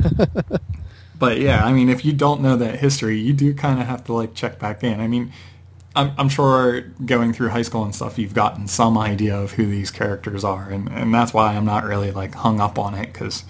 but 1.19 1.39
yeah, 1.39 1.65
I 1.65 1.73
mean, 1.73 1.89
if 1.89 2.05
you 2.05 2.13
don't 2.13 2.41
know 2.41 2.57
that 2.57 2.79
history, 2.79 3.19
you 3.19 3.33
do 3.33 3.55
kind 3.55 3.81
of 3.81 3.87
have 3.87 4.05
to 4.05 4.13
like 4.13 4.35
check 4.35 4.59
back 4.59 4.83
in. 4.83 5.01
I 5.01 5.07
mean, 5.07 5.33
I'm, 5.95 6.13
I'm 6.17 6.29
sure 6.29 6.81
going 7.05 7.33
through 7.33 7.51
high 7.51 7.63
school 7.63 7.85
and 7.85 7.95
stuff, 7.95 8.19
you've 8.19 8.35
gotten 8.35 8.67
some 8.67 8.97
idea 8.97 9.37
of 9.37 9.53
who 9.53 9.67
these 9.67 9.91
characters 9.91 10.43
are, 10.45 10.69
and, 10.71 10.89
and 10.89 11.13
that's 11.13 11.35
why 11.35 11.55
I'm 11.55 11.65
not 11.65 11.85
really 11.85 12.11
like 12.11 12.35
hung 12.35 12.61
up 12.61 12.79
on 12.79 12.95
it 12.95 13.13
because 13.13 13.45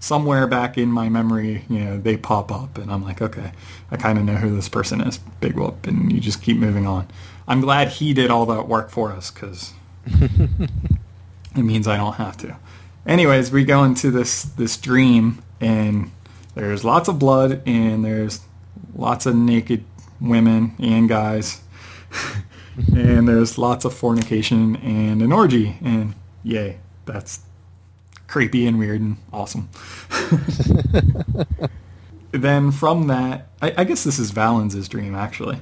somewhere 0.00 0.46
back 0.46 0.78
in 0.78 0.90
my 0.90 1.08
memory, 1.08 1.64
you 1.68 1.80
know, 1.80 1.98
they 1.98 2.16
pop 2.16 2.52
up 2.52 2.78
and 2.78 2.90
I'm 2.90 3.02
like, 3.02 3.20
okay, 3.20 3.52
I 3.90 3.96
kind 3.96 4.18
of 4.18 4.24
know 4.24 4.36
who 4.36 4.54
this 4.54 4.68
person 4.68 5.00
is. 5.00 5.18
Big 5.40 5.56
whoop. 5.56 5.86
And 5.86 6.12
you 6.12 6.20
just 6.20 6.42
keep 6.42 6.56
moving 6.56 6.86
on. 6.86 7.08
I'm 7.46 7.60
glad 7.60 7.88
he 7.88 8.12
did 8.12 8.30
all 8.30 8.46
that 8.46 8.68
work 8.68 8.90
for 8.90 9.12
us 9.12 9.30
because 9.30 9.72
it 10.06 10.68
means 11.56 11.88
I 11.88 11.96
don't 11.96 12.14
have 12.14 12.36
to. 12.38 12.56
Anyways, 13.06 13.50
we 13.50 13.64
go 13.64 13.84
into 13.84 14.10
this, 14.10 14.42
this 14.42 14.76
dream 14.76 15.42
and 15.60 16.10
there's 16.54 16.84
lots 16.84 17.08
of 17.08 17.18
blood 17.18 17.62
and 17.66 18.04
there's 18.04 18.40
lots 18.94 19.26
of 19.26 19.34
naked 19.34 19.84
women 20.20 20.74
and 20.78 21.08
guys. 21.08 21.62
and 22.94 23.28
there's 23.28 23.58
lots 23.58 23.84
of 23.84 23.94
fornication 23.94 24.76
and 24.76 25.22
an 25.22 25.32
orgy 25.32 25.78
and 25.82 26.14
yay, 26.42 26.78
that's 27.06 27.40
creepy 28.28 28.66
and 28.66 28.78
weird 28.78 29.00
and 29.00 29.16
awesome. 29.32 29.68
then 32.30 32.70
from 32.70 33.08
that, 33.08 33.48
I, 33.60 33.74
I, 33.78 33.84
guess 33.84 34.04
this 34.04 34.18
is 34.18 34.30
Valens' 34.30 34.88
dream 34.88 35.14
actually. 35.16 35.58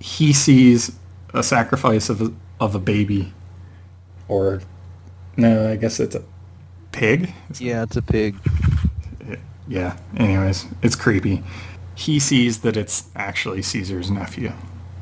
He 0.00 0.32
sees 0.32 0.96
a 1.32 1.42
sacrifice 1.42 2.08
of 2.08 2.20
a, 2.20 2.32
of 2.58 2.74
a 2.74 2.80
baby, 2.80 3.32
or 4.28 4.62
no, 5.36 5.70
I 5.70 5.76
guess 5.76 6.00
it's 6.00 6.16
a 6.16 6.24
pig. 6.90 7.32
Yeah, 7.58 7.82
it's 7.82 7.96
a 7.96 8.02
pig. 8.02 8.36
Yeah. 9.66 9.96
Anyways, 10.16 10.66
it's 10.82 10.96
creepy. 10.96 11.42
He 11.94 12.18
sees 12.18 12.60
that 12.60 12.76
it's 12.76 13.08
actually 13.14 13.62
Caesar's 13.62 14.10
nephew. 14.10 14.52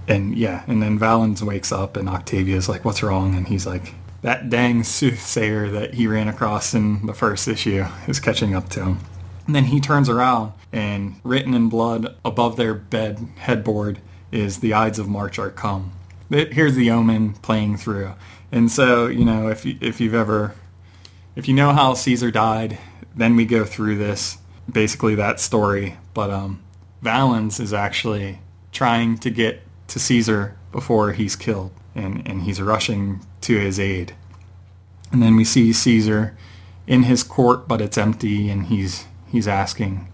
And 0.09 0.37
yeah, 0.37 0.64
and 0.66 0.83
then 0.83 0.99
Valens 0.99 1.42
wakes 1.42 1.73
up 1.73 1.97
and 1.97 2.09
Octavia's 2.09 2.68
like, 2.68 2.85
what's 2.85 3.03
wrong? 3.03 3.35
And 3.35 3.49
he's 3.49 3.66
like, 3.66 3.95
that 4.23 4.49
dang 4.49 4.85
soothsayer 4.85 5.69
that 5.71 5.95
he 5.95 6.07
ran 6.07 6.29
across 6.29 6.75
in 6.75 7.07
the 7.07 7.15
first 7.15 7.47
issue 7.49 7.85
is 8.07 8.21
catching 8.21 8.55
up 8.55 8.69
to 8.71 8.85
him. 8.85 9.01
And 9.47 9.55
then 9.55 9.65
he 9.65 9.81
turns 9.81 10.09
around 10.09 10.53
and 10.73 11.21
written 11.25 11.55
in 11.55 11.69
blood 11.69 12.17
above 12.25 12.57
their 12.57 12.73
bed 12.73 13.29
headboard 13.37 14.01
is 14.31 14.61
the 14.61 14.73
Ides 14.73 14.99
of 14.99 15.09
March 15.09 15.39
are 15.39 15.51
come. 15.51 15.93
Here's 16.31 16.77
the 16.77 16.91
omen 16.91 17.35
playing 17.35 17.77
through. 17.77 18.15
And 18.51 18.71
so, 18.71 19.07
you 19.09 19.25
know, 19.25 19.49
if 19.49 19.65
you, 19.65 19.77
if 19.81 20.01
you've 20.01 20.15
ever 20.15 20.55
if 21.35 21.49
you 21.49 21.55
know 21.55 21.73
how 21.73 21.95
Caesar 21.95 22.31
died, 22.31 22.79
then 23.17 23.37
we 23.37 23.47
go 23.47 23.65
through 23.65 23.97
this 23.97 24.39
basically 24.71 25.15
that 25.17 25.41
story. 25.41 25.97
But 26.15 26.31
um, 26.31 26.63
Valens 27.01 27.59
is 27.59 27.73
actually 27.73 28.39
trying 28.71 29.19
to 29.19 29.31
get 29.31 29.63
to 29.89 29.99
Caesar 29.99 30.57
before 30.71 31.13
he's 31.13 31.35
killed 31.37 31.73
and, 31.94 32.26
and 32.26 32.42
he's 32.42 32.61
rushing 32.61 33.20
to 33.42 33.59
his 33.59 33.78
aid. 33.78 34.14
And 35.11 35.22
then 35.22 35.37
we 35.37 35.44
see 35.44 35.72
Caesar 35.72 36.37
in 36.87 37.05
his 37.05 37.22
court, 37.22 37.68
but 37.68 37.81
it's 37.81 37.98
empty, 37.98 38.48
and 38.48 38.66
he's 38.66 39.05
he's 39.28 39.46
asking, 39.46 40.09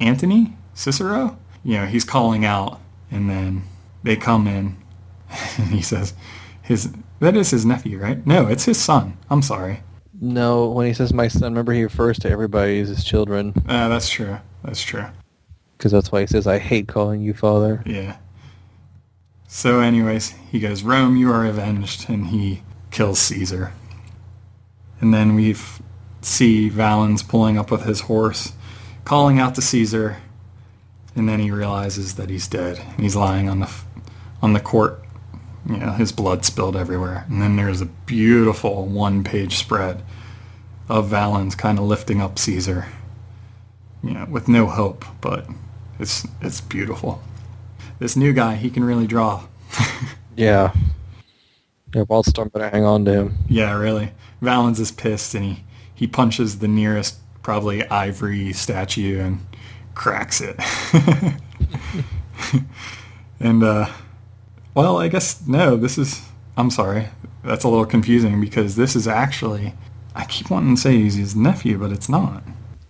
Antony? 0.00 0.56
Cicero? 0.74 1.38
You 1.64 1.78
know, 1.78 1.86
he's 1.86 2.04
calling 2.04 2.44
out, 2.44 2.80
and 3.10 3.28
then 3.28 3.64
they 4.02 4.16
come 4.16 4.46
in, 4.46 4.76
and 5.58 5.68
he 5.68 5.82
says, 5.82 6.14
his 6.62 6.92
that 7.20 7.36
is 7.36 7.50
his 7.50 7.64
nephew, 7.64 7.98
right? 7.98 8.26
No, 8.26 8.46
it's 8.46 8.64
his 8.64 8.78
son. 8.80 9.16
I'm 9.30 9.42
sorry. 9.42 9.82
No, 10.20 10.68
when 10.68 10.86
he 10.86 10.94
says 10.94 11.12
my 11.12 11.28
son, 11.28 11.52
remember 11.52 11.72
he 11.72 11.82
refers 11.82 12.18
to 12.20 12.30
everybody 12.30 12.80
as 12.80 12.88
his 12.88 13.04
children. 13.04 13.52
Uh, 13.66 13.88
that's 13.88 14.08
true. 14.08 14.38
That's 14.62 14.82
true. 14.82 15.06
Because 15.76 15.90
that's 15.90 16.12
why 16.12 16.20
he 16.20 16.26
says, 16.28 16.46
I 16.46 16.58
hate 16.58 16.86
calling 16.86 17.20
you 17.20 17.34
father. 17.34 17.82
Yeah. 17.84 18.16
So 19.54 19.80
anyways, 19.80 20.30
he 20.50 20.58
goes, 20.60 20.82
Rome, 20.82 21.14
you 21.14 21.30
are 21.30 21.44
avenged, 21.44 22.08
and 22.08 22.28
he 22.28 22.62
kills 22.90 23.18
Caesar. 23.18 23.74
And 24.98 25.12
then 25.12 25.34
we 25.34 25.54
see 26.22 26.70
Valens 26.70 27.22
pulling 27.22 27.58
up 27.58 27.70
with 27.70 27.82
his 27.82 28.00
horse, 28.00 28.54
calling 29.04 29.38
out 29.38 29.54
to 29.56 29.60
Caesar, 29.60 30.16
and 31.14 31.28
then 31.28 31.38
he 31.38 31.50
realizes 31.50 32.14
that 32.14 32.30
he's 32.30 32.48
dead. 32.48 32.78
and 32.78 33.00
He's 33.00 33.14
lying 33.14 33.50
on 33.50 33.60
the 33.60 33.70
on 34.40 34.54
the 34.54 34.58
court, 34.58 35.04
you 35.68 35.76
know, 35.76 35.90
his 35.92 36.12
blood 36.12 36.46
spilled 36.46 36.74
everywhere. 36.74 37.26
And 37.28 37.42
then 37.42 37.56
there's 37.56 37.82
a 37.82 37.86
beautiful 38.06 38.86
one-page 38.86 39.56
spread 39.58 40.02
of 40.88 41.08
Valens 41.08 41.54
kind 41.54 41.78
of 41.78 41.84
lifting 41.84 42.22
up 42.22 42.38
Caesar, 42.38 42.86
you 44.02 44.14
know, 44.14 44.24
with 44.30 44.48
no 44.48 44.64
hope, 44.64 45.04
but 45.20 45.46
it's 45.98 46.26
it's 46.40 46.62
beautiful 46.62 47.22
this 48.02 48.16
new 48.16 48.32
guy, 48.32 48.56
he 48.56 48.68
can 48.68 48.82
really 48.82 49.06
draw. 49.06 49.44
yeah. 50.36 50.72
Yeah, 51.94 52.02
Wildstorm 52.02 52.50
better 52.50 52.68
hang 52.68 52.84
on 52.84 53.04
to 53.04 53.12
him. 53.12 53.38
Yeah, 53.48 53.76
really. 53.76 54.10
Valens 54.40 54.80
is 54.80 54.90
pissed 54.90 55.36
and 55.36 55.44
he, 55.44 55.64
he 55.94 56.08
punches 56.08 56.58
the 56.58 56.66
nearest 56.66 57.18
probably 57.42 57.86
ivory 57.88 58.52
statue 58.52 59.20
and 59.20 59.38
cracks 59.94 60.40
it. 60.40 60.56
and 63.38 63.62
uh 63.62 63.88
well, 64.74 64.98
I 64.98 65.06
guess 65.06 65.46
no, 65.46 65.76
this 65.76 65.96
is 65.96 66.22
I'm 66.56 66.70
sorry. 66.70 67.08
That's 67.44 67.62
a 67.62 67.68
little 67.68 67.86
confusing 67.86 68.40
because 68.40 68.74
this 68.74 68.96
is 68.96 69.06
actually 69.06 69.74
I 70.16 70.24
keep 70.24 70.50
wanting 70.50 70.74
to 70.74 70.80
say 70.80 70.96
he's 70.96 71.14
his 71.14 71.36
nephew, 71.36 71.78
but 71.78 71.92
it's 71.92 72.08
not. 72.08 72.42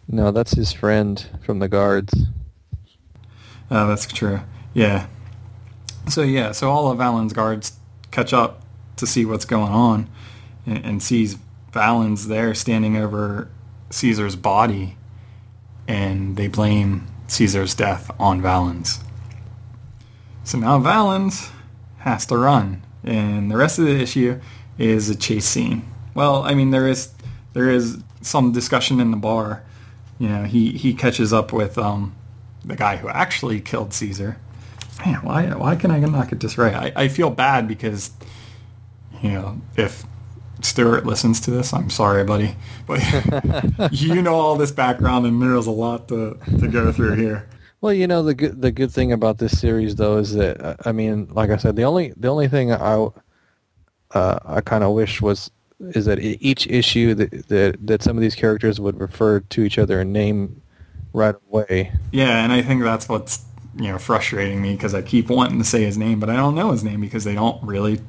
No, 0.08 0.30
that's 0.30 0.52
his 0.52 0.72
friend 0.72 1.28
from 1.44 1.58
the 1.58 1.68
guards. 1.68 2.14
Oh, 3.70 3.88
that's 3.88 4.06
true. 4.06 4.40
Yeah. 4.74 5.06
So 6.08 6.22
yeah, 6.22 6.52
so 6.52 6.70
all 6.70 6.90
of 6.90 6.98
Valens' 6.98 7.32
guards 7.32 7.72
catch 8.10 8.32
up 8.32 8.62
to 8.96 9.06
see 9.06 9.24
what's 9.24 9.44
going 9.44 9.72
on 9.72 10.08
and, 10.66 10.84
and 10.84 11.02
sees 11.02 11.36
Valens 11.72 12.28
there 12.28 12.54
standing 12.54 12.96
over 12.96 13.48
Caesar's 13.90 14.36
body 14.36 14.96
and 15.88 16.36
they 16.36 16.48
blame 16.48 17.06
Caesar's 17.28 17.74
death 17.74 18.10
on 18.18 18.42
Valens. 18.42 19.00
So 20.44 20.58
now 20.58 20.78
Valens 20.78 21.50
has 21.98 22.26
to 22.26 22.36
run 22.36 22.82
and 23.04 23.50
the 23.50 23.56
rest 23.56 23.78
of 23.78 23.86
the 23.86 24.00
issue 24.00 24.40
is 24.78 25.08
a 25.08 25.14
chase 25.14 25.46
scene. 25.46 25.84
Well, 26.14 26.42
I 26.42 26.54
mean 26.54 26.70
there 26.70 26.88
is 26.88 27.12
there 27.52 27.70
is 27.70 28.02
some 28.22 28.52
discussion 28.52 29.00
in 29.00 29.10
the 29.10 29.16
bar. 29.16 29.62
You 30.18 30.28
know, 30.28 30.44
he, 30.44 30.72
he 30.72 30.94
catches 30.94 31.32
up 31.32 31.52
with 31.52 31.76
um, 31.76 32.14
the 32.64 32.76
guy 32.76 32.96
who 32.96 33.08
actually 33.08 33.60
killed 33.60 33.92
Caesar. 33.92 34.38
Man, 35.04 35.16
why 35.22 35.46
why 35.54 35.76
can 35.76 35.90
I 35.90 35.98
not 35.98 36.28
get 36.28 36.40
this 36.40 36.56
right? 36.56 36.74
I, 36.74 37.04
I 37.04 37.08
feel 37.08 37.30
bad 37.30 37.66
because 37.66 38.10
you 39.20 39.30
know 39.30 39.60
if 39.76 40.04
Stuart 40.60 41.04
listens 41.04 41.40
to 41.40 41.50
this, 41.50 41.72
I'm 41.72 41.90
sorry, 41.90 42.24
buddy, 42.24 42.54
but 42.86 43.00
you 43.92 44.22
know 44.22 44.34
all 44.34 44.56
this 44.56 44.70
background, 44.70 45.26
and 45.26 45.42
there's 45.42 45.66
a 45.66 45.72
lot 45.72 46.08
to 46.08 46.38
to 46.60 46.68
go 46.68 46.92
through 46.92 47.16
here. 47.16 47.48
Well, 47.80 47.92
you 47.92 48.06
know 48.06 48.22
the 48.22 48.34
good 48.34 48.62
the 48.62 48.70
good 48.70 48.92
thing 48.92 49.10
about 49.10 49.38
this 49.38 49.58
series 49.58 49.96
though 49.96 50.18
is 50.18 50.34
that 50.34 50.76
I 50.86 50.92
mean, 50.92 51.28
like 51.32 51.50
I 51.50 51.56
said, 51.56 51.74
the 51.74 51.82
only 51.82 52.12
the 52.16 52.28
only 52.28 52.46
thing 52.46 52.72
I 52.72 53.08
uh, 54.12 54.38
I 54.44 54.60
kind 54.60 54.84
of 54.84 54.92
wish 54.92 55.20
was 55.20 55.50
is 55.80 56.04
that 56.04 56.20
each 56.20 56.68
issue 56.68 57.14
that, 57.14 57.48
that 57.48 57.86
that 57.86 58.02
some 58.02 58.16
of 58.16 58.20
these 58.20 58.36
characters 58.36 58.78
would 58.78 59.00
refer 59.00 59.40
to 59.40 59.62
each 59.62 59.78
other 59.78 60.00
and 60.00 60.12
name 60.12 60.62
right 61.12 61.34
away. 61.50 61.92
Yeah, 62.12 62.44
and 62.44 62.52
I 62.52 62.62
think 62.62 62.84
that's 62.84 63.08
what's 63.08 63.44
you 63.76 63.88
know 63.88 63.98
frustrating 63.98 64.60
me 64.60 64.74
because 64.74 64.94
I 64.94 65.02
keep 65.02 65.28
wanting 65.28 65.58
to 65.58 65.64
say 65.64 65.84
his 65.84 65.98
name, 65.98 66.20
but 66.20 66.30
I 66.30 66.36
don't 66.36 66.54
know 66.54 66.72
his 66.72 66.84
name 66.84 67.00
because 67.00 67.24
they 67.24 67.34
don't 67.34 67.62
really 67.62 68.00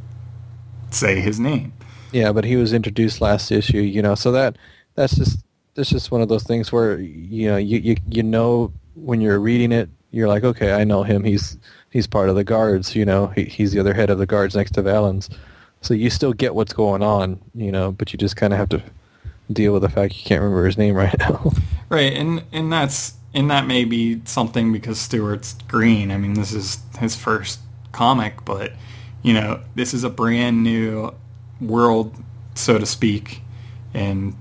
say 0.91 1.19
his 1.19 1.39
name. 1.39 1.73
Yeah, 2.11 2.31
but 2.31 2.45
he 2.45 2.55
was 2.55 2.73
introduced 2.73 3.21
last 3.21 3.51
issue, 3.51 3.79
you 3.79 4.01
know, 4.01 4.15
so 4.15 4.31
that 4.31 4.57
that's 4.95 5.15
just 5.15 5.43
that's 5.75 5.89
just 5.89 6.11
one 6.11 6.21
of 6.21 6.29
those 6.29 6.43
things 6.43 6.71
where 6.71 6.99
you 6.99 7.49
know 7.49 7.57
you 7.57 7.79
you, 7.79 7.95
you 8.09 8.23
know 8.23 8.71
when 8.95 9.21
you're 9.21 9.39
reading 9.39 9.71
it, 9.71 9.89
you're 10.11 10.27
like, 10.27 10.43
okay, 10.43 10.73
I 10.73 10.83
know 10.83 11.03
him. 11.03 11.23
He's 11.23 11.57
he's 11.89 12.07
part 12.07 12.29
of 12.29 12.35
the 12.35 12.43
guards. 12.43 12.95
You 12.95 13.05
know, 13.05 13.27
he, 13.27 13.45
he's 13.45 13.71
the 13.71 13.79
other 13.79 13.93
head 13.93 14.09
of 14.09 14.19
the 14.19 14.25
guards 14.25 14.55
next 14.55 14.71
to 14.71 14.81
Valens. 14.81 15.29
So 15.81 15.93
you 15.93 16.09
still 16.09 16.33
get 16.33 16.55
what's 16.55 16.71
going 16.71 17.03
on, 17.03 17.41
you 17.53 17.71
know, 17.71 17.91
but 17.91 18.13
you 18.13 18.17
just 18.17 18.37
kind 18.37 18.53
of 18.53 18.59
have 18.59 18.69
to 18.69 18.81
deal 19.51 19.73
with 19.73 19.81
the 19.81 19.89
fact 19.89 20.15
you 20.15 20.23
can't 20.23 20.41
remember 20.41 20.65
his 20.65 20.77
name 20.77 20.95
right 20.95 21.17
now. 21.19 21.51
right, 21.89 22.13
and 22.13 22.43
and 22.51 22.71
that's 22.71 23.15
and 23.33 23.49
that 23.49 23.65
may 23.65 23.85
be 23.85 24.21
something 24.25 24.71
because 24.71 24.99
Stewart's 24.99 25.53
green. 25.67 26.11
I 26.11 26.17
mean, 26.17 26.33
this 26.35 26.53
is 26.53 26.79
his 26.99 27.15
first 27.15 27.59
comic, 27.91 28.45
but 28.45 28.73
you 29.21 29.33
know, 29.33 29.61
this 29.75 29.93
is 29.93 30.03
a 30.03 30.09
brand 30.09 30.63
new 30.63 31.13
world, 31.59 32.15
so 32.55 32.77
to 32.77 32.85
speak, 32.85 33.41
and 33.93 34.35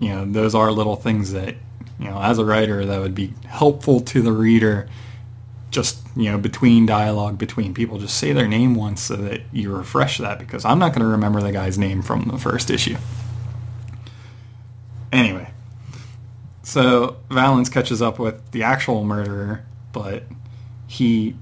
you 0.00 0.08
know, 0.08 0.24
those 0.24 0.54
are 0.54 0.72
little 0.72 0.96
things 0.96 1.32
that 1.32 1.54
you 2.02 2.08
know, 2.08 2.20
as 2.20 2.38
a 2.38 2.44
writer, 2.44 2.84
that 2.84 3.00
would 3.00 3.14
be 3.14 3.32
helpful 3.46 4.00
to 4.00 4.22
the 4.22 4.32
reader. 4.32 4.88
Just 5.70 5.98
you 6.16 6.30
know, 6.30 6.36
between 6.36 6.84
dialogue 6.84 7.38
between 7.38 7.72
people, 7.72 7.98
just 7.98 8.18
say 8.18 8.32
their 8.32 8.48
name 8.48 8.74
once 8.74 9.02
so 9.02 9.16
that 9.16 9.42
you 9.52 9.72
refresh 9.74 10.18
that 10.18 10.38
because 10.38 10.64
I'm 10.64 10.78
not 10.80 10.88
going 10.90 11.02
to 11.02 11.06
remember 11.06 11.40
the 11.40 11.52
guy's 11.52 11.78
name 11.78 12.02
from 12.02 12.24
the 12.24 12.38
first 12.38 12.70
issue. 12.70 12.96
Anyway, 15.12 15.51
so 16.62 17.16
Valens 17.30 17.68
catches 17.68 18.00
up 18.00 18.18
with 18.18 18.50
the 18.52 18.62
actual 18.62 19.04
murderer, 19.04 19.64
but 19.92 20.24
he 20.86 21.36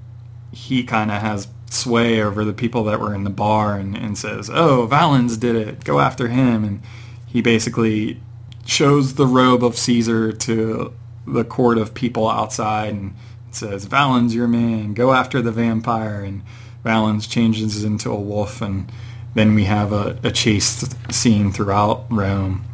he 0.51 0.83
kind 0.83 1.11
of 1.11 1.21
has 1.21 1.47
sway 1.69 2.21
over 2.21 2.43
the 2.43 2.53
people 2.53 2.83
that 2.83 2.99
were 2.99 3.15
in 3.15 3.23
the 3.23 3.29
bar 3.29 3.77
and, 3.77 3.95
and 3.95 4.17
says, 4.17 4.49
"Oh, 4.51 4.85
Valens 4.87 5.37
did 5.37 5.55
it. 5.55 5.83
Go 5.83 5.99
after 5.99 6.27
him." 6.27 6.63
And 6.63 6.81
he 7.27 7.41
basically 7.41 8.21
shows 8.65 9.15
the 9.15 9.27
robe 9.27 9.63
of 9.63 9.77
Caesar 9.77 10.31
to 10.31 10.93
the 11.25 11.43
court 11.43 11.77
of 11.77 11.93
people 11.93 12.29
outside 12.29 12.93
and 12.93 13.13
says, 13.51 13.85
Valens, 13.85 14.35
your 14.35 14.47
man, 14.47 14.93
go 14.93 15.13
after 15.13 15.41
the 15.41 15.51
vampire. 15.51 16.23
And 16.23 16.43
Valens 16.83 17.27
changes 17.27 17.83
into 17.83 18.11
a 18.11 18.19
wolf 18.19 18.61
and 18.61 18.91
then 19.33 19.55
we 19.55 19.63
have 19.65 19.93
a, 19.93 20.19
a 20.23 20.31
chase 20.31 20.85
scene 21.09 21.51
throughout 21.51 22.05
Rome 22.09 22.65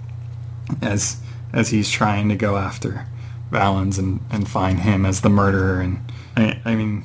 as 0.81 1.17
as 1.57 1.69
he's 1.71 1.89
trying 1.89 2.29
to 2.29 2.35
go 2.35 2.55
after 2.55 3.07
Valens 3.49 3.97
and, 3.97 4.19
and 4.29 4.47
find 4.47 4.79
him 4.79 5.05
as 5.05 5.21
the 5.21 5.29
murderer. 5.29 5.81
And 5.81 5.99
I, 6.35 6.61
I 6.63 6.75
mean, 6.75 7.03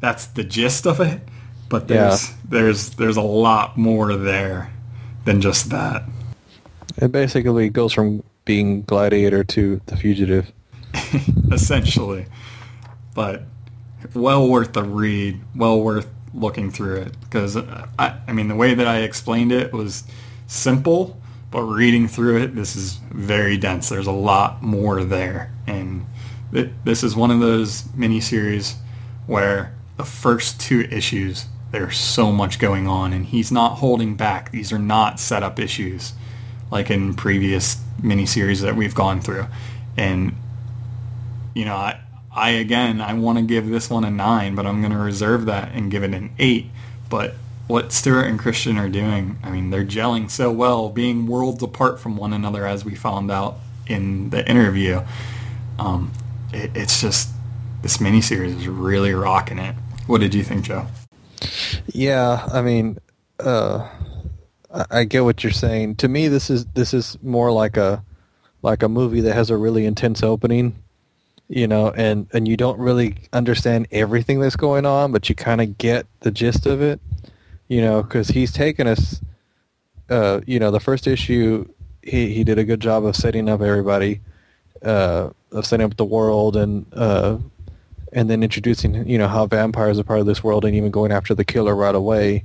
that's 0.00 0.26
the 0.26 0.44
gist 0.44 0.86
of 0.86 0.98
it. 1.00 1.20
But 1.68 1.88
there's 1.88 2.30
yeah. 2.30 2.36
there's 2.48 2.90
there's 2.90 3.16
a 3.16 3.22
lot 3.22 3.76
more 3.76 4.16
there 4.16 4.72
than 5.24 5.40
just 5.40 5.68
that. 5.70 6.04
It 6.96 7.12
basically 7.12 7.68
goes 7.68 7.92
from 7.92 8.22
being 8.44 8.82
Gladiator 8.82 9.44
to 9.44 9.80
The 9.86 9.96
Fugitive. 9.96 10.50
Essentially. 11.52 12.26
But 13.14 13.42
well 14.14 14.48
worth 14.48 14.72
the 14.72 14.84
read, 14.84 15.40
well 15.54 15.80
worth 15.80 16.08
looking 16.32 16.70
through 16.70 17.02
it. 17.02 17.20
Because, 17.20 17.56
I, 17.56 18.20
I 18.26 18.32
mean, 18.32 18.48
the 18.48 18.54
way 18.54 18.74
that 18.74 18.86
I 18.86 19.00
explained 19.00 19.52
it 19.52 19.72
was 19.72 20.04
simple, 20.46 21.20
but 21.56 21.62
reading 21.62 22.06
through 22.06 22.42
it, 22.42 22.54
this 22.54 22.76
is 22.76 23.00
very 23.10 23.56
dense. 23.56 23.88
There's 23.88 24.06
a 24.06 24.12
lot 24.12 24.62
more 24.62 25.02
there. 25.02 25.50
And 25.66 26.04
it, 26.52 26.84
this 26.84 27.02
is 27.02 27.16
one 27.16 27.30
of 27.30 27.40
those 27.40 27.84
miniseries 27.96 28.74
where 29.26 29.74
the 29.96 30.04
first 30.04 30.60
two 30.60 30.82
issues, 30.90 31.46
there's 31.70 31.96
so 31.96 32.30
much 32.30 32.58
going 32.58 32.86
on, 32.86 33.14
and 33.14 33.24
he's 33.24 33.50
not 33.50 33.76
holding 33.76 34.16
back. 34.16 34.50
These 34.50 34.70
are 34.70 34.78
not 34.78 35.18
setup 35.18 35.58
issues 35.58 36.12
like 36.70 36.90
in 36.90 37.14
previous 37.14 37.76
miniseries 38.02 38.60
that 38.60 38.76
we've 38.76 38.94
gone 38.94 39.22
through. 39.22 39.46
And, 39.96 40.34
you 41.54 41.64
know, 41.64 41.76
I, 41.76 42.00
I 42.34 42.50
again, 42.50 43.00
I 43.00 43.14
want 43.14 43.38
to 43.38 43.42
give 43.42 43.70
this 43.70 43.88
one 43.88 44.04
a 44.04 44.10
9, 44.10 44.54
but 44.54 44.66
I'm 44.66 44.82
going 44.82 44.92
to 44.92 44.98
reserve 44.98 45.46
that 45.46 45.72
and 45.72 45.90
give 45.90 46.02
it 46.04 46.12
an 46.12 46.34
8. 46.38 46.66
But 47.08 47.34
what 47.66 47.92
Stuart 47.92 48.26
and 48.26 48.38
Christian 48.38 48.78
are 48.78 48.88
doing, 48.88 49.38
I 49.42 49.50
mean, 49.50 49.70
they're 49.70 49.84
gelling 49.84 50.30
so 50.30 50.50
well, 50.50 50.88
being 50.88 51.26
worlds 51.26 51.62
apart 51.62 51.98
from 51.98 52.16
one 52.16 52.32
another, 52.32 52.66
as 52.66 52.84
we 52.84 52.94
found 52.94 53.30
out 53.30 53.56
in 53.86 54.30
the 54.30 54.48
interview. 54.48 55.02
Um, 55.78 56.12
it, 56.52 56.70
it's 56.74 57.00
just, 57.00 57.30
this 57.82 57.98
miniseries 57.98 58.58
is 58.58 58.68
really 58.68 59.12
rocking 59.12 59.58
it. 59.58 59.74
What 60.06 60.20
did 60.20 60.34
you 60.34 60.44
think, 60.44 60.64
Joe? 60.64 60.86
Yeah, 61.86 62.46
I 62.52 62.62
mean, 62.62 62.98
uh, 63.40 63.88
I 64.90 65.04
get 65.04 65.24
what 65.24 65.42
you're 65.42 65.52
saying. 65.52 65.96
To 65.96 66.08
me, 66.08 66.28
this 66.28 66.50
is 66.50 66.66
this 66.74 66.92
is 66.92 67.18
more 67.22 67.52
like 67.52 67.76
a 67.76 68.04
like 68.62 68.82
a 68.82 68.88
movie 68.88 69.20
that 69.22 69.34
has 69.34 69.50
a 69.50 69.56
really 69.56 69.86
intense 69.86 70.22
opening, 70.22 70.82
you 71.48 71.66
know, 71.66 71.90
and 71.90 72.26
and 72.32 72.46
you 72.48 72.56
don't 72.56 72.78
really 72.78 73.16
understand 73.32 73.86
everything 73.90 74.40
that's 74.40 74.56
going 74.56 74.86
on, 74.86 75.12
but 75.12 75.28
you 75.28 75.34
kind 75.34 75.60
of 75.60 75.78
get 75.78 76.06
the 76.20 76.30
gist 76.30 76.66
of 76.66 76.82
it, 76.82 77.00
you 77.68 77.80
know, 77.80 78.02
because 78.02 78.28
he's 78.28 78.52
taken 78.52 78.86
us. 78.86 79.20
Uh, 80.08 80.40
you 80.46 80.60
know, 80.60 80.70
the 80.70 80.80
first 80.80 81.06
issue, 81.06 81.66
he 82.02 82.32
he 82.32 82.44
did 82.44 82.58
a 82.58 82.64
good 82.64 82.80
job 82.80 83.04
of 83.04 83.16
setting 83.16 83.48
up 83.48 83.60
everybody, 83.60 84.20
uh, 84.82 85.30
of 85.52 85.66
setting 85.66 85.84
up 85.84 85.96
the 85.96 86.04
world 86.04 86.56
and. 86.56 86.86
Uh, 86.92 87.38
and 88.12 88.30
then 88.30 88.42
introducing, 88.42 89.06
you 89.06 89.18
know, 89.18 89.28
how 89.28 89.46
vampires 89.46 89.98
are 89.98 90.04
part 90.04 90.20
of 90.20 90.26
this 90.26 90.42
world, 90.42 90.64
and 90.64 90.74
even 90.74 90.90
going 90.90 91.12
after 91.12 91.34
the 91.34 91.44
killer 91.44 91.74
right 91.74 91.94
away 91.94 92.42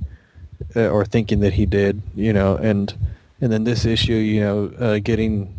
uh, 0.76 0.88
or 0.88 1.04
thinking 1.04 1.40
that 1.40 1.52
he 1.54 1.66
did, 1.66 2.02
you 2.14 2.32
know, 2.32 2.56
and 2.56 2.94
and 3.40 3.52
then 3.52 3.64
this 3.64 3.84
issue, 3.84 4.14
you 4.14 4.40
know, 4.40 4.72
uh, 4.78 4.98
getting 4.98 5.58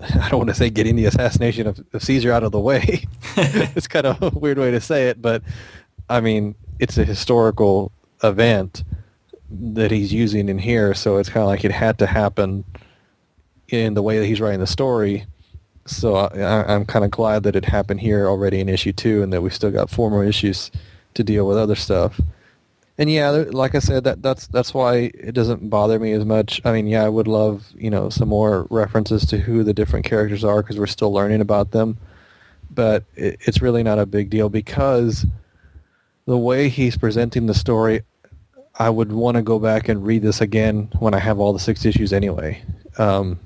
I 0.00 0.28
don't 0.28 0.38
want 0.38 0.50
to 0.50 0.54
say 0.54 0.70
getting 0.70 0.96
the 0.96 1.06
assassination 1.06 1.66
of, 1.66 1.84
of 1.92 2.02
Caesar 2.02 2.32
out 2.32 2.42
of 2.42 2.52
the 2.52 2.60
way. 2.60 3.04
it's 3.36 3.88
kind 3.88 4.06
of 4.06 4.22
a 4.22 4.38
weird 4.38 4.58
way 4.58 4.70
to 4.70 4.80
say 4.80 5.08
it, 5.08 5.20
but 5.20 5.42
I 6.08 6.20
mean, 6.20 6.54
it's 6.78 6.98
a 6.98 7.04
historical 7.04 7.92
event 8.26 8.84
that 9.50 9.90
he's 9.90 10.12
using 10.12 10.48
in 10.48 10.58
here, 10.58 10.94
so 10.94 11.18
it's 11.18 11.28
kind 11.28 11.42
of 11.42 11.48
like 11.48 11.64
it 11.64 11.70
had 11.70 11.98
to 11.98 12.06
happen 12.06 12.64
in 13.68 13.94
the 13.94 14.02
way 14.02 14.18
that 14.18 14.26
he's 14.26 14.40
writing 14.40 14.60
the 14.60 14.66
story. 14.66 15.26
So 15.86 16.16
I, 16.16 16.74
I'm 16.74 16.86
kind 16.86 17.04
of 17.04 17.10
glad 17.10 17.42
that 17.42 17.54
it 17.54 17.64
happened 17.64 18.00
here 18.00 18.26
already 18.26 18.60
in 18.60 18.68
issue 18.68 18.92
two, 18.92 19.22
and 19.22 19.32
that 19.32 19.42
we 19.42 19.50
still 19.50 19.70
got 19.70 19.90
four 19.90 20.10
more 20.10 20.24
issues 20.24 20.70
to 21.14 21.22
deal 21.22 21.46
with 21.46 21.56
other 21.56 21.76
stuff 21.76 22.20
and 22.96 23.10
yeah, 23.10 23.30
like 23.30 23.74
I 23.74 23.80
said, 23.80 24.04
that 24.04 24.22
that's 24.22 24.46
that's 24.46 24.72
why 24.72 25.10
it 25.14 25.32
doesn't 25.34 25.68
bother 25.68 25.98
me 25.98 26.12
as 26.12 26.24
much. 26.24 26.60
I 26.64 26.72
mean, 26.72 26.86
yeah, 26.86 27.04
I 27.04 27.08
would 27.08 27.26
love 27.26 27.66
you 27.74 27.90
know 27.90 28.08
some 28.08 28.28
more 28.28 28.68
references 28.70 29.26
to 29.26 29.38
who 29.38 29.64
the 29.64 29.74
different 29.74 30.04
characters 30.04 30.44
are 30.44 30.62
because 30.62 30.78
we're 30.78 30.86
still 30.86 31.12
learning 31.12 31.40
about 31.40 31.72
them, 31.72 31.98
but 32.70 33.04
it, 33.16 33.38
it's 33.40 33.60
really 33.60 33.82
not 33.82 33.98
a 33.98 34.06
big 34.06 34.30
deal 34.30 34.48
because 34.48 35.26
the 36.26 36.38
way 36.38 36.68
he's 36.68 36.96
presenting 36.96 37.46
the 37.46 37.54
story, 37.54 38.02
I 38.76 38.90
would 38.90 39.12
want 39.12 39.36
to 39.36 39.42
go 39.42 39.58
back 39.58 39.88
and 39.88 40.04
read 40.04 40.22
this 40.22 40.40
again 40.40 40.88
when 40.98 41.14
I 41.14 41.18
have 41.18 41.38
all 41.38 41.52
the 41.52 41.58
six 41.60 41.84
issues 41.84 42.12
anyway. 42.12 42.62
Um, 42.98 43.38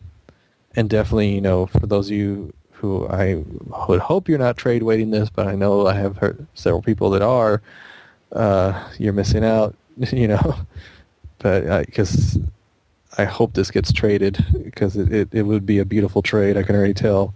and 0.74 0.89
definitely, 0.89 1.35
you 1.35 1.41
know, 1.41 1.66
for 1.66 1.87
those 1.87 2.09
of 2.11 2.16
you 2.16 2.53
who 2.72 3.07
I 3.09 3.43
would 3.89 4.01
hope 4.01 4.29
you're 4.29 4.39
not 4.39 4.57
trade 4.57 4.83
waiting 4.85 5.11
this, 5.11 5.29
but 5.31 5.47
I 5.47 5.55
know 5.55 5.87
I 5.87 5.95
have 5.95 6.16
heard 6.16 6.47
several 6.55 6.83
people 6.83 7.11
that 7.11 7.22
are 7.22 7.61
uh, 8.33 8.89
you're 8.99 9.12
missing 9.12 9.45
out, 9.45 9.74
you 10.12 10.29
know. 10.29 10.55
But 11.39 11.87
because 11.87 12.39
I 13.16 13.24
hope 13.24 13.55
this 13.55 13.70
gets 13.70 13.93
traded 13.93 14.45
because 14.64 14.97
it, 14.97 15.12
it, 15.12 15.29
it 15.33 15.43
would 15.43 15.66
be 15.66 15.79
a 15.79 15.85
beautiful 15.85 16.22
trade. 16.22 16.57
I 16.57 16.62
can 16.62 16.76
already 16.76 16.95
tell. 16.95 17.35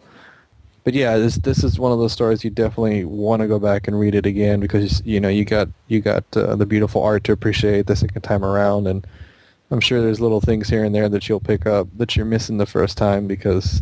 But 0.84 0.94
yeah, 0.94 1.16
this 1.16 1.36
this 1.36 1.62
is 1.62 1.78
one 1.78 1.92
of 1.92 1.98
those 1.98 2.12
stories 2.12 2.42
you 2.42 2.50
definitely 2.50 3.04
want 3.04 3.40
to 3.40 3.48
go 3.48 3.58
back 3.58 3.86
and 3.86 3.98
read 3.98 4.14
it 4.14 4.26
again 4.26 4.58
because 4.58 5.00
you 5.04 5.20
know 5.20 5.28
you 5.28 5.44
got 5.44 5.68
you 5.86 6.00
got 6.00 6.24
uh, 6.36 6.56
the 6.56 6.66
beautiful 6.66 7.02
art 7.02 7.22
to 7.24 7.32
appreciate 7.32 7.86
the 7.86 7.94
second 7.94 8.22
time 8.22 8.44
around, 8.44 8.88
and 8.88 9.06
I'm 9.70 9.80
sure 9.80 10.00
there's 10.00 10.20
little 10.20 10.40
things 10.40 10.68
here 10.68 10.84
and 10.84 10.94
there 10.94 11.08
that 11.08 11.28
you'll 11.28 11.40
pick 11.40 11.66
up 11.66 11.86
that 11.98 12.16
you're 12.16 12.26
missing 12.26 12.58
the 12.58 12.66
first 12.66 12.98
time 12.98 13.28
because 13.28 13.80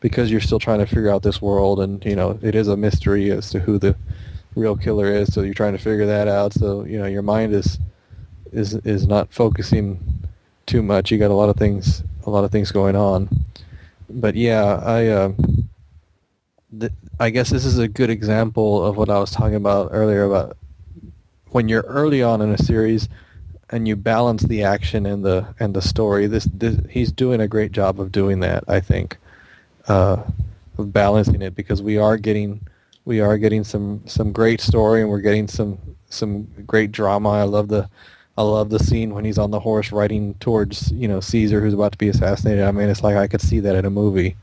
because 0.00 0.30
you're 0.30 0.42
still 0.42 0.58
trying 0.58 0.80
to 0.80 0.86
figure 0.86 1.08
out 1.08 1.22
this 1.22 1.40
world, 1.40 1.80
and 1.80 2.04
you 2.04 2.14
know 2.14 2.38
it 2.42 2.54
is 2.54 2.68
a 2.68 2.76
mystery 2.76 3.30
as 3.30 3.48
to 3.50 3.58
who 3.60 3.78
the 3.78 3.96
real 4.54 4.76
killer 4.76 5.06
is. 5.06 5.32
So 5.32 5.40
you're 5.40 5.54
trying 5.54 5.72
to 5.72 5.82
figure 5.82 6.06
that 6.06 6.28
out. 6.28 6.52
So 6.52 6.84
you 6.84 6.98
know 6.98 7.06
your 7.06 7.22
mind 7.22 7.54
is 7.54 7.78
is 8.52 8.74
is 8.74 9.06
not 9.06 9.32
focusing 9.32 9.98
too 10.66 10.82
much. 10.82 11.10
You 11.10 11.16
got 11.16 11.30
a 11.30 11.34
lot 11.34 11.48
of 11.48 11.56
things 11.56 12.02
a 12.26 12.30
lot 12.30 12.44
of 12.44 12.50
things 12.50 12.70
going 12.70 12.96
on. 12.96 13.28
But 14.10 14.34
yeah, 14.34 14.80
I 14.84 15.06
uh, 15.06 15.32
I 17.20 17.30
guess 17.30 17.50
this 17.50 17.64
is 17.64 17.78
a 17.78 17.88
good 17.88 18.10
example 18.10 18.84
of 18.84 18.96
what 18.96 19.10
I 19.10 19.18
was 19.18 19.30
talking 19.30 19.54
about 19.54 19.88
earlier 19.92 20.24
about 20.24 20.56
when 21.50 21.68
you're 21.68 21.82
early 21.82 22.22
on 22.22 22.40
in 22.40 22.50
a 22.50 22.58
series 22.58 23.08
and 23.70 23.86
you 23.88 23.96
balance 23.96 24.42
the 24.42 24.62
action 24.62 25.06
and 25.06 25.24
the 25.24 25.46
and 25.60 25.74
the 25.74 25.82
story. 25.82 26.26
This, 26.26 26.44
this 26.52 26.78
he's 26.90 27.12
doing 27.12 27.40
a 27.40 27.48
great 27.48 27.72
job 27.72 28.00
of 28.00 28.12
doing 28.12 28.40
that. 28.40 28.64
I 28.68 28.80
think 28.80 29.16
uh, 29.88 30.22
of 30.78 30.92
balancing 30.92 31.42
it 31.42 31.54
because 31.54 31.82
we 31.82 31.98
are 31.98 32.16
getting 32.16 32.66
we 33.04 33.20
are 33.20 33.38
getting 33.38 33.64
some 33.64 34.02
some 34.06 34.32
great 34.32 34.60
story 34.60 35.00
and 35.00 35.10
we're 35.10 35.20
getting 35.20 35.48
some 35.48 35.78
some 36.08 36.44
great 36.66 36.92
drama. 36.92 37.30
I 37.30 37.42
love 37.42 37.68
the 37.68 37.88
I 38.36 38.42
love 38.42 38.70
the 38.70 38.78
scene 38.78 39.14
when 39.14 39.24
he's 39.24 39.38
on 39.38 39.50
the 39.50 39.60
horse 39.60 39.92
riding 39.92 40.34
towards 40.34 40.90
you 40.92 41.08
know 41.08 41.20
Caesar 41.20 41.60
who's 41.60 41.74
about 41.74 41.92
to 41.92 41.98
be 41.98 42.08
assassinated. 42.08 42.64
I 42.64 42.72
mean, 42.72 42.88
it's 42.88 43.02
like 43.02 43.16
I 43.16 43.28
could 43.28 43.40
see 43.40 43.60
that 43.60 43.76
in 43.76 43.84
a 43.84 43.90
movie. 43.90 44.36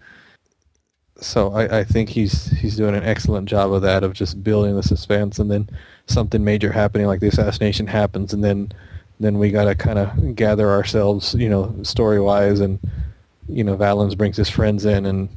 So 1.22 1.54
I, 1.54 1.80
I 1.80 1.84
think 1.84 2.10
he's 2.10 2.48
he's 2.48 2.76
doing 2.76 2.96
an 2.96 3.04
excellent 3.04 3.48
job 3.48 3.72
of 3.72 3.84
that 3.84 4.04
of 4.04 4.14
just 4.14 4.44
building 4.44 4.76
the 4.76 4.82
suspense 4.82 5.38
and 5.38 5.52
then 5.52 5.70
something 6.08 6.44
major 6.44 6.72
happening 6.72 7.06
like 7.06 7.20
the 7.20 7.28
assassination 7.28 7.86
happens 7.86 8.34
and 8.34 8.44
then 8.44 8.72
then 9.20 9.38
we 9.38 9.52
got 9.52 9.66
to 9.66 9.76
kind 9.76 10.00
of 10.00 10.36
gather 10.36 10.72
ourselves 10.72 11.36
you 11.36 11.48
know 11.48 11.76
story 11.84 12.20
wise 12.20 12.60
and 12.60 12.80
you 13.48 13.64
know 13.64 13.76
Valens 13.76 14.16
brings 14.16 14.36
his 14.36 14.50
friends 14.50 14.84
in 14.84 15.06
and 15.06 15.30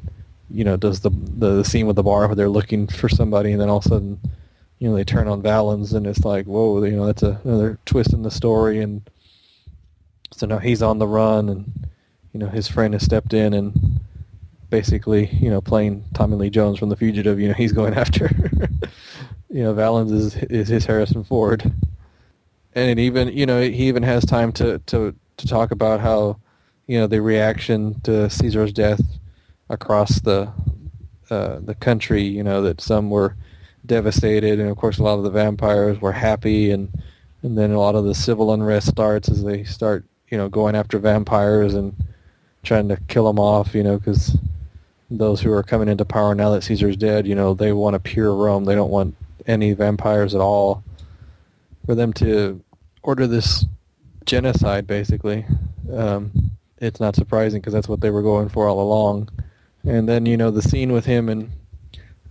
you 0.49 0.63
know 0.63 0.75
does 0.75 1.01
the 1.01 1.11
the 1.37 1.61
scene 1.61 1.85
with 1.85 1.95
the 1.95 2.03
bar 2.03 2.25
where 2.25 2.35
they're 2.35 2.49
looking 2.49 2.87
for 2.87 3.07
somebody 3.07 3.51
and 3.51 3.61
then 3.61 3.69
all 3.69 3.77
of 3.77 3.85
a 3.85 3.89
sudden 3.89 4.19
you 4.79 4.89
know 4.89 4.95
they 4.95 5.03
turn 5.03 5.27
on 5.27 5.43
Valens 5.43 5.93
and 5.93 6.07
it's 6.07 6.25
like 6.25 6.47
whoa 6.47 6.83
you 6.83 6.95
know 6.95 7.05
that's 7.05 7.21
a, 7.21 7.39
another 7.43 7.77
twist 7.85 8.11
in 8.11 8.23
the 8.23 8.31
story 8.31 8.81
and 8.81 9.07
so 10.31 10.47
now 10.47 10.57
he's 10.57 10.81
on 10.81 10.97
the 10.97 11.07
run 11.07 11.47
and 11.47 11.71
you 12.33 12.39
know 12.39 12.47
his 12.47 12.67
friend 12.67 12.95
has 12.95 13.03
stepped 13.03 13.35
in 13.35 13.53
and 13.53 13.99
basically 14.69 15.27
you 15.27 15.49
know 15.49 15.61
playing 15.61 16.03
Tommy 16.13 16.35
Lee 16.35 16.49
Jones 16.49 16.79
from 16.79 16.89
The 16.89 16.95
Fugitive 16.95 17.39
you 17.39 17.47
know 17.47 17.53
he's 17.53 17.71
going 17.71 17.93
after 17.97 18.29
you 19.49 19.63
know 19.63 19.73
Valens 19.73 20.11
is 20.11 20.35
is 20.35 20.67
his 20.67 20.85
Harrison 20.85 21.23
Ford. 21.23 21.71
And 22.73 22.99
even 22.99 23.29
you 23.29 23.45
know 23.45 23.61
he 23.61 23.87
even 23.87 24.03
has 24.03 24.25
time 24.25 24.51
to 24.53 24.79
to 24.79 25.15
to 25.37 25.47
talk 25.47 25.71
about 25.71 25.99
how 25.99 26.39
you 26.87 26.99
know 26.99 27.07
the 27.07 27.21
reaction 27.21 27.99
to 28.01 28.29
Caesar's 28.29 28.73
death 28.73 29.01
across 29.69 30.19
the 30.19 30.51
uh, 31.29 31.59
the 31.61 31.75
country 31.75 32.21
you 32.21 32.43
know 32.43 32.61
that 32.61 32.81
some 32.81 33.09
were 33.09 33.35
devastated, 33.85 34.59
and 34.59 34.69
of 34.69 34.77
course 34.77 34.97
a 34.97 35.03
lot 35.03 35.17
of 35.17 35.23
the 35.23 35.29
vampires 35.29 35.99
were 36.01 36.11
happy, 36.11 36.71
and 36.71 36.89
and 37.43 37.57
then 37.57 37.71
a 37.71 37.79
lot 37.79 37.95
of 37.95 38.05
the 38.05 38.15
civil 38.15 38.53
unrest 38.53 38.87
starts 38.87 39.29
as 39.29 39.43
they 39.43 39.63
start, 39.63 40.03
you 40.29 40.37
know, 40.37 40.49
going 40.49 40.75
after 40.75 40.97
vampires 40.97 41.75
and 41.75 41.95
trying 42.63 42.87
to 42.87 42.97
kill 43.07 43.25
them 43.25 43.39
off, 43.39 43.75
you 43.75 43.83
know, 43.83 43.99
because 43.99 44.35
those 45.09 45.41
who 45.41 45.51
are 45.51 45.63
coming 45.63 45.87
into 45.87 46.05
power 46.05 46.33
now 46.33 46.51
that 46.51 46.63
Caesar's 46.63 46.97
dead, 46.97 47.27
you 47.27 47.35
know, 47.35 47.53
they 47.53 47.71
want 47.71 47.95
a 47.95 47.99
pure 47.99 48.33
Rome. 48.33 48.65
They 48.65 48.75
don't 48.75 48.89
want 48.89 49.15
any 49.45 49.73
vampires 49.73 50.33
at 50.33 50.41
all. 50.41 50.83
For 51.85 51.93
them 51.93 52.13
to 52.13 52.61
order 53.03 53.27
this 53.27 53.65
genocide, 54.25 54.87
basically, 54.87 55.45
um, 55.93 56.51
it's 56.79 56.99
not 56.99 57.15
surprising 57.15 57.61
because 57.61 57.73
that's 57.73 57.87
what 57.87 58.01
they 58.01 58.09
were 58.09 58.23
going 58.23 58.49
for 58.49 58.67
all 58.67 58.81
along. 58.81 59.29
And 59.83 60.09
then, 60.09 60.25
you 60.25 60.35
know, 60.35 60.49
the 60.49 60.63
scene 60.63 60.91
with 60.91 61.05
him 61.05 61.29
and 61.29 61.51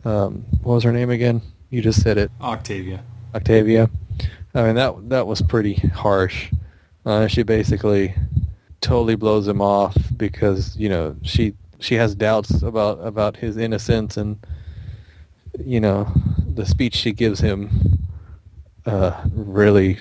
um, 0.05 0.45
what 0.63 0.75
was 0.75 0.85
her 0.85 0.93
name 0.93 1.11
again? 1.11 1.41
You 1.71 1.83
just 1.83 2.03
said 2.03 2.19
it. 2.19 2.31
Octavia. 2.41 3.03
Octavia. 3.35 3.91
I 4.55 4.63
mean 4.63 4.77
that 4.77 5.09
that 5.09 5.27
was 5.27 5.43
pretty 5.43 5.75
harsh. 5.75 6.53
Uh, 7.05 7.27
she 7.27 7.43
basically 7.43 8.15
totally 8.81 9.17
blows 9.17 9.49
him 9.49 9.61
off 9.61 9.97
because 10.17 10.77
you 10.77 10.89
know 10.89 11.17
she 11.23 11.55
she 11.85 11.95
has 11.97 12.15
doubts 12.15 12.63
about 12.63 12.99
about 13.07 13.37
his 13.37 13.57
innocence 13.57 14.17
and 14.17 14.39
you 15.65 15.81
know 15.81 16.11
the 16.55 16.67
speech 16.67 16.95
she 16.95 17.13
gives 17.13 17.41
him 17.41 17.99
uh, 18.87 19.23
really 19.33 19.99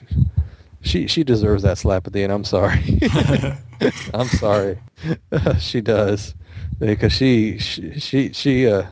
she 0.84 1.08
she 1.08 1.24
deserves 1.24 1.64
that 1.64 1.78
slap 1.78 2.06
at 2.06 2.14
the 2.14 2.24
end. 2.24 2.32
I'm 2.32 2.44
sorry. 2.44 3.00
I'm 4.14 4.28
sorry. 4.28 4.80
she 5.60 5.82
does 5.82 6.36
because 6.80 7.14
she 7.14 7.58
she 7.58 8.00
she, 8.00 8.34
she 8.34 8.68
uh, 8.68 8.84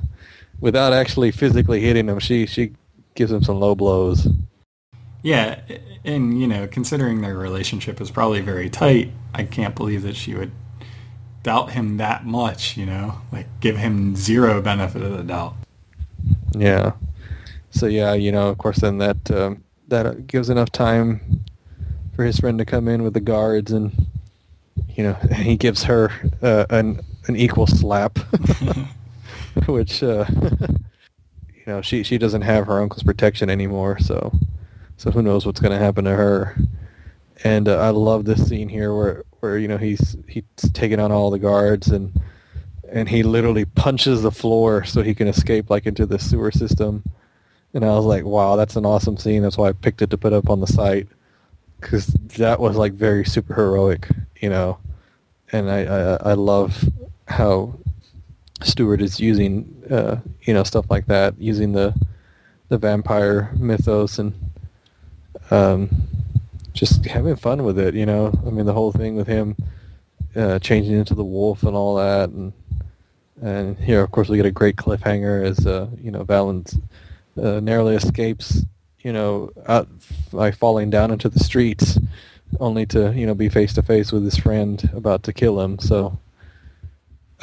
without 0.59 0.93
actually 0.93 1.31
physically 1.31 1.81
hitting 1.81 2.07
him, 2.07 2.19
she 2.19 2.45
she 2.45 2.73
gives 3.15 3.31
him 3.31 3.43
some 3.43 3.59
low 3.59 3.75
blows. 3.75 4.27
Yeah, 5.23 5.59
and 6.03 6.39
you 6.39 6.47
know, 6.47 6.67
considering 6.67 7.21
their 7.21 7.37
relationship 7.37 8.01
is 8.01 8.09
probably 8.09 8.41
very 8.41 8.69
tight, 8.69 9.11
I 9.35 9.43
can't 9.43 9.75
believe 9.75 10.01
that 10.03 10.15
she 10.15 10.33
would 10.33 10.51
doubt 11.43 11.71
him 11.71 11.97
that 11.97 12.25
much. 12.25 12.77
You 12.77 12.85
know, 12.85 13.21
like 13.31 13.47
give 13.59 13.77
him 13.77 14.15
zero 14.15 14.61
benefit 14.61 15.01
of 15.01 15.17
the 15.17 15.23
doubt. 15.23 15.55
Yeah. 16.53 16.93
So 17.71 17.85
yeah, 17.85 18.13
you 18.13 18.31
know, 18.31 18.49
of 18.49 18.57
course, 18.57 18.77
then 18.77 18.97
that 18.97 19.31
um, 19.31 19.63
that 19.87 20.27
gives 20.27 20.49
enough 20.49 20.71
time 20.71 21.43
for 22.15 22.25
his 22.25 22.39
friend 22.39 22.57
to 22.59 22.65
come 22.65 22.87
in 22.87 23.03
with 23.03 23.13
the 23.13 23.21
guards, 23.21 23.71
and 23.71 23.91
you 24.95 25.03
know, 25.03 25.13
he 25.35 25.55
gives 25.55 25.83
her 25.83 26.11
uh, 26.41 26.65
an 26.69 27.01
an 27.27 27.35
equal 27.35 27.67
slap. 27.67 28.19
which 29.67 30.01
uh, 30.03 30.25
you 30.29 31.63
know 31.67 31.81
she 31.81 32.03
she 32.03 32.17
doesn't 32.17 32.41
have 32.41 32.67
her 32.67 32.81
uncle's 32.81 33.03
protection 33.03 33.49
anymore, 33.49 33.99
so 33.99 34.31
so 34.97 35.11
who 35.11 35.21
knows 35.21 35.45
what's 35.45 35.59
going 35.59 35.71
to 35.71 35.83
happen 35.83 36.05
to 36.05 36.15
her. 36.15 36.55
And 37.43 37.67
uh, 37.67 37.77
I 37.79 37.89
love 37.89 38.25
this 38.25 38.47
scene 38.47 38.69
here 38.69 38.93
where 38.93 39.23
where 39.41 39.57
you 39.57 39.67
know 39.67 39.77
he's 39.77 40.15
he's 40.27 40.43
taking 40.73 40.99
on 40.99 41.11
all 41.11 41.29
the 41.31 41.39
guards 41.39 41.87
and 41.89 42.13
and 42.91 43.07
he 43.07 43.23
literally 43.23 43.65
punches 43.65 44.21
the 44.21 44.31
floor 44.31 44.83
so 44.83 45.01
he 45.01 45.15
can 45.15 45.27
escape 45.27 45.69
like 45.69 45.85
into 45.85 46.05
the 46.05 46.19
sewer 46.19 46.51
system. 46.51 47.03
And 47.73 47.85
I 47.85 47.95
was 47.95 48.03
like, 48.03 48.25
wow, 48.25 48.57
that's 48.57 48.75
an 48.75 48.85
awesome 48.85 49.15
scene. 49.15 49.41
That's 49.41 49.57
why 49.57 49.69
I 49.69 49.71
picked 49.71 50.01
it 50.01 50.09
to 50.09 50.17
put 50.17 50.33
up 50.33 50.49
on 50.49 50.59
the 50.59 50.67
site 50.67 51.07
because 51.79 52.07
that 52.37 52.59
was 52.59 52.75
like 52.75 52.93
very 52.93 53.23
super 53.23 53.53
heroic, 53.53 54.09
you 54.41 54.49
know. 54.49 54.77
And 55.53 55.69
I, 55.69 55.83
I 55.83 56.31
I 56.31 56.33
love 56.33 56.83
how 57.27 57.73
Stewart 58.63 59.01
is 59.01 59.19
using, 59.19 59.83
uh, 59.89 60.17
you 60.43 60.53
know, 60.53 60.63
stuff 60.63 60.85
like 60.89 61.07
that, 61.07 61.39
using 61.39 61.71
the 61.71 61.93
the 62.69 62.77
vampire 62.77 63.51
mythos 63.55 64.19
and 64.19 64.33
um, 65.49 65.89
just 66.73 67.05
having 67.05 67.35
fun 67.35 67.63
with 67.63 67.77
it. 67.79 67.95
You 67.95 68.05
know, 68.05 68.33
I 68.45 68.49
mean, 68.49 68.65
the 68.65 68.73
whole 68.73 68.91
thing 68.91 69.15
with 69.15 69.27
him 69.27 69.55
uh, 70.35 70.59
changing 70.59 70.93
into 70.93 71.15
the 71.15 71.23
wolf 71.23 71.63
and 71.63 71.75
all 71.75 71.95
that, 71.95 72.29
and 72.29 72.53
and 73.41 73.77
here, 73.77 74.01
of 74.01 74.11
course, 74.11 74.29
we 74.29 74.37
get 74.37 74.45
a 74.45 74.51
great 74.51 74.75
cliffhanger 74.75 75.43
as 75.43 75.65
uh, 75.65 75.87
you 75.99 76.11
know 76.11 76.23
Valens 76.23 76.77
uh, 77.41 77.59
narrowly 77.59 77.95
escapes, 77.95 78.65
you 79.01 79.13
know, 79.13 79.51
out 79.67 79.87
by 80.31 80.51
falling 80.51 80.89
down 80.89 81.11
into 81.11 81.29
the 81.29 81.39
streets, 81.39 81.97
only 82.59 82.85
to 82.87 83.13
you 83.13 83.25
know 83.25 83.35
be 83.35 83.49
face 83.49 83.73
to 83.73 83.81
face 83.81 84.11
with 84.11 84.23
his 84.23 84.37
friend 84.37 84.89
about 84.95 85.23
to 85.23 85.33
kill 85.33 85.59
him. 85.61 85.79
So. 85.79 86.17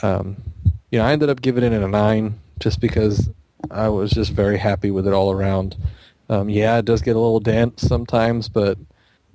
Um, 0.01 0.37
you 0.91 0.99
know, 0.99 1.05
I 1.05 1.13
ended 1.13 1.29
up 1.29 1.43
giving 1.43 1.65
it 1.65 1.73
a 1.73 1.89
nine 1.89 2.39
just 2.59 2.81
because 2.81 3.29
I 3.71 3.89
was 3.89 4.11
just 4.11 4.33
very 4.33 4.59
happy 4.59 4.91
with 4.91 5.07
it 5.07 5.13
all 5.13 5.31
around. 5.31 5.77
Um, 6.31 6.49
yeah, 6.49 6.79
it 6.79 6.85
does 6.85 7.03
get 7.03 7.17
a 7.17 7.21
little 7.21 7.41
dense 7.41 7.83
sometimes, 7.83 8.49
but 8.49 8.79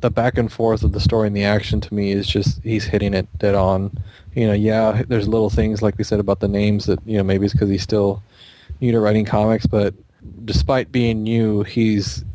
the 0.04 0.12
back 0.12 0.38
and 0.38 0.51
forth 0.51 0.84
of 0.84 0.91
the 0.91 0.99
story 0.99 1.28
and 1.28 1.36
the 1.36 1.45
action 1.45 1.80
to 1.80 1.93
me 1.93 2.12
is 2.12 2.28
just 2.28 2.62
he's 2.62 2.84
hitting 2.84 3.14
it 3.14 3.26
dead 3.39 3.56
on. 3.56 3.89
You 4.36 4.47
know, 4.47 4.54
yeah, 4.54 5.01
there's 5.08 5.30
little 5.30 5.49
things 5.49 5.82
like 5.82 5.97
we 5.97 6.04
said 6.04 6.20
about 6.20 6.41
the 6.41 6.47
names 6.49 6.86
that 6.88 6.99
you 7.06 7.18
know 7.18 7.24
maybe 7.24 7.45
it's 7.45 7.54
because 7.54 7.70
he's 7.70 7.84
still 7.84 8.22
new 8.82 8.91
to 8.91 8.99
writing 8.99 9.24
comics, 9.24 9.66
but 9.66 9.93
despite 10.43 10.91
being 10.91 11.24
new, 11.24 11.64
he's 11.64 12.26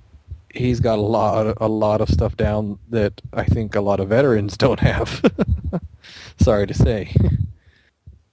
he's 0.54 0.80
got 0.80 0.98
a 0.98 1.02
lot 1.02 1.58
a 1.60 1.68
lot 1.68 2.00
of 2.00 2.08
stuff 2.08 2.38
down 2.38 2.78
that 2.88 3.20
I 3.34 3.44
think 3.44 3.74
a 3.74 3.82
lot 3.82 4.00
of 4.00 4.08
veterans 4.08 4.56
don't 4.64 4.80
have. 4.80 5.22
Sorry 6.40 6.66
to 6.66 6.74
say. 6.74 7.14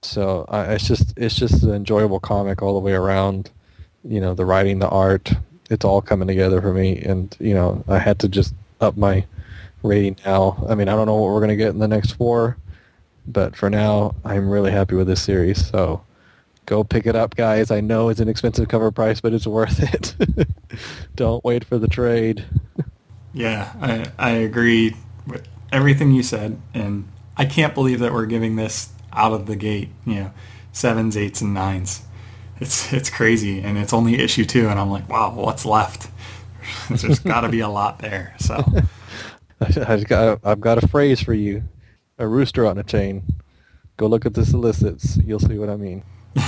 So 0.00 0.46
uh, 0.48 0.68
it's 0.70 0.88
just 0.88 1.12
it's 1.18 1.36
just 1.36 1.62
an 1.62 1.74
enjoyable 1.74 2.20
comic 2.20 2.62
all 2.62 2.72
the 2.72 2.80
way 2.80 2.94
around. 2.94 3.50
You 4.02 4.20
know, 4.20 4.32
the 4.32 4.46
writing, 4.46 4.78
the 4.78 4.88
art, 4.88 5.30
it's 5.68 5.84
all 5.84 6.00
coming 6.00 6.26
together 6.26 6.62
for 6.62 6.72
me. 6.72 7.02
And 7.02 7.36
you 7.38 7.52
know, 7.52 7.84
I 7.86 7.98
had 7.98 8.18
to 8.20 8.28
just 8.28 8.54
up 8.80 8.96
my 8.96 9.24
rating 9.82 10.16
now. 10.24 10.64
I 10.68 10.74
mean, 10.74 10.88
I 10.88 10.92
don't 10.92 11.06
know 11.06 11.14
what 11.14 11.32
we're 11.32 11.40
gonna 11.40 11.56
get 11.56 11.70
in 11.70 11.78
the 11.78 11.88
next 11.88 12.12
four, 12.12 12.56
but 13.26 13.56
for 13.56 13.70
now, 13.70 14.14
I'm 14.24 14.48
really 14.48 14.70
happy 14.70 14.94
with 14.94 15.06
this 15.06 15.22
series. 15.22 15.66
So 15.66 16.02
go 16.66 16.84
pick 16.84 17.06
it 17.06 17.16
up, 17.16 17.36
guys. 17.36 17.70
I 17.70 17.80
know 17.80 18.08
it's 18.08 18.20
an 18.20 18.28
expensive 18.28 18.68
cover 18.68 18.90
price, 18.90 19.20
but 19.20 19.32
it's 19.32 19.46
worth 19.46 19.80
it. 19.82 20.48
don't 21.16 21.44
wait 21.44 21.64
for 21.64 21.78
the 21.78 21.88
trade. 21.88 22.44
Yeah, 23.32 23.72
I 23.80 24.06
I 24.18 24.30
agree 24.30 24.96
with 25.26 25.46
everything 25.72 26.10
you 26.12 26.22
said, 26.22 26.60
and 26.74 27.08
I 27.36 27.44
can't 27.44 27.74
believe 27.74 28.00
that 28.00 28.12
we're 28.12 28.26
giving 28.26 28.56
this 28.56 28.90
out 29.12 29.32
of 29.32 29.46
the 29.46 29.56
gate, 29.56 29.90
you 30.04 30.14
know, 30.14 30.32
sevens, 30.72 31.16
eights, 31.16 31.40
and 31.40 31.54
nines. 31.54 32.02
It's 32.60 32.92
it's 32.92 33.10
crazy, 33.10 33.60
and 33.60 33.78
it's 33.78 33.92
only 33.92 34.18
issue 34.20 34.44
two, 34.44 34.68
and 34.68 34.78
I'm 34.78 34.90
like, 34.90 35.08
wow, 35.08 35.34
what's 35.34 35.64
left? 35.64 36.08
There's 36.90 37.20
got 37.20 37.42
to 37.42 37.48
be 37.48 37.60
a 37.60 37.68
lot 37.68 37.98
there. 37.98 38.34
So 38.38 38.62
I've 39.60 40.06
got 40.06 40.40
I've 40.44 40.60
got 40.60 40.82
a 40.82 40.88
phrase 40.88 41.20
for 41.20 41.34
you, 41.34 41.64
a 42.18 42.26
rooster 42.26 42.66
on 42.66 42.78
a 42.78 42.82
chain. 42.82 43.22
Go 43.96 44.06
look 44.06 44.26
at 44.26 44.34
the 44.34 44.44
solicits. 44.44 45.16
You'll 45.18 45.40
see 45.40 45.58
what 45.58 45.70
I 45.70 45.76
mean. 45.76 46.04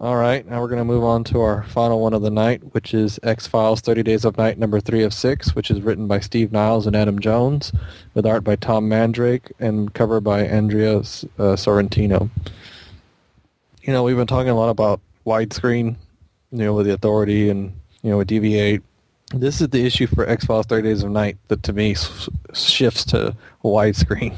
All 0.00 0.14
right, 0.14 0.46
now 0.48 0.60
we're 0.60 0.68
going 0.68 0.78
to 0.78 0.84
move 0.84 1.02
on 1.02 1.24
to 1.24 1.40
our 1.40 1.64
final 1.64 2.00
one 2.00 2.14
of 2.14 2.22
the 2.22 2.30
night, 2.30 2.72
which 2.72 2.94
is 2.94 3.18
X-Files 3.24 3.80
30 3.80 4.04
Days 4.04 4.24
of 4.24 4.38
Night 4.38 4.56
number 4.56 4.78
3 4.78 5.02
of 5.02 5.12
6, 5.12 5.56
which 5.56 5.72
is 5.72 5.80
written 5.80 6.06
by 6.06 6.20
Steve 6.20 6.52
Niles 6.52 6.86
and 6.86 6.94
Adam 6.94 7.18
Jones, 7.18 7.72
with 8.14 8.24
art 8.24 8.44
by 8.44 8.54
Tom 8.54 8.88
Mandrake 8.88 9.50
and 9.58 9.92
cover 9.92 10.20
by 10.20 10.46
Andrea 10.46 10.98
uh, 10.98 11.02
Sorrentino. 11.56 12.30
You 13.82 13.92
know, 13.92 14.04
we've 14.04 14.16
been 14.16 14.28
talking 14.28 14.50
a 14.50 14.54
lot 14.54 14.68
about 14.68 15.00
widescreen, 15.26 15.96
you 16.50 16.58
know, 16.58 16.74
with 16.74 16.86
the 16.86 16.94
Authority 16.94 17.50
and, 17.50 17.72
you 18.02 18.10
know, 18.10 18.18
with 18.18 18.28
DV8. 18.28 18.82
This 19.34 19.60
is 19.60 19.68
the 19.68 19.84
issue 19.84 20.06
for 20.06 20.26
X-Files 20.26 20.66
30 20.66 20.88
Days 20.88 21.02
of 21.02 21.10
Night 21.10 21.36
that, 21.48 21.62
to 21.64 21.72
me, 21.72 21.94
shifts 22.54 23.04
to 23.06 23.36
widescreen 23.62 24.34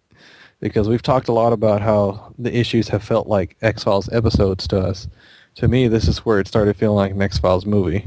because 0.60 0.88
we've 0.88 1.02
talked 1.02 1.28
a 1.28 1.32
lot 1.32 1.52
about 1.52 1.80
how 1.80 2.34
the 2.38 2.54
issues 2.54 2.88
have 2.88 3.02
felt 3.02 3.26
like 3.26 3.56
X-Files 3.62 4.12
episodes 4.12 4.68
to 4.68 4.78
us. 4.78 5.08
To 5.56 5.68
me, 5.68 5.88
this 5.88 6.06
is 6.06 6.18
where 6.18 6.40
it 6.40 6.46
started 6.46 6.76
feeling 6.76 6.96
like 6.96 7.12
an 7.12 7.22
X-Files 7.22 7.64
movie. 7.64 8.06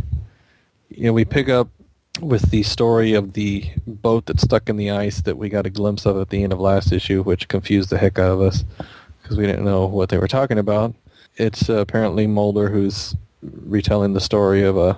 You 0.89 1.05
know, 1.05 1.13
we 1.13 1.25
pick 1.25 1.49
up 1.49 1.69
with 2.19 2.51
the 2.51 2.63
story 2.63 3.13
of 3.13 3.33
the 3.33 3.69
boat 3.87 4.25
that's 4.25 4.43
stuck 4.43 4.69
in 4.69 4.77
the 4.77 4.91
ice 4.91 5.21
that 5.21 5.37
we 5.37 5.49
got 5.49 5.65
a 5.65 5.69
glimpse 5.69 6.05
of 6.05 6.17
at 6.17 6.29
the 6.29 6.43
end 6.43 6.53
of 6.53 6.59
last 6.59 6.91
issue, 6.91 7.23
which 7.23 7.47
confused 7.47 7.89
the 7.89 7.97
heck 7.97 8.19
out 8.19 8.31
of 8.31 8.41
us 8.41 8.63
because 9.21 9.37
we 9.37 9.45
didn't 9.45 9.65
know 9.65 9.85
what 9.85 10.09
they 10.09 10.17
were 10.17 10.27
talking 10.27 10.59
about. 10.59 10.93
It's 11.37 11.69
uh, 11.69 11.75
apparently 11.75 12.27
Mulder 12.27 12.69
who's 12.69 13.15
retelling 13.41 14.13
the 14.13 14.21
story 14.21 14.63
of 14.63 14.77
a, 14.77 14.97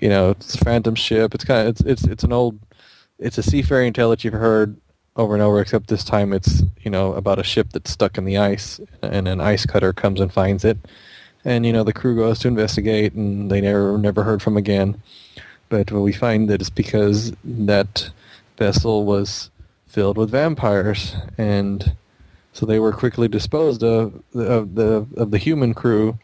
you 0.00 0.08
know, 0.08 0.30
it's 0.30 0.54
a 0.54 0.58
phantom 0.58 0.94
ship. 0.94 1.34
It's 1.34 1.44
kind 1.44 1.68
of 1.68 1.74
it's 1.74 1.80
it's 1.82 2.04
it's 2.04 2.24
an 2.24 2.32
old, 2.32 2.58
it's 3.18 3.38
a 3.38 3.42
seafaring 3.42 3.92
tale 3.92 4.10
that 4.10 4.24
you've 4.24 4.34
heard 4.34 4.76
over 5.16 5.34
and 5.34 5.42
over, 5.42 5.60
except 5.60 5.88
this 5.88 6.04
time 6.04 6.32
it's 6.32 6.62
you 6.80 6.90
know 6.90 7.14
about 7.14 7.38
a 7.38 7.44
ship 7.44 7.68
that's 7.72 7.90
stuck 7.90 8.18
in 8.18 8.24
the 8.24 8.38
ice, 8.38 8.80
and 9.02 9.28
an 9.28 9.40
ice 9.40 9.66
cutter 9.66 9.92
comes 9.92 10.20
and 10.20 10.32
finds 10.32 10.64
it, 10.64 10.78
and 11.44 11.64
you 11.64 11.72
know 11.72 11.84
the 11.84 11.92
crew 11.92 12.16
goes 12.16 12.38
to 12.40 12.48
investigate, 12.48 13.12
and 13.14 13.50
they 13.50 13.60
never 13.60 13.96
never 13.98 14.24
heard 14.24 14.42
from 14.42 14.56
again. 14.56 15.00
But 15.68 15.90
we 15.90 16.12
find 16.12 16.48
that 16.50 16.60
it's 16.60 16.70
because 16.70 17.32
that 17.44 18.10
vessel 18.58 19.04
was 19.04 19.50
filled 19.86 20.18
with 20.18 20.30
vampires, 20.30 21.14
and 21.38 21.94
so 22.52 22.66
they 22.66 22.78
were 22.78 22.92
quickly 22.92 23.28
disposed 23.28 23.82
of 23.82 24.20
of 24.34 24.74
the 24.74 25.06
of 25.16 25.30
the 25.30 25.38
human 25.38 25.74
crew, 25.74 26.18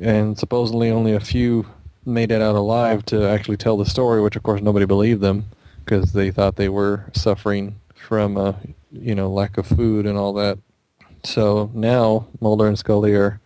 and 0.00 0.38
supposedly 0.38 0.90
only 0.90 1.12
a 1.14 1.20
few 1.20 1.66
made 2.06 2.30
it 2.30 2.42
out 2.42 2.54
alive 2.54 3.04
to 3.06 3.28
actually 3.28 3.56
tell 3.56 3.76
the 3.76 3.86
story, 3.86 4.20
which 4.20 4.36
of 4.36 4.42
course 4.42 4.60
nobody 4.60 4.86
believed 4.86 5.20
them 5.20 5.46
because 5.84 6.12
they 6.12 6.30
thought 6.30 6.56
they 6.56 6.68
were 6.68 7.04
suffering 7.12 7.76
from 7.94 8.36
a 8.36 8.58
you 8.92 9.14
know 9.14 9.30
lack 9.30 9.56
of 9.58 9.66
food 9.66 10.06
and 10.06 10.18
all 10.18 10.32
that. 10.34 10.58
So 11.24 11.70
now 11.72 12.26
Mulder 12.40 12.66
and 12.66 12.78
Scully 12.78 13.14
are 13.14 13.40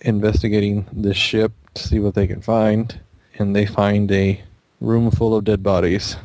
investigating 0.00 0.86
this 0.92 1.16
ship 1.16 1.52
to 1.74 1.82
see 1.88 1.98
what 1.98 2.14
they 2.14 2.26
can 2.26 2.40
find, 2.40 3.00
and 3.38 3.54
they 3.54 3.66
find 3.66 4.10
a 4.12 4.42
room 4.80 5.10
full 5.10 5.34
of 5.34 5.44
dead 5.44 5.62
bodies. 5.62 6.16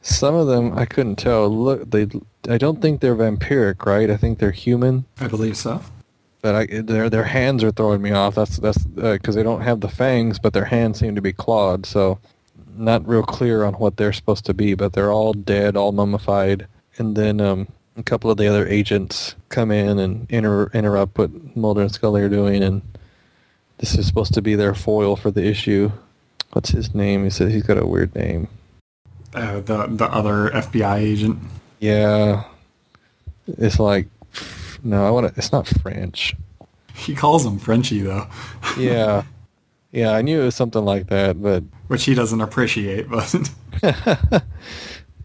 Some 0.00 0.34
of 0.34 0.48
them 0.48 0.76
I 0.76 0.84
couldn't 0.84 1.16
tell. 1.16 1.48
Look, 1.48 1.90
they 1.90 2.08
I 2.48 2.58
don't 2.58 2.82
think 2.82 3.00
they're 3.00 3.14
vampiric, 3.14 3.86
right? 3.86 4.10
I 4.10 4.16
think 4.16 4.38
they're 4.38 4.50
human. 4.50 5.04
I 5.20 5.28
believe 5.28 5.56
so. 5.56 5.80
But 6.42 6.54
I, 6.54 6.66
their 6.66 7.08
their 7.08 7.24
hands 7.24 7.64
are 7.64 7.70
throwing 7.70 8.02
me 8.02 8.10
off. 8.10 8.34
That's 8.34 8.58
that's 8.58 8.84
because 8.84 9.36
uh, 9.36 9.38
they 9.38 9.42
don't 9.44 9.62
have 9.62 9.80
the 9.80 9.88
fangs, 9.88 10.38
but 10.38 10.52
their 10.52 10.64
hands 10.64 10.98
seem 10.98 11.14
to 11.14 11.22
be 11.22 11.32
clawed. 11.32 11.86
So 11.86 12.18
not 12.76 13.06
real 13.06 13.22
clear 13.22 13.64
on 13.64 13.74
what 13.74 13.96
they're 13.96 14.12
supposed 14.12 14.44
to 14.46 14.54
be, 14.54 14.74
but 14.74 14.92
they're 14.92 15.12
all 15.12 15.32
dead, 15.32 15.76
all 15.76 15.92
mummified. 15.92 16.66
And 16.98 17.16
then 17.16 17.40
um, 17.40 17.68
a 17.96 18.02
couple 18.02 18.30
of 18.30 18.38
the 18.38 18.48
other 18.48 18.66
agents 18.66 19.34
come 19.48 19.70
in 19.70 19.98
and 19.98 20.26
inter- 20.30 20.70
interrupt 20.72 21.18
what 21.18 21.56
Mulder 21.56 21.82
and 21.82 21.92
Scully 21.92 22.22
are 22.22 22.28
doing, 22.28 22.62
and 22.62 22.82
this 23.78 23.96
is 23.96 24.06
supposed 24.06 24.34
to 24.34 24.42
be 24.42 24.54
their 24.54 24.74
foil 24.74 25.16
for 25.16 25.30
the 25.30 25.44
issue. 25.44 25.92
What's 26.52 26.70
his 26.70 26.94
name? 26.94 27.24
He 27.24 27.30
said 27.30 27.50
he's 27.50 27.62
got 27.62 27.78
a 27.78 27.86
weird 27.86 28.14
name. 28.14 28.48
Uh, 29.34 29.60
the 29.60 29.86
the 29.86 30.04
other 30.06 30.50
FBI 30.50 30.98
agent. 30.98 31.38
Yeah, 31.80 32.44
it's 33.46 33.78
like 33.78 34.06
no, 34.82 35.06
I 35.06 35.10
want 35.10 35.28
to. 35.28 35.34
It's 35.36 35.52
not 35.52 35.66
French. 35.66 36.34
He 36.94 37.14
calls 37.14 37.44
him 37.46 37.58
Frenchy 37.58 38.02
though. 38.02 38.26
yeah, 38.78 39.22
yeah, 39.92 40.10
I 40.12 40.20
knew 40.20 40.42
it 40.42 40.44
was 40.44 40.54
something 40.54 40.84
like 40.84 41.08
that, 41.08 41.40
but 41.40 41.64
which 41.88 42.04
he 42.04 42.14
doesn't 42.14 42.42
appreciate, 42.42 43.08
but 43.08 43.50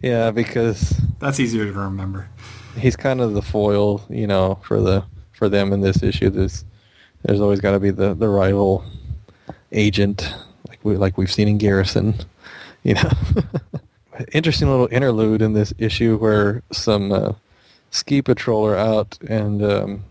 yeah, 0.02 0.32
because 0.32 0.96
that's 1.20 1.42
easier 1.42 1.66
to 1.66 1.80
remember. 1.80 2.30
He's 2.78 2.96
kind 2.96 3.20
of 3.20 3.34
the 3.34 3.42
foil, 3.42 4.02
you 4.10 4.28
know, 4.28 4.60
for 4.64 4.80
the 4.80 5.04
for 5.34 5.50
them 5.50 5.74
in 5.74 5.82
this 5.82 6.02
issue. 6.02 6.30
There's 6.30 6.64
there's 7.24 7.42
always 7.42 7.60
got 7.60 7.72
to 7.72 7.80
be 7.80 7.92
the 7.92 8.14
the 8.14 8.30
rival 8.30 8.86
agent, 9.74 10.34
like 10.70 10.80
we 10.84 10.96
like 10.96 11.18
we've 11.18 11.32
seen 11.32 11.48
in 11.48 11.58
Garrison, 11.58 12.16
you 12.84 12.94
know. 12.94 13.12
Interesting 14.32 14.70
little 14.70 14.88
interlude 14.90 15.42
in 15.42 15.54
this 15.54 15.74
issue 15.78 16.18
where 16.18 16.64
some 16.72 17.12
uh, 17.12 17.34
ski 17.92 18.22
patrol 18.22 18.74
out 18.74 19.18
and 19.28 19.64
um, 19.64 20.04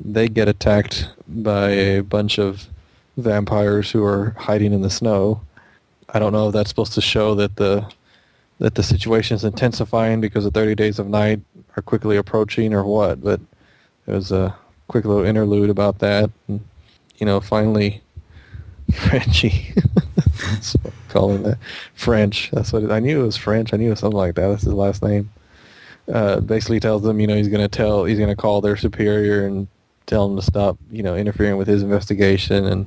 they 0.00 0.28
get 0.28 0.48
attacked 0.48 1.08
by 1.26 1.70
a 1.70 2.02
bunch 2.02 2.38
of 2.38 2.66
vampires 3.16 3.90
who 3.90 4.04
are 4.04 4.30
hiding 4.38 4.72
in 4.72 4.82
the 4.82 4.90
snow. 4.90 5.40
I 6.12 6.18
don't 6.18 6.32
know 6.32 6.48
if 6.48 6.52
that's 6.52 6.68
supposed 6.68 6.94
to 6.94 7.00
show 7.00 7.34
that 7.36 7.56
the 7.56 7.90
that 8.58 8.76
the 8.76 8.82
situation 8.82 9.34
is 9.34 9.44
intensifying 9.44 10.20
because 10.20 10.44
the 10.44 10.50
30 10.50 10.76
days 10.76 10.98
of 10.98 11.08
night 11.08 11.40
are 11.76 11.82
quickly 11.82 12.16
approaching 12.16 12.72
or 12.72 12.84
what, 12.84 13.22
but 13.22 13.40
there 14.06 14.14
was 14.14 14.30
a 14.30 14.56
quick 14.86 15.04
little 15.04 15.24
interlude 15.24 15.70
about 15.70 15.98
that. 15.98 16.30
And, 16.46 16.60
you 17.16 17.26
know, 17.26 17.40
finally, 17.40 18.00
Frenchy, 18.94 19.74
calling 21.08 21.42
that 21.42 21.58
French. 21.94 22.50
That's 22.52 22.72
what 22.72 22.84
it, 22.84 22.90
I 22.90 23.00
knew 23.00 23.22
it 23.22 23.26
was 23.26 23.36
French. 23.36 23.72
I 23.72 23.76
knew 23.76 23.88
it 23.88 23.90
was 23.90 24.00
something 24.00 24.16
like 24.16 24.34
that. 24.36 24.48
That's 24.48 24.62
his 24.62 24.72
last 24.72 25.02
name. 25.02 25.30
Uh, 26.12 26.40
basically 26.40 26.78
tells 26.80 27.02
them, 27.02 27.18
you 27.18 27.26
know, 27.26 27.34
he's 27.34 27.48
going 27.48 27.62
to 27.62 27.68
tell, 27.68 28.04
he's 28.04 28.18
going 28.18 28.30
to 28.30 28.36
call 28.36 28.60
their 28.60 28.76
superior 28.76 29.46
and 29.46 29.66
tell 30.06 30.28
them 30.28 30.36
to 30.36 30.42
stop, 30.42 30.76
you 30.90 31.02
know, 31.02 31.16
interfering 31.16 31.56
with 31.56 31.66
his 31.66 31.82
investigation. 31.82 32.66
And 32.66 32.86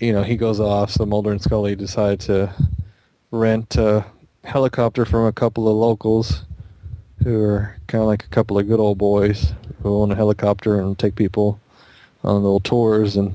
you 0.00 0.12
know, 0.12 0.22
he 0.22 0.36
goes 0.36 0.58
off, 0.58 0.90
so 0.90 1.04
Mulder 1.04 1.30
and 1.30 1.42
Scully 1.42 1.76
decide 1.76 2.20
to 2.20 2.52
rent 3.30 3.76
a 3.76 4.04
helicopter 4.44 5.04
from 5.04 5.26
a 5.26 5.32
couple 5.32 5.68
of 5.68 5.76
locals 5.76 6.44
who 7.22 7.44
are 7.44 7.76
kind 7.86 8.00
of 8.00 8.08
like 8.08 8.24
a 8.24 8.28
couple 8.28 8.58
of 8.58 8.66
good 8.66 8.80
old 8.80 8.96
boys 8.96 9.52
who 9.82 9.94
own 9.94 10.10
a 10.10 10.16
helicopter 10.16 10.80
and 10.80 10.98
take 10.98 11.14
people 11.14 11.60
on 12.24 12.42
little 12.42 12.60
tours, 12.60 13.16
and 13.16 13.34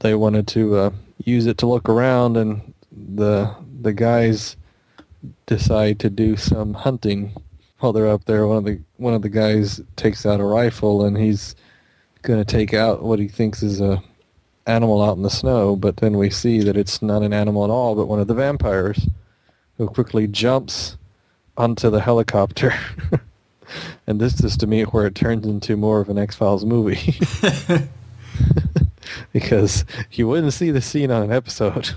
they 0.00 0.14
wanted 0.14 0.46
to 0.48 0.76
uh, 0.76 0.90
use 1.24 1.46
it 1.46 1.58
to 1.58 1.66
look 1.66 1.88
around, 1.88 2.36
and 2.36 2.74
the 2.92 3.54
the 3.80 3.92
guys 3.92 4.56
decide 5.46 5.98
to 5.98 6.10
do 6.10 6.36
some 6.36 6.74
hunting 6.74 7.32
while 7.82 7.92
they're 7.92 8.08
up 8.08 8.24
there. 8.24 8.46
One 8.46 8.58
of 8.58 8.64
the 8.64 8.80
one 8.96 9.14
of 9.14 9.22
the 9.22 9.28
guys 9.28 9.80
takes 9.96 10.24
out 10.24 10.40
a 10.40 10.44
rifle, 10.44 11.04
and 11.04 11.16
he's 11.16 11.54
going 12.22 12.38
to 12.38 12.44
take 12.44 12.72
out 12.72 13.02
what 13.02 13.18
he 13.18 13.28
thinks 13.28 13.62
is 13.62 13.80
a 13.80 14.02
animal 14.66 15.02
out 15.02 15.16
in 15.16 15.22
the 15.22 15.30
snow, 15.30 15.74
but 15.74 15.96
then 15.96 16.16
we 16.16 16.30
see 16.30 16.60
that 16.60 16.76
it's 16.76 17.02
not 17.02 17.22
an 17.22 17.32
animal 17.32 17.64
at 17.64 17.70
all, 17.70 17.96
but 17.96 18.06
one 18.06 18.20
of 18.20 18.28
the 18.28 18.34
vampires 18.34 19.08
who 19.76 19.88
quickly 19.88 20.28
jumps 20.28 20.96
onto 21.56 21.90
the 21.90 22.00
helicopter. 22.00 22.72
and 24.06 24.20
this 24.20 24.42
is 24.44 24.56
to 24.56 24.66
me 24.68 24.82
where 24.82 25.06
it 25.06 25.16
turns 25.16 25.46
into 25.46 25.76
more 25.76 26.00
of 26.00 26.08
an 26.08 26.18
X-Files 26.18 26.64
movie. 26.64 27.18
because 29.32 29.84
you 30.12 30.28
wouldn't 30.28 30.52
see 30.52 30.70
the 30.70 30.80
scene 30.80 31.10
on 31.10 31.22
an 31.22 31.32
episode. 31.32 31.90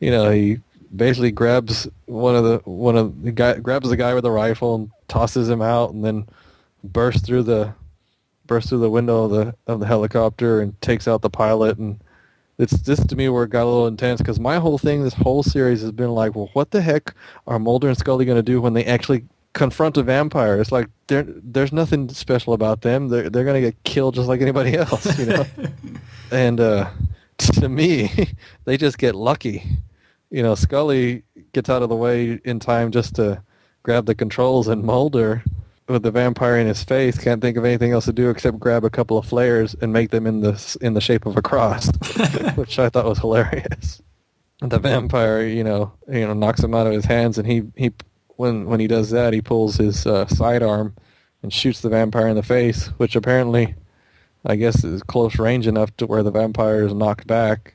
you 0.00 0.10
know, 0.10 0.30
he 0.30 0.58
basically 0.94 1.30
grabs 1.30 1.88
one 2.06 2.36
of 2.36 2.44
the 2.44 2.58
one 2.64 2.96
of 2.96 3.22
the 3.22 3.32
guy 3.32 3.58
grabs 3.58 3.88
the 3.88 3.96
guy 3.96 4.14
with 4.14 4.24
the 4.24 4.30
rifle 4.30 4.74
and 4.76 4.90
tosses 5.08 5.48
him 5.48 5.62
out 5.62 5.92
and 5.92 6.04
then 6.04 6.26
bursts 6.82 7.22
through 7.22 7.42
the 7.42 7.74
bursts 8.46 8.68
through 8.68 8.78
the 8.78 8.90
window 8.90 9.24
of 9.24 9.30
the 9.30 9.54
of 9.66 9.80
the 9.80 9.86
helicopter 9.86 10.60
and 10.60 10.80
takes 10.80 11.08
out 11.08 11.22
the 11.22 11.30
pilot. 11.30 11.78
And 11.78 12.00
it's 12.58 12.78
this 12.82 13.04
to 13.04 13.16
me 13.16 13.28
where 13.28 13.44
it 13.44 13.50
got 13.50 13.64
a 13.64 13.66
little 13.66 13.86
intense 13.86 14.20
because 14.20 14.38
my 14.38 14.58
whole 14.58 14.78
thing 14.78 15.02
this 15.02 15.14
whole 15.14 15.42
series 15.42 15.80
has 15.80 15.92
been 15.92 16.10
like 16.10 16.34
well 16.34 16.50
what 16.52 16.70
the 16.70 16.80
heck 16.80 17.14
are 17.46 17.58
mulder 17.58 17.88
and 17.88 17.98
scully 17.98 18.24
going 18.24 18.36
to 18.36 18.42
do 18.42 18.60
when 18.60 18.74
they 18.74 18.84
actually 18.84 19.24
confront 19.54 19.96
a 19.96 20.02
vampire? 20.02 20.60
It's 20.60 20.72
like 20.72 20.88
there 21.08 21.24
there's 21.26 21.72
nothing 21.72 22.08
special 22.10 22.52
about 22.52 22.82
them. 22.82 23.08
They're, 23.08 23.30
they're 23.30 23.44
going 23.44 23.60
to 23.62 23.68
get 23.68 23.82
killed 23.84 24.14
just 24.14 24.28
like 24.28 24.40
anybody 24.40 24.76
else 24.76 25.18
you 25.18 25.26
know? 25.26 25.46
And 26.30 26.58
uh, 26.58 26.90
to 27.38 27.68
me 27.68 28.28
they 28.64 28.76
just 28.76 28.98
get 28.98 29.14
lucky 29.14 29.64
you 30.34 30.42
know 30.42 30.54
scully 30.56 31.22
gets 31.52 31.70
out 31.70 31.82
of 31.82 31.88
the 31.88 31.96
way 31.96 32.40
in 32.44 32.58
time 32.58 32.90
just 32.90 33.14
to 33.14 33.40
grab 33.84 34.06
the 34.06 34.14
controls 34.14 34.66
and 34.66 34.82
mulder 34.82 35.44
with 35.88 36.02
the 36.02 36.10
vampire 36.10 36.56
in 36.56 36.66
his 36.66 36.82
face, 36.82 37.18
can't 37.18 37.42
think 37.42 37.58
of 37.58 37.64
anything 37.64 37.92
else 37.92 38.06
to 38.06 38.12
do 38.12 38.30
except 38.30 38.58
grab 38.58 38.84
a 38.84 38.90
couple 38.90 39.18
of 39.18 39.26
flares 39.26 39.76
and 39.80 39.92
make 39.92 40.10
them 40.10 40.26
in 40.26 40.40
the 40.40 40.76
in 40.80 40.94
the 40.94 41.00
shape 41.00 41.26
of 41.26 41.36
a 41.36 41.42
cross, 41.42 41.86
which 42.54 42.78
I 42.78 42.88
thought 42.88 43.04
was 43.04 43.18
hilarious. 43.18 44.00
The 44.60 44.78
vampire, 44.78 45.42
you 45.42 45.62
know, 45.62 45.92
you 46.08 46.26
know, 46.26 46.32
knocks 46.32 46.64
him 46.64 46.74
out 46.74 46.86
of 46.86 46.94
his 46.94 47.04
hands, 47.04 47.38
and 47.38 47.46
he 47.46 47.62
he 47.76 47.92
when 48.36 48.66
when 48.66 48.80
he 48.80 48.86
does 48.86 49.10
that, 49.10 49.34
he 49.34 49.42
pulls 49.42 49.76
his 49.76 50.06
uh, 50.06 50.26
sidearm 50.26 50.94
and 51.42 51.52
shoots 51.52 51.80
the 51.80 51.90
vampire 51.90 52.28
in 52.28 52.36
the 52.36 52.42
face, 52.42 52.86
which 52.96 53.14
apparently, 53.14 53.74
I 54.46 54.56
guess, 54.56 54.82
is 54.82 55.02
close 55.02 55.38
range 55.38 55.66
enough 55.66 55.94
to 55.98 56.06
where 56.06 56.22
the 56.22 56.30
vampire 56.30 56.86
is 56.86 56.94
knocked 56.94 57.26
back. 57.26 57.73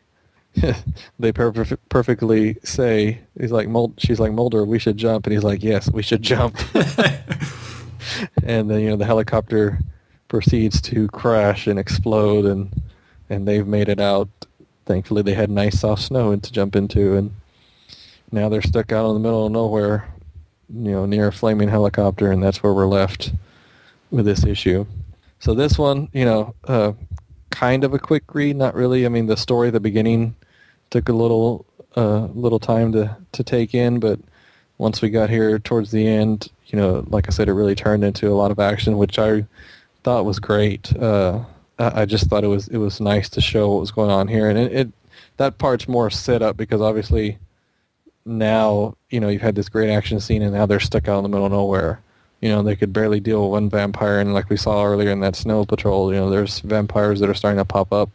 they 1.20 1.32
per- 1.32 1.52
perfectly 1.90 2.58
say 2.64 3.20
he's 3.40 3.52
like 3.52 3.68
she's 3.98 4.20
like 4.20 4.32
Mulder, 4.32 4.66
we 4.66 4.80
should 4.80 4.98
jump, 4.98 5.26
and 5.26 5.34
he's 5.34 5.44
like, 5.44 5.64
yes, 5.64 5.92
we 5.92 6.02
should 6.02 6.22
jump. 6.22 6.58
and 8.44 8.70
then 8.70 8.80
you 8.82 8.90
know 8.90 8.96
the 8.96 9.06
helicopter 9.06 9.80
proceeds 10.28 10.82
to 10.82 11.08
crash 11.10 11.68
and 11.68 11.80
explode, 11.80 12.46
and 12.46 12.82
and 13.30 13.48
they've 13.48 13.68
made 13.68 13.90
it 13.90 14.00
out. 14.00 14.30
Thankfully, 14.86 15.22
they 15.22 15.34
had 15.34 15.50
nice 15.50 15.80
soft 15.80 16.04
snow 16.04 16.36
to 16.36 16.52
jump 16.52 16.76
into, 16.76 17.16
and 17.16 17.32
now 18.32 18.50
they're 18.50 18.62
stuck 18.62 18.92
out 18.92 19.10
in 19.10 19.14
the 19.16 19.20
middle 19.20 19.46
of 19.46 19.52
nowhere, 19.52 20.08
you 20.74 20.92
know, 20.92 21.06
near 21.06 21.28
a 21.28 21.32
flaming 21.32 21.70
helicopter, 21.70 22.32
and 22.32 22.42
that's 22.42 22.64
where 22.64 22.74
we're 22.74 22.88
left 22.88 23.34
with 24.12 24.26
this 24.26 24.46
issue. 24.46 24.86
So 25.40 25.54
this 25.54 25.78
one, 25.78 26.10
you 26.12 26.26
know, 26.26 26.56
uh, 26.66 26.94
kind 27.52 27.84
of 27.84 27.94
a 27.94 28.00
quick 28.00 28.34
read, 28.34 28.56
not 28.56 28.76
really. 28.76 29.06
I 29.06 29.10
mean, 29.10 29.28
the 29.28 29.38
story 29.38 29.70
the 29.70 29.80
beginning 29.80 30.36
took 30.90 31.10
a 31.10 31.14
little 31.14 31.66
uh, 31.96 32.26
little 32.34 32.60
time 32.60 32.92
to 32.94 33.16
to 33.32 33.44
take 33.44 33.74
in, 33.74 34.00
but 34.00 34.20
once 34.78 35.02
we 35.02 35.10
got 35.10 35.30
here 35.30 35.60
towards 35.60 35.92
the 35.92 36.08
end, 36.08 36.50
you 36.68 36.80
know, 36.80 37.06
like 37.10 37.28
I 37.28 37.32
said, 37.32 37.50
it 37.50 37.54
really 37.54 37.76
turned 37.76 38.04
into 38.04 38.30
a 38.30 38.36
lot 38.36 38.52
of 38.52 38.60
action, 38.60 38.98
which 38.98 39.20
I 39.20 39.46
thought 40.04 40.26
was 40.26 40.40
great. 40.40 40.96
Uh, 40.96 41.44
I 41.78 42.06
just 42.06 42.28
thought 42.28 42.44
it 42.44 42.48
was 42.48 42.68
it 42.68 42.78
was 42.78 43.00
nice 43.00 43.30
to 43.30 43.42
show 43.42 43.72
what 43.72 43.82
was 43.82 43.92
going 43.92 44.12
on 44.12 44.28
here, 44.28 44.50
and 44.50 44.58
it, 44.58 44.74
it 44.74 44.90
that 45.38 45.58
part's 45.58 45.88
more 45.88 46.10
set 46.10 46.42
up 46.42 46.58
because 46.58 46.82
obviously 46.82 47.38
now 48.26 48.96
you 49.10 49.20
know 49.20 49.30
you've 49.30 49.42
had 49.42 49.56
this 49.56 49.70
great 49.70 49.90
action 49.90 50.20
scene, 50.20 50.42
and 50.42 50.54
now 50.54 50.66
they're 50.66 50.80
stuck 50.80 51.08
out 51.08 51.18
in 51.18 51.24
the 51.24 51.30
middle 51.30 51.46
of 51.46 51.52
nowhere. 51.52 52.02
You 52.42 52.50
know, 52.50 52.64
they 52.64 52.78
could 52.78 52.94
barely 52.94 53.20
deal 53.20 53.44
with 53.44 53.52
one 53.52 53.70
vampire, 53.70 54.20
and 54.20 54.34
like 54.34 54.50
we 54.50 54.58
saw 54.58 54.86
earlier 54.86 55.10
in 55.10 55.20
that 55.22 55.36
snow 55.36 55.66
patrol, 55.66 56.14
you 56.14 56.20
know, 56.20 56.30
there's 56.30 56.60
vampires 56.60 57.20
that 57.20 57.30
are 57.30 57.34
starting 57.34 57.58
to 57.58 57.66
pop 57.66 57.92
up 57.92 58.10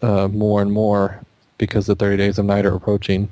uh, 0.00 0.28
more 0.28 0.62
and 0.62 0.72
more 0.72 1.22
because 1.58 1.86
the 1.86 1.94
30 1.94 2.16
days 2.16 2.38
of 2.38 2.46
night 2.46 2.64
are 2.64 2.74
approaching. 2.74 3.30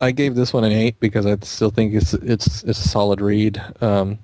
I 0.00 0.10
gave 0.10 0.34
this 0.34 0.52
one 0.52 0.64
an 0.64 0.72
eight 0.72 0.98
because 1.00 1.24
I 1.24 1.36
still 1.42 1.70
think 1.70 1.94
it's 1.94 2.12
it's 2.14 2.62
it's 2.64 2.84
a 2.84 2.88
solid 2.88 3.20
read. 3.20 3.62
Um, 3.80 4.18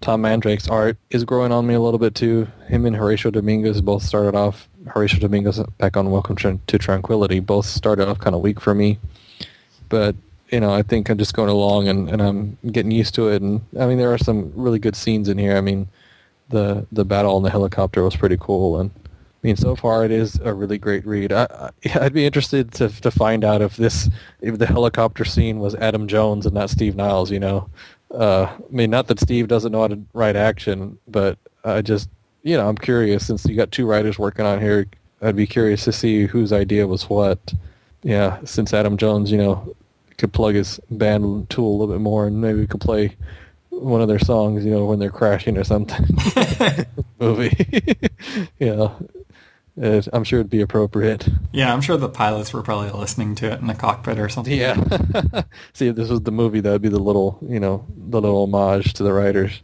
Tom 0.00 0.22
Mandrake's 0.22 0.68
art 0.68 0.98
is 1.10 1.24
growing 1.24 1.52
on 1.52 1.66
me 1.66 1.74
a 1.74 1.80
little 1.80 1.98
bit 1.98 2.14
too. 2.14 2.48
Him 2.66 2.86
and 2.86 2.96
Horacio 2.96 3.32
Domingues 3.32 3.80
both 3.80 4.02
started 4.02 4.34
off. 4.34 4.68
Horacio 4.84 5.20
Domingues 5.20 5.60
back 5.78 5.96
on 5.96 6.10
Welcome 6.10 6.36
to 6.36 6.78
Tranquility 6.78 7.40
both 7.40 7.66
started 7.66 8.08
off 8.08 8.18
kind 8.18 8.34
of 8.34 8.42
weak 8.42 8.60
for 8.60 8.74
me, 8.74 8.98
but 9.88 10.16
you 10.50 10.60
know 10.60 10.72
I 10.72 10.82
think 10.82 11.08
I'm 11.08 11.18
just 11.18 11.34
going 11.34 11.50
along 11.50 11.88
and, 11.88 12.08
and 12.10 12.20
I'm 12.20 12.58
getting 12.72 12.90
used 12.90 13.14
to 13.14 13.28
it. 13.28 13.42
And 13.42 13.60
I 13.78 13.86
mean 13.86 13.98
there 13.98 14.12
are 14.12 14.18
some 14.18 14.52
really 14.56 14.80
good 14.80 14.96
scenes 14.96 15.28
in 15.28 15.38
here. 15.38 15.56
I 15.56 15.60
mean 15.60 15.88
the 16.48 16.84
the 16.90 17.04
battle 17.04 17.36
on 17.36 17.42
the 17.42 17.50
helicopter 17.50 18.02
was 18.02 18.16
pretty 18.16 18.36
cool 18.40 18.80
and 18.80 18.90
I 19.46 19.50
mean, 19.50 19.56
so 19.56 19.76
far 19.76 20.04
it 20.04 20.10
is 20.10 20.40
a 20.42 20.52
really 20.52 20.76
great 20.76 21.06
read. 21.06 21.32
I, 21.32 21.70
would 21.94 22.12
be 22.12 22.26
interested 22.26 22.72
to 22.72 22.88
to 22.88 23.12
find 23.12 23.44
out 23.44 23.62
if 23.62 23.76
this 23.76 24.10
if 24.40 24.58
the 24.58 24.66
helicopter 24.66 25.24
scene 25.24 25.60
was 25.60 25.76
Adam 25.76 26.08
Jones 26.08 26.46
and 26.46 26.54
not 26.56 26.68
Steve 26.68 26.96
Niles. 26.96 27.30
You 27.30 27.38
know, 27.38 27.70
uh, 28.10 28.46
I 28.46 28.58
mean, 28.70 28.90
not 28.90 29.06
that 29.06 29.20
Steve 29.20 29.46
doesn't 29.46 29.70
know 29.70 29.82
how 29.82 29.86
to 29.86 30.02
write 30.14 30.34
action, 30.34 30.98
but 31.06 31.38
I 31.62 31.80
just 31.80 32.08
you 32.42 32.56
know 32.56 32.68
I'm 32.68 32.76
curious 32.76 33.24
since 33.24 33.46
you 33.46 33.54
got 33.54 33.70
two 33.70 33.86
writers 33.86 34.18
working 34.18 34.44
on 34.44 34.60
here. 34.60 34.88
I'd 35.22 35.36
be 35.36 35.46
curious 35.46 35.84
to 35.84 35.92
see 35.92 36.26
whose 36.26 36.52
idea 36.52 36.88
was 36.88 37.08
what. 37.08 37.54
Yeah, 38.02 38.40
since 38.42 38.74
Adam 38.74 38.96
Jones, 38.96 39.30
you 39.30 39.38
know, 39.38 39.76
could 40.18 40.32
plug 40.32 40.56
his 40.56 40.80
band 40.90 41.50
tool 41.50 41.70
a 41.70 41.76
little 41.78 41.94
bit 41.94 42.02
more, 42.02 42.26
and 42.26 42.40
maybe 42.40 42.58
we 42.58 42.66
could 42.66 42.80
play 42.80 43.14
one 43.70 44.00
of 44.00 44.08
their 44.08 44.18
songs, 44.18 44.64
you 44.64 44.72
know, 44.72 44.86
when 44.86 44.98
they're 44.98 45.10
crashing 45.10 45.56
or 45.56 45.62
something. 45.62 46.04
movie. 47.20 47.96
know, 48.60 48.96
it, 49.76 50.08
I'm 50.12 50.24
sure 50.24 50.40
it'd 50.40 50.50
be 50.50 50.62
appropriate. 50.62 51.28
Yeah, 51.52 51.72
I'm 51.72 51.82
sure 51.82 51.96
the 51.98 52.08
pilots 52.08 52.52
were 52.52 52.62
probably 52.62 52.90
listening 52.90 53.34
to 53.36 53.52
it 53.52 53.60
in 53.60 53.66
the 53.66 53.74
cockpit 53.74 54.18
or 54.18 54.28
something. 54.28 54.56
Yeah. 54.56 54.82
See, 55.74 55.88
if 55.88 55.96
this 55.96 56.08
was 56.08 56.22
the 56.22 56.32
movie, 56.32 56.60
that 56.60 56.70
would 56.70 56.82
be 56.82 56.88
the 56.88 56.98
little, 56.98 57.38
you 57.46 57.60
know, 57.60 57.84
the 57.94 58.20
little 58.20 58.44
homage 58.44 58.94
to 58.94 59.02
the 59.02 59.12
writers. 59.12 59.62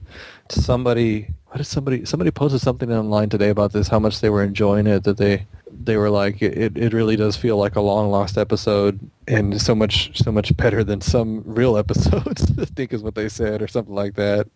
to 0.48 0.60
Somebody, 0.60 1.28
what 1.46 1.56
did 1.56 1.66
somebody, 1.66 2.04
somebody 2.04 2.30
posted 2.30 2.60
something 2.60 2.92
online 2.92 3.30
today 3.30 3.48
about 3.48 3.72
this, 3.72 3.88
how 3.88 3.98
much 3.98 4.20
they 4.20 4.28
were 4.28 4.42
enjoying 4.42 4.86
it, 4.86 5.04
that 5.04 5.16
they, 5.16 5.46
they 5.70 5.96
were 5.96 6.10
like, 6.10 6.42
it, 6.42 6.76
it 6.76 6.92
really 6.92 7.16
does 7.16 7.36
feel 7.36 7.56
like 7.56 7.76
a 7.76 7.80
long 7.80 8.10
lost 8.10 8.36
episode 8.36 9.00
and 9.26 9.60
so 9.62 9.74
much, 9.74 10.22
so 10.22 10.30
much 10.30 10.54
better 10.58 10.84
than 10.84 11.00
some 11.00 11.42
real 11.46 11.76
episodes, 11.78 12.52
I 12.58 12.66
think 12.66 12.92
is 12.92 13.02
what 13.02 13.14
they 13.14 13.30
said 13.30 13.62
or 13.62 13.68
something 13.68 13.94
like 13.94 14.16
that. 14.16 14.46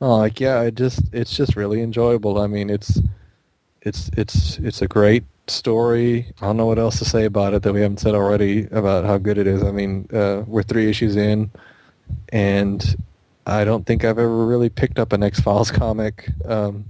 Oh, 0.00 0.18
like, 0.18 0.38
yeah, 0.38 0.62
it 0.62 0.76
just, 0.76 1.02
it's 1.12 1.36
just 1.36 1.56
really 1.56 1.80
enjoyable. 1.80 2.38
I 2.40 2.46
mean, 2.46 2.70
it's, 2.70 3.00
it's 3.84 4.10
it's 4.16 4.58
it's 4.58 4.82
a 4.82 4.88
great 4.88 5.24
story. 5.46 6.32
I 6.40 6.46
don't 6.46 6.56
know 6.56 6.66
what 6.66 6.78
else 6.78 6.98
to 6.98 7.04
say 7.04 7.26
about 7.26 7.54
it 7.54 7.62
that 7.62 7.72
we 7.72 7.82
haven't 7.82 8.00
said 8.00 8.14
already 8.14 8.66
about 8.70 9.04
how 9.04 9.18
good 9.18 9.38
it 9.38 9.46
is. 9.46 9.62
I 9.62 9.70
mean, 9.70 10.08
uh, 10.12 10.42
we're 10.46 10.62
three 10.62 10.88
issues 10.88 11.16
in, 11.16 11.50
and 12.30 12.96
I 13.46 13.64
don't 13.64 13.86
think 13.86 14.04
I've 14.04 14.18
ever 14.18 14.46
really 14.46 14.70
picked 14.70 14.98
up 14.98 15.12
an 15.12 15.22
X 15.22 15.40
Files 15.40 15.70
comic. 15.82 16.30
Um, 16.46 16.86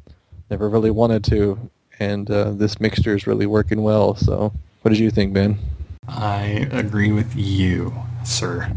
never 0.50 0.68
really 0.68 0.90
wanted 0.90 1.24
to, 1.24 1.70
and 1.98 2.30
uh, 2.30 2.52
this 2.52 2.80
mixture 2.80 3.14
is 3.14 3.26
really 3.26 3.46
working 3.46 3.82
well. 3.82 4.14
So, 4.14 4.52
what 4.82 4.90
did 4.90 5.00
you 5.00 5.10
think, 5.10 5.32
Ben? 5.32 5.58
I 6.06 6.68
agree 6.70 7.12
with 7.12 7.34
you, 7.34 7.94
sir. 8.24 8.70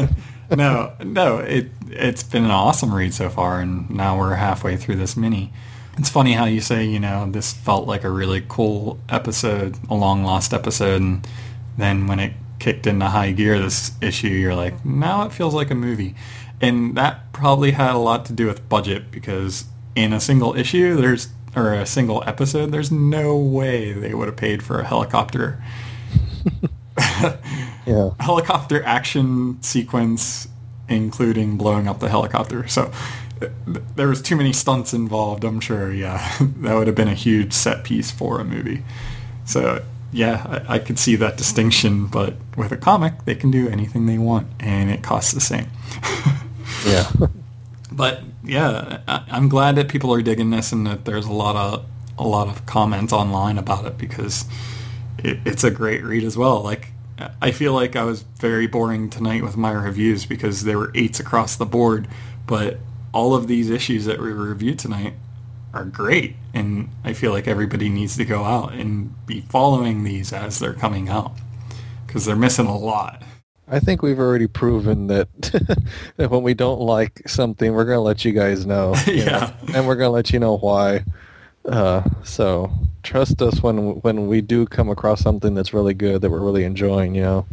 no, 0.50 0.92
no, 1.02 1.38
it 1.38 1.70
it's 1.88 2.22
been 2.22 2.44
an 2.44 2.50
awesome 2.52 2.94
read 2.94 3.12
so 3.12 3.28
far, 3.28 3.60
and 3.60 3.90
now 3.90 4.16
we're 4.16 4.34
halfway 4.34 4.76
through 4.76 4.96
this 4.96 5.16
mini. 5.16 5.52
It's 5.98 6.10
funny 6.10 6.32
how 6.32 6.44
you 6.44 6.60
say, 6.60 6.84
you 6.84 7.00
know, 7.00 7.30
this 7.30 7.52
felt 7.52 7.86
like 7.86 8.04
a 8.04 8.10
really 8.10 8.44
cool 8.48 8.98
episode, 9.08 9.76
a 9.88 9.94
long 9.94 10.24
lost 10.24 10.52
episode, 10.52 11.00
and 11.00 11.26
then 11.78 12.06
when 12.06 12.20
it 12.20 12.34
kicked 12.58 12.86
into 12.86 13.06
high 13.06 13.32
gear 13.32 13.58
this 13.58 13.92
issue, 14.00 14.28
you're 14.28 14.54
like, 14.54 14.84
now 14.84 15.24
it 15.24 15.32
feels 15.32 15.54
like 15.54 15.70
a 15.70 15.74
movie. 15.74 16.14
And 16.60 16.96
that 16.96 17.32
probably 17.32 17.70
had 17.72 17.94
a 17.94 17.98
lot 17.98 18.24
to 18.26 18.32
do 18.32 18.46
with 18.46 18.68
budget 18.68 19.10
because 19.10 19.64
in 19.94 20.12
a 20.12 20.20
single 20.20 20.54
issue, 20.56 20.96
there's 20.96 21.28
or 21.54 21.72
a 21.72 21.86
single 21.86 22.22
episode, 22.26 22.70
there's 22.70 22.92
no 22.92 23.34
way 23.36 23.92
they 23.92 24.12
would 24.12 24.28
have 24.28 24.36
paid 24.36 24.62
for 24.62 24.78
a 24.80 24.84
helicopter. 24.84 25.62
yeah. 27.86 28.10
Helicopter 28.20 28.82
action 28.84 29.62
sequence 29.62 30.48
including 30.88 31.56
blowing 31.56 31.88
up 31.88 31.98
the 32.00 32.08
helicopter. 32.08 32.66
So 32.68 32.92
there 33.94 34.08
was 34.08 34.22
too 34.22 34.36
many 34.36 34.52
stunts 34.52 34.94
involved. 34.94 35.44
I'm 35.44 35.60
sure. 35.60 35.92
Yeah, 35.92 36.36
that 36.40 36.74
would 36.74 36.86
have 36.86 36.96
been 36.96 37.08
a 37.08 37.14
huge 37.14 37.52
set 37.52 37.84
piece 37.84 38.10
for 38.10 38.40
a 38.40 38.44
movie. 38.44 38.82
So 39.44 39.84
yeah, 40.12 40.62
I, 40.68 40.74
I, 40.74 40.78
could 40.78 40.98
see 40.98 41.16
that 41.16 41.36
distinction. 41.36 42.06
But 42.06 42.36
with 42.56 42.72
a 42.72 42.76
comic, 42.76 43.24
they 43.24 43.34
can 43.34 43.50
do 43.50 43.68
anything 43.68 44.06
they 44.06 44.18
want, 44.18 44.48
and 44.60 44.90
it 44.90 45.02
costs 45.02 45.32
the 45.32 45.40
same. 45.40 45.66
yeah. 46.86 47.10
But 47.92 48.22
yeah, 48.42 49.00
I, 49.06 49.24
I'm 49.28 49.48
glad 49.48 49.76
that 49.76 49.88
people 49.88 50.12
are 50.12 50.22
digging 50.22 50.50
this, 50.50 50.72
and 50.72 50.86
that 50.86 51.04
there's 51.04 51.26
a 51.26 51.32
lot 51.32 51.56
of 51.56 51.84
a 52.18 52.26
lot 52.26 52.48
of 52.48 52.64
comments 52.64 53.12
online 53.12 53.58
about 53.58 53.84
it 53.84 53.98
because 53.98 54.46
it, 55.18 55.38
it's 55.44 55.64
a 55.64 55.70
great 55.70 56.02
read 56.02 56.24
as 56.24 56.36
well. 56.36 56.62
Like 56.62 56.92
I 57.40 57.50
feel 57.50 57.72
like 57.72 57.96
I 57.96 58.04
was 58.04 58.22
very 58.22 58.66
boring 58.66 59.08
tonight 59.10 59.42
with 59.42 59.56
my 59.56 59.72
reviews 59.72 60.26
because 60.26 60.64
there 60.64 60.78
were 60.78 60.92
eights 60.94 61.20
across 61.20 61.56
the 61.56 61.66
board, 61.66 62.08
but 62.46 62.78
all 63.16 63.34
of 63.34 63.46
these 63.46 63.70
issues 63.70 64.04
that 64.04 64.20
we 64.20 64.30
reviewed 64.30 64.78
tonight 64.78 65.14
are 65.72 65.86
great. 65.86 66.36
And 66.52 66.90
I 67.02 67.14
feel 67.14 67.32
like 67.32 67.48
everybody 67.48 67.88
needs 67.88 68.14
to 68.18 68.26
go 68.26 68.44
out 68.44 68.74
and 68.74 69.14
be 69.26 69.40
following 69.40 70.04
these 70.04 70.34
as 70.34 70.58
they're 70.58 70.74
coming 70.74 71.08
out 71.08 71.32
because 72.06 72.26
they're 72.26 72.36
missing 72.36 72.66
a 72.66 72.76
lot. 72.76 73.22
I 73.68 73.80
think 73.80 74.02
we've 74.02 74.18
already 74.18 74.46
proven 74.46 75.06
that 75.06 75.28
that 76.18 76.30
when 76.30 76.42
we 76.42 76.52
don't 76.52 76.78
like 76.78 77.26
something, 77.26 77.72
we're 77.72 77.86
going 77.86 77.96
to 77.96 78.02
let 78.02 78.22
you 78.22 78.32
guys 78.32 78.66
know. 78.66 78.94
You 79.06 79.12
yeah. 79.24 79.54
Know? 79.62 79.74
And 79.74 79.86
we're 79.86 79.96
going 79.96 80.08
to 80.08 80.14
let 80.14 80.30
you 80.30 80.38
know 80.38 80.58
why. 80.58 81.02
Uh, 81.64 82.02
so 82.22 82.70
trust 83.02 83.40
us 83.40 83.62
when 83.62 84.02
when 84.02 84.26
we 84.26 84.42
do 84.42 84.66
come 84.66 84.90
across 84.90 85.22
something 85.22 85.54
that's 85.54 85.72
really 85.72 85.94
good 85.94 86.20
that 86.20 86.28
we're 86.28 86.44
really 86.44 86.64
enjoying, 86.64 87.14
you 87.14 87.22
know. 87.22 87.46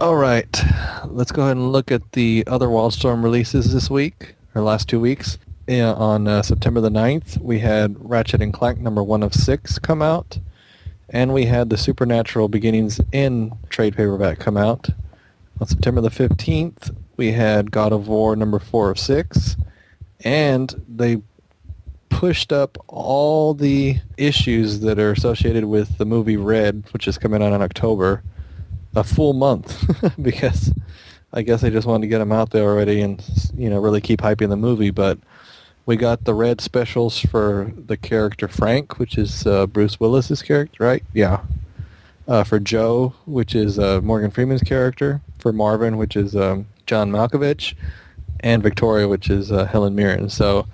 All 0.00 0.16
right, 0.16 0.60
let's 1.06 1.32
go 1.32 1.42
ahead 1.42 1.56
and 1.56 1.72
look 1.72 1.90
at 1.90 2.12
the 2.12 2.44
other 2.46 2.66
Wildstorm 2.66 3.22
releases 3.22 3.72
this 3.72 3.88
week 3.88 4.34
our 4.58 4.64
last 4.64 4.88
two 4.88 4.98
weeks. 4.98 5.38
Yeah, 5.68 5.92
on 5.92 6.26
uh, 6.26 6.42
September 6.42 6.80
the 6.80 6.90
9th, 6.90 7.40
we 7.40 7.60
had 7.60 7.94
Ratchet 7.98 8.42
and 8.42 8.52
Clank 8.52 8.80
number 8.80 9.04
one 9.04 9.22
of 9.22 9.32
six 9.32 9.78
come 9.78 10.02
out, 10.02 10.40
and 11.10 11.32
we 11.32 11.46
had 11.46 11.70
the 11.70 11.76
Supernatural 11.76 12.48
Beginnings 12.48 13.00
in 13.12 13.52
trade 13.68 13.96
paperback 13.96 14.40
come 14.40 14.56
out. 14.56 14.88
On 15.60 15.66
September 15.68 16.00
the 16.00 16.08
15th, 16.08 16.94
we 17.16 17.30
had 17.32 17.70
God 17.70 17.92
of 17.92 18.08
War 18.08 18.34
number 18.34 18.58
four 18.58 18.90
of 18.90 18.98
six, 18.98 19.56
and 20.24 20.82
they 20.88 21.22
pushed 22.08 22.52
up 22.52 22.76
all 22.88 23.54
the 23.54 23.98
issues 24.16 24.80
that 24.80 24.98
are 24.98 25.12
associated 25.12 25.66
with 25.66 25.98
the 25.98 26.04
movie 26.04 26.36
Red, 26.36 26.84
which 26.90 27.06
is 27.06 27.16
coming 27.16 27.44
out 27.44 27.52
in 27.52 27.62
October, 27.62 28.24
a 28.96 29.04
full 29.04 29.34
month 29.34 29.84
because 30.22 30.72
I 31.32 31.42
guess 31.42 31.60
they 31.60 31.70
just 31.70 31.86
wanted 31.86 32.02
to 32.02 32.08
get 32.08 32.18
them 32.18 32.32
out 32.32 32.50
there 32.50 32.64
already 32.64 33.00
and 33.00 33.22
you 33.56 33.68
know 33.68 33.78
really 33.80 34.00
keep 34.00 34.20
hyping 34.20 34.48
the 34.48 34.56
movie. 34.56 34.90
But 34.90 35.18
we 35.86 35.96
got 35.96 36.24
the 36.24 36.34
Red 36.34 36.60
specials 36.60 37.18
for 37.20 37.72
the 37.76 37.96
character 37.96 38.48
Frank, 38.48 38.98
which 38.98 39.16
is 39.16 39.46
uh, 39.46 39.66
Bruce 39.66 39.98
Willis's 39.98 40.42
character, 40.42 40.84
right? 40.84 41.02
Yeah. 41.12 41.40
Uh, 42.26 42.44
for 42.44 42.60
Joe, 42.60 43.14
which 43.24 43.54
is 43.54 43.78
uh, 43.78 44.02
Morgan 44.02 44.30
Freeman's 44.30 44.62
character. 44.62 45.22
For 45.38 45.52
Marvin, 45.52 45.96
which 45.96 46.16
is 46.16 46.34
um, 46.34 46.66
John 46.86 47.10
Malkovich, 47.10 47.74
and 48.40 48.62
Victoria, 48.62 49.06
which 49.06 49.30
is 49.30 49.52
uh, 49.52 49.66
Helen 49.66 49.94
Mirren. 49.94 50.28
So 50.28 50.66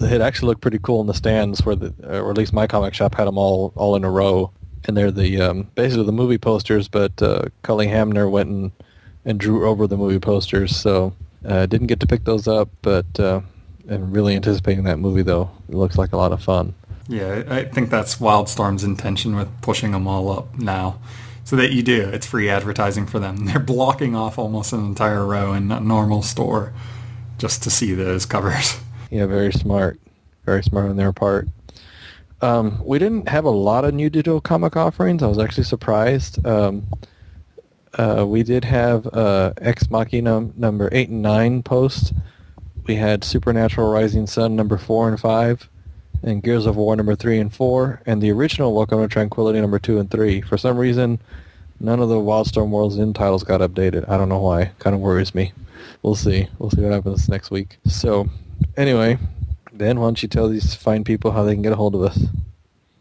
it 0.00 0.20
actually 0.20 0.48
looked 0.48 0.60
pretty 0.60 0.80
cool 0.80 1.00
in 1.00 1.06
the 1.06 1.14
stands, 1.14 1.64
where 1.64 1.76
the, 1.76 1.94
or 2.02 2.30
at 2.30 2.36
least 2.36 2.52
my 2.52 2.66
comic 2.66 2.92
shop 2.92 3.14
had 3.14 3.26
them 3.26 3.38
all 3.38 3.72
all 3.76 3.96
in 3.96 4.04
a 4.04 4.10
row, 4.10 4.50
and 4.84 4.96
they're 4.96 5.10
the 5.10 5.40
um, 5.40 5.68
basically 5.74 6.04
the 6.04 6.12
movie 6.12 6.38
posters. 6.38 6.88
But 6.88 7.22
uh, 7.22 7.44
Cully 7.62 7.86
Hamner 7.86 8.28
went 8.28 8.48
and 8.48 8.72
and 9.24 9.38
drew 9.38 9.68
over 9.68 9.86
the 9.86 9.96
movie 9.96 10.18
posters, 10.18 10.76
so 10.76 11.14
uh, 11.44 11.66
didn't 11.66 11.86
get 11.86 12.00
to 12.00 12.06
pick 12.06 12.24
those 12.24 12.48
up, 12.48 12.68
but 12.82 13.18
uh, 13.18 13.40
I'm 13.88 14.12
really 14.12 14.36
anticipating 14.36 14.84
that 14.84 14.98
movie 14.98 15.22
though. 15.22 15.50
It 15.68 15.74
looks 15.74 15.98
like 15.98 16.12
a 16.12 16.16
lot 16.16 16.32
of 16.32 16.42
fun. 16.42 16.74
Yeah, 17.08 17.42
I 17.48 17.64
think 17.64 17.90
that's 17.90 18.16
Wildstorm's 18.16 18.84
intention 18.84 19.34
with 19.34 19.48
pushing 19.62 19.90
them 19.90 20.06
all 20.06 20.30
up 20.30 20.58
now. 20.58 21.00
So 21.42 21.56
that 21.56 21.72
you 21.72 21.82
do. 21.82 22.08
It's 22.08 22.26
free 22.26 22.48
advertising 22.48 23.06
for 23.06 23.18
them. 23.18 23.36
They're 23.46 23.58
blocking 23.58 24.14
off 24.14 24.38
almost 24.38 24.72
an 24.72 24.84
entire 24.84 25.26
row 25.26 25.52
in 25.52 25.72
a 25.72 25.80
normal 25.80 26.22
store 26.22 26.72
just 27.38 27.62
to 27.64 27.70
see 27.70 27.94
those 27.94 28.26
covers. 28.26 28.78
Yeah, 29.10 29.26
very 29.26 29.52
smart. 29.52 29.98
Very 30.44 30.62
smart 30.62 30.88
on 30.88 30.96
their 30.96 31.12
part. 31.12 31.48
Um, 32.42 32.80
we 32.84 33.00
didn't 33.00 33.28
have 33.28 33.44
a 33.44 33.50
lot 33.50 33.84
of 33.84 33.92
new 33.92 34.08
digital 34.08 34.40
comic 34.40 34.76
offerings. 34.76 35.20
I 35.22 35.26
was 35.26 35.38
actually 35.40 35.64
surprised. 35.64 36.46
Um, 36.46 36.86
uh, 37.94 38.24
we 38.26 38.42
did 38.42 38.64
have 38.64 39.06
uh, 39.08 39.52
Ex 39.60 39.90
Machina 39.90 40.48
number 40.56 40.88
8 40.92 41.08
and 41.08 41.22
9 41.22 41.62
post. 41.62 42.12
We 42.86 42.96
had 42.96 43.24
Supernatural 43.24 43.90
Rising 43.90 44.26
Sun 44.26 44.56
number 44.56 44.78
4 44.78 45.10
and 45.10 45.20
5, 45.20 45.68
and 46.22 46.42
Gears 46.42 46.66
of 46.66 46.76
War 46.76 46.96
number 46.96 47.14
3 47.14 47.38
and 47.38 47.52
4, 47.52 48.02
and 48.06 48.22
the 48.22 48.30
original 48.32 48.74
Welcome 48.74 49.00
to 49.00 49.08
Tranquility 49.08 49.60
number 49.60 49.78
2 49.78 49.98
and 49.98 50.10
3. 50.10 50.40
For 50.42 50.56
some 50.56 50.78
reason, 50.78 51.20
none 51.78 52.00
of 52.00 52.08
the 52.08 52.16
Wildstorm 52.16 52.70
World's 52.70 52.98
End 52.98 53.14
titles 53.14 53.44
got 53.44 53.60
updated. 53.60 54.08
I 54.08 54.16
don't 54.16 54.28
know 54.28 54.40
why. 54.40 54.72
Kind 54.78 54.94
of 54.94 55.00
worries 55.00 55.34
me 55.34 55.52
we'll 56.02 56.14
see. 56.14 56.48
We'll 56.58 56.70
see 56.70 56.82
what 56.82 56.92
happens 56.92 57.28
next 57.28 57.50
week. 57.50 57.78
So, 57.86 58.28
anyway, 58.76 59.18
Dan, 59.76 60.00
why 60.00 60.06
don't 60.06 60.22
you 60.22 60.28
tell 60.28 60.48
these 60.48 60.74
fine 60.74 61.04
people 61.04 61.32
how 61.32 61.42
they 61.44 61.54
can 61.54 61.62
get 61.62 61.72
a 61.72 61.76
hold 61.76 61.94
of 61.94 62.02
us? 62.02 62.18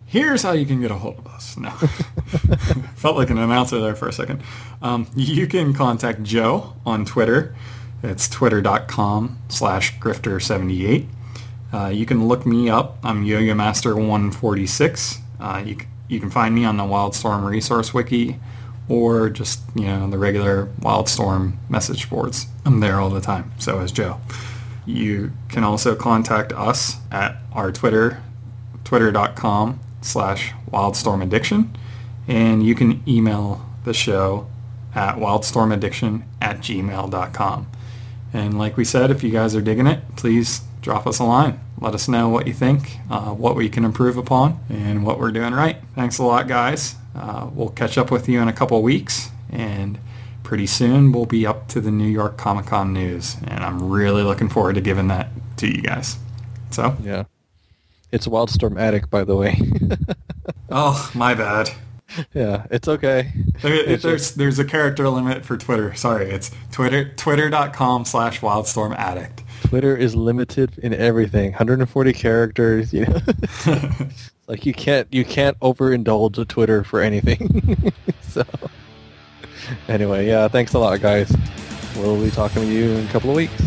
Here's 0.10 0.42
how 0.42 0.54
you 0.54 0.66
can 0.66 0.82
get 0.82 0.90
a 0.90 0.96
hold 0.96 1.20
of 1.20 1.28
us. 1.28 1.56
No, 1.56 1.70
felt 2.96 3.16
like 3.16 3.30
an 3.30 3.38
announcer 3.38 3.80
there 3.80 3.96
for 3.96 4.08
a 4.08 4.12
second. 4.12 4.42
Um, 4.82 5.06
you 5.16 5.46
can 5.46 5.72
contact 5.72 6.24
Joe 6.24 6.74
on 6.84 7.06
Twitter. 7.06 7.54
It's 8.02 8.28
twitter.com 8.28 9.38
slash 9.50 10.00
grifter78. 10.00 11.06
Uh, 11.72 11.88
you 11.94 12.08
can 12.08 12.28
look 12.28 12.48
me 12.48 12.72
up. 12.72 12.98
I'm 13.04 13.24
Yo-Yo 13.24 13.54
Master 13.54 13.96
146. 13.96 15.20
Uh, 15.40 15.62
you, 15.64 15.78
you 16.08 16.20
can 16.20 16.32
find 16.32 16.56
me 16.56 16.66
on 16.66 16.78
the 16.78 16.86
Wildstorm 16.86 17.46
Resource 17.46 17.94
Wiki 17.94 18.40
or 18.88 19.30
just, 19.30 19.62
you 19.76 19.86
know, 19.86 20.10
the 20.10 20.18
regular 20.18 20.70
Wildstorm 20.80 21.58
message 21.70 22.10
boards. 22.10 22.48
I'm 22.66 22.80
there 22.80 23.00
all 23.00 23.12
the 23.12 23.22
time. 23.22 23.52
So 23.60 23.80
is 23.82 23.92
Joe. 23.92 24.20
You 24.88 25.34
can 25.50 25.64
also 25.64 25.94
contact 25.96 26.52
us 26.54 26.96
at 27.12 27.38
our 27.54 27.72
Twitter, 27.72 28.24
twitter.com 28.84 29.82
slash 30.02 30.54
wildstormaddiction. 30.72 31.70
And 32.28 32.66
you 32.66 32.76
can 32.76 33.04
email 33.08 33.66
the 33.84 33.94
show 33.94 34.48
at 34.94 35.16
wildstormaddiction 35.16 36.24
at 36.42 36.60
gmail.com. 36.60 37.68
And 38.34 38.58
like 38.58 38.78
we 38.78 38.86
said, 38.86 39.10
if 39.12 39.24
you 39.24 39.32
guys 39.32 39.56
are 39.56 39.62
digging 39.62 39.88
it, 39.88 40.02
please 40.16 40.62
drop 40.82 41.08
us 41.08 41.20
a 41.20 41.24
line. 41.24 41.60
Let 41.80 41.96
us 41.96 42.08
know 42.08 42.30
what 42.30 42.48
you 42.48 42.54
think, 42.54 42.98
uh, 43.10 43.32
what 43.32 43.56
we 43.56 43.70
can 43.70 43.86
improve 43.86 44.18
upon, 44.18 44.60
and 44.70 45.06
what 45.06 45.20
we're 45.20 45.32
doing 45.32 45.54
right. 45.54 45.78
Thanks 45.96 46.18
a 46.20 46.24
lot, 46.24 46.48
guys. 46.48 46.96
Uh, 47.16 47.50
we'll 47.54 47.70
catch 47.70 47.98
up 47.98 48.12
with 48.12 48.30
you 48.30 48.42
in 48.42 48.48
a 48.48 48.54
couple 48.54 48.82
weeks, 48.82 49.30
and 49.52 49.98
pretty 50.44 50.68
soon 50.68 51.12
we'll 51.12 51.26
be 51.26 51.46
up 51.46 51.68
to 51.70 51.82
the 51.82 51.92
New 51.92 52.08
York 52.08 52.38
Comic 52.38 52.68
Con 52.68 52.94
news, 52.94 53.38
and 53.48 53.64
I'm 53.64 53.90
really 53.90 54.24
looking 54.24 54.50
forward 54.50 54.76
to 54.76 54.82
giving 54.82 55.08
that 55.08 55.30
to 55.58 55.68
you 55.68 55.82
guys. 55.82 56.18
So 56.72 56.96
yeah, 57.04 57.26
it's 58.12 58.28
Wildstorm 58.28 58.80
Addict, 58.80 59.10
by 59.10 59.24
the 59.24 59.36
way. 59.36 59.60
oh, 60.70 61.12
my 61.14 61.34
bad. 61.34 61.70
Yeah, 62.34 62.66
it's 62.72 62.88
okay. 62.88 63.32
There, 63.62 63.98
there's 63.98 64.34
there's 64.34 64.58
a 64.58 64.66
character 64.66 65.08
limit 65.10 65.46
for 65.46 65.58
Twitter. 65.58 65.94
Sorry, 65.94 66.30
it's 66.32 66.52
Twitter 66.72 67.14
twitter.com 67.16 68.06
slash 68.06 68.42
Wildstorm 68.42 68.96
Addict. 68.96 69.44
Twitter 69.64 69.96
is 69.96 70.16
limited 70.16 70.78
in 70.80 70.94
everything. 70.94 71.52
140 71.52 72.14
characters. 72.14 72.94
You 72.94 73.06
know, 73.06 73.20
like 74.48 74.66
you 74.66 74.74
can't 74.74 75.08
you 75.14 75.24
can't 75.24 75.60
overindulge 75.60 76.38
with 76.38 76.48
Twitter 76.48 76.84
for 76.84 77.02
anything. 77.02 77.94
so 78.22 78.44
anyway, 79.88 80.28
yeah, 80.28 80.48
thanks 80.48 80.74
a 80.74 80.80
lot, 80.80 81.00
guys. 81.02 81.32
We'll 81.96 82.22
be 82.22 82.32
talking 82.32 82.64
to 82.64 82.68
you 82.68 82.92
in 82.92 83.06
a 83.06 83.10
couple 83.10 83.30
of 83.30 83.36
weeks. 83.36 83.62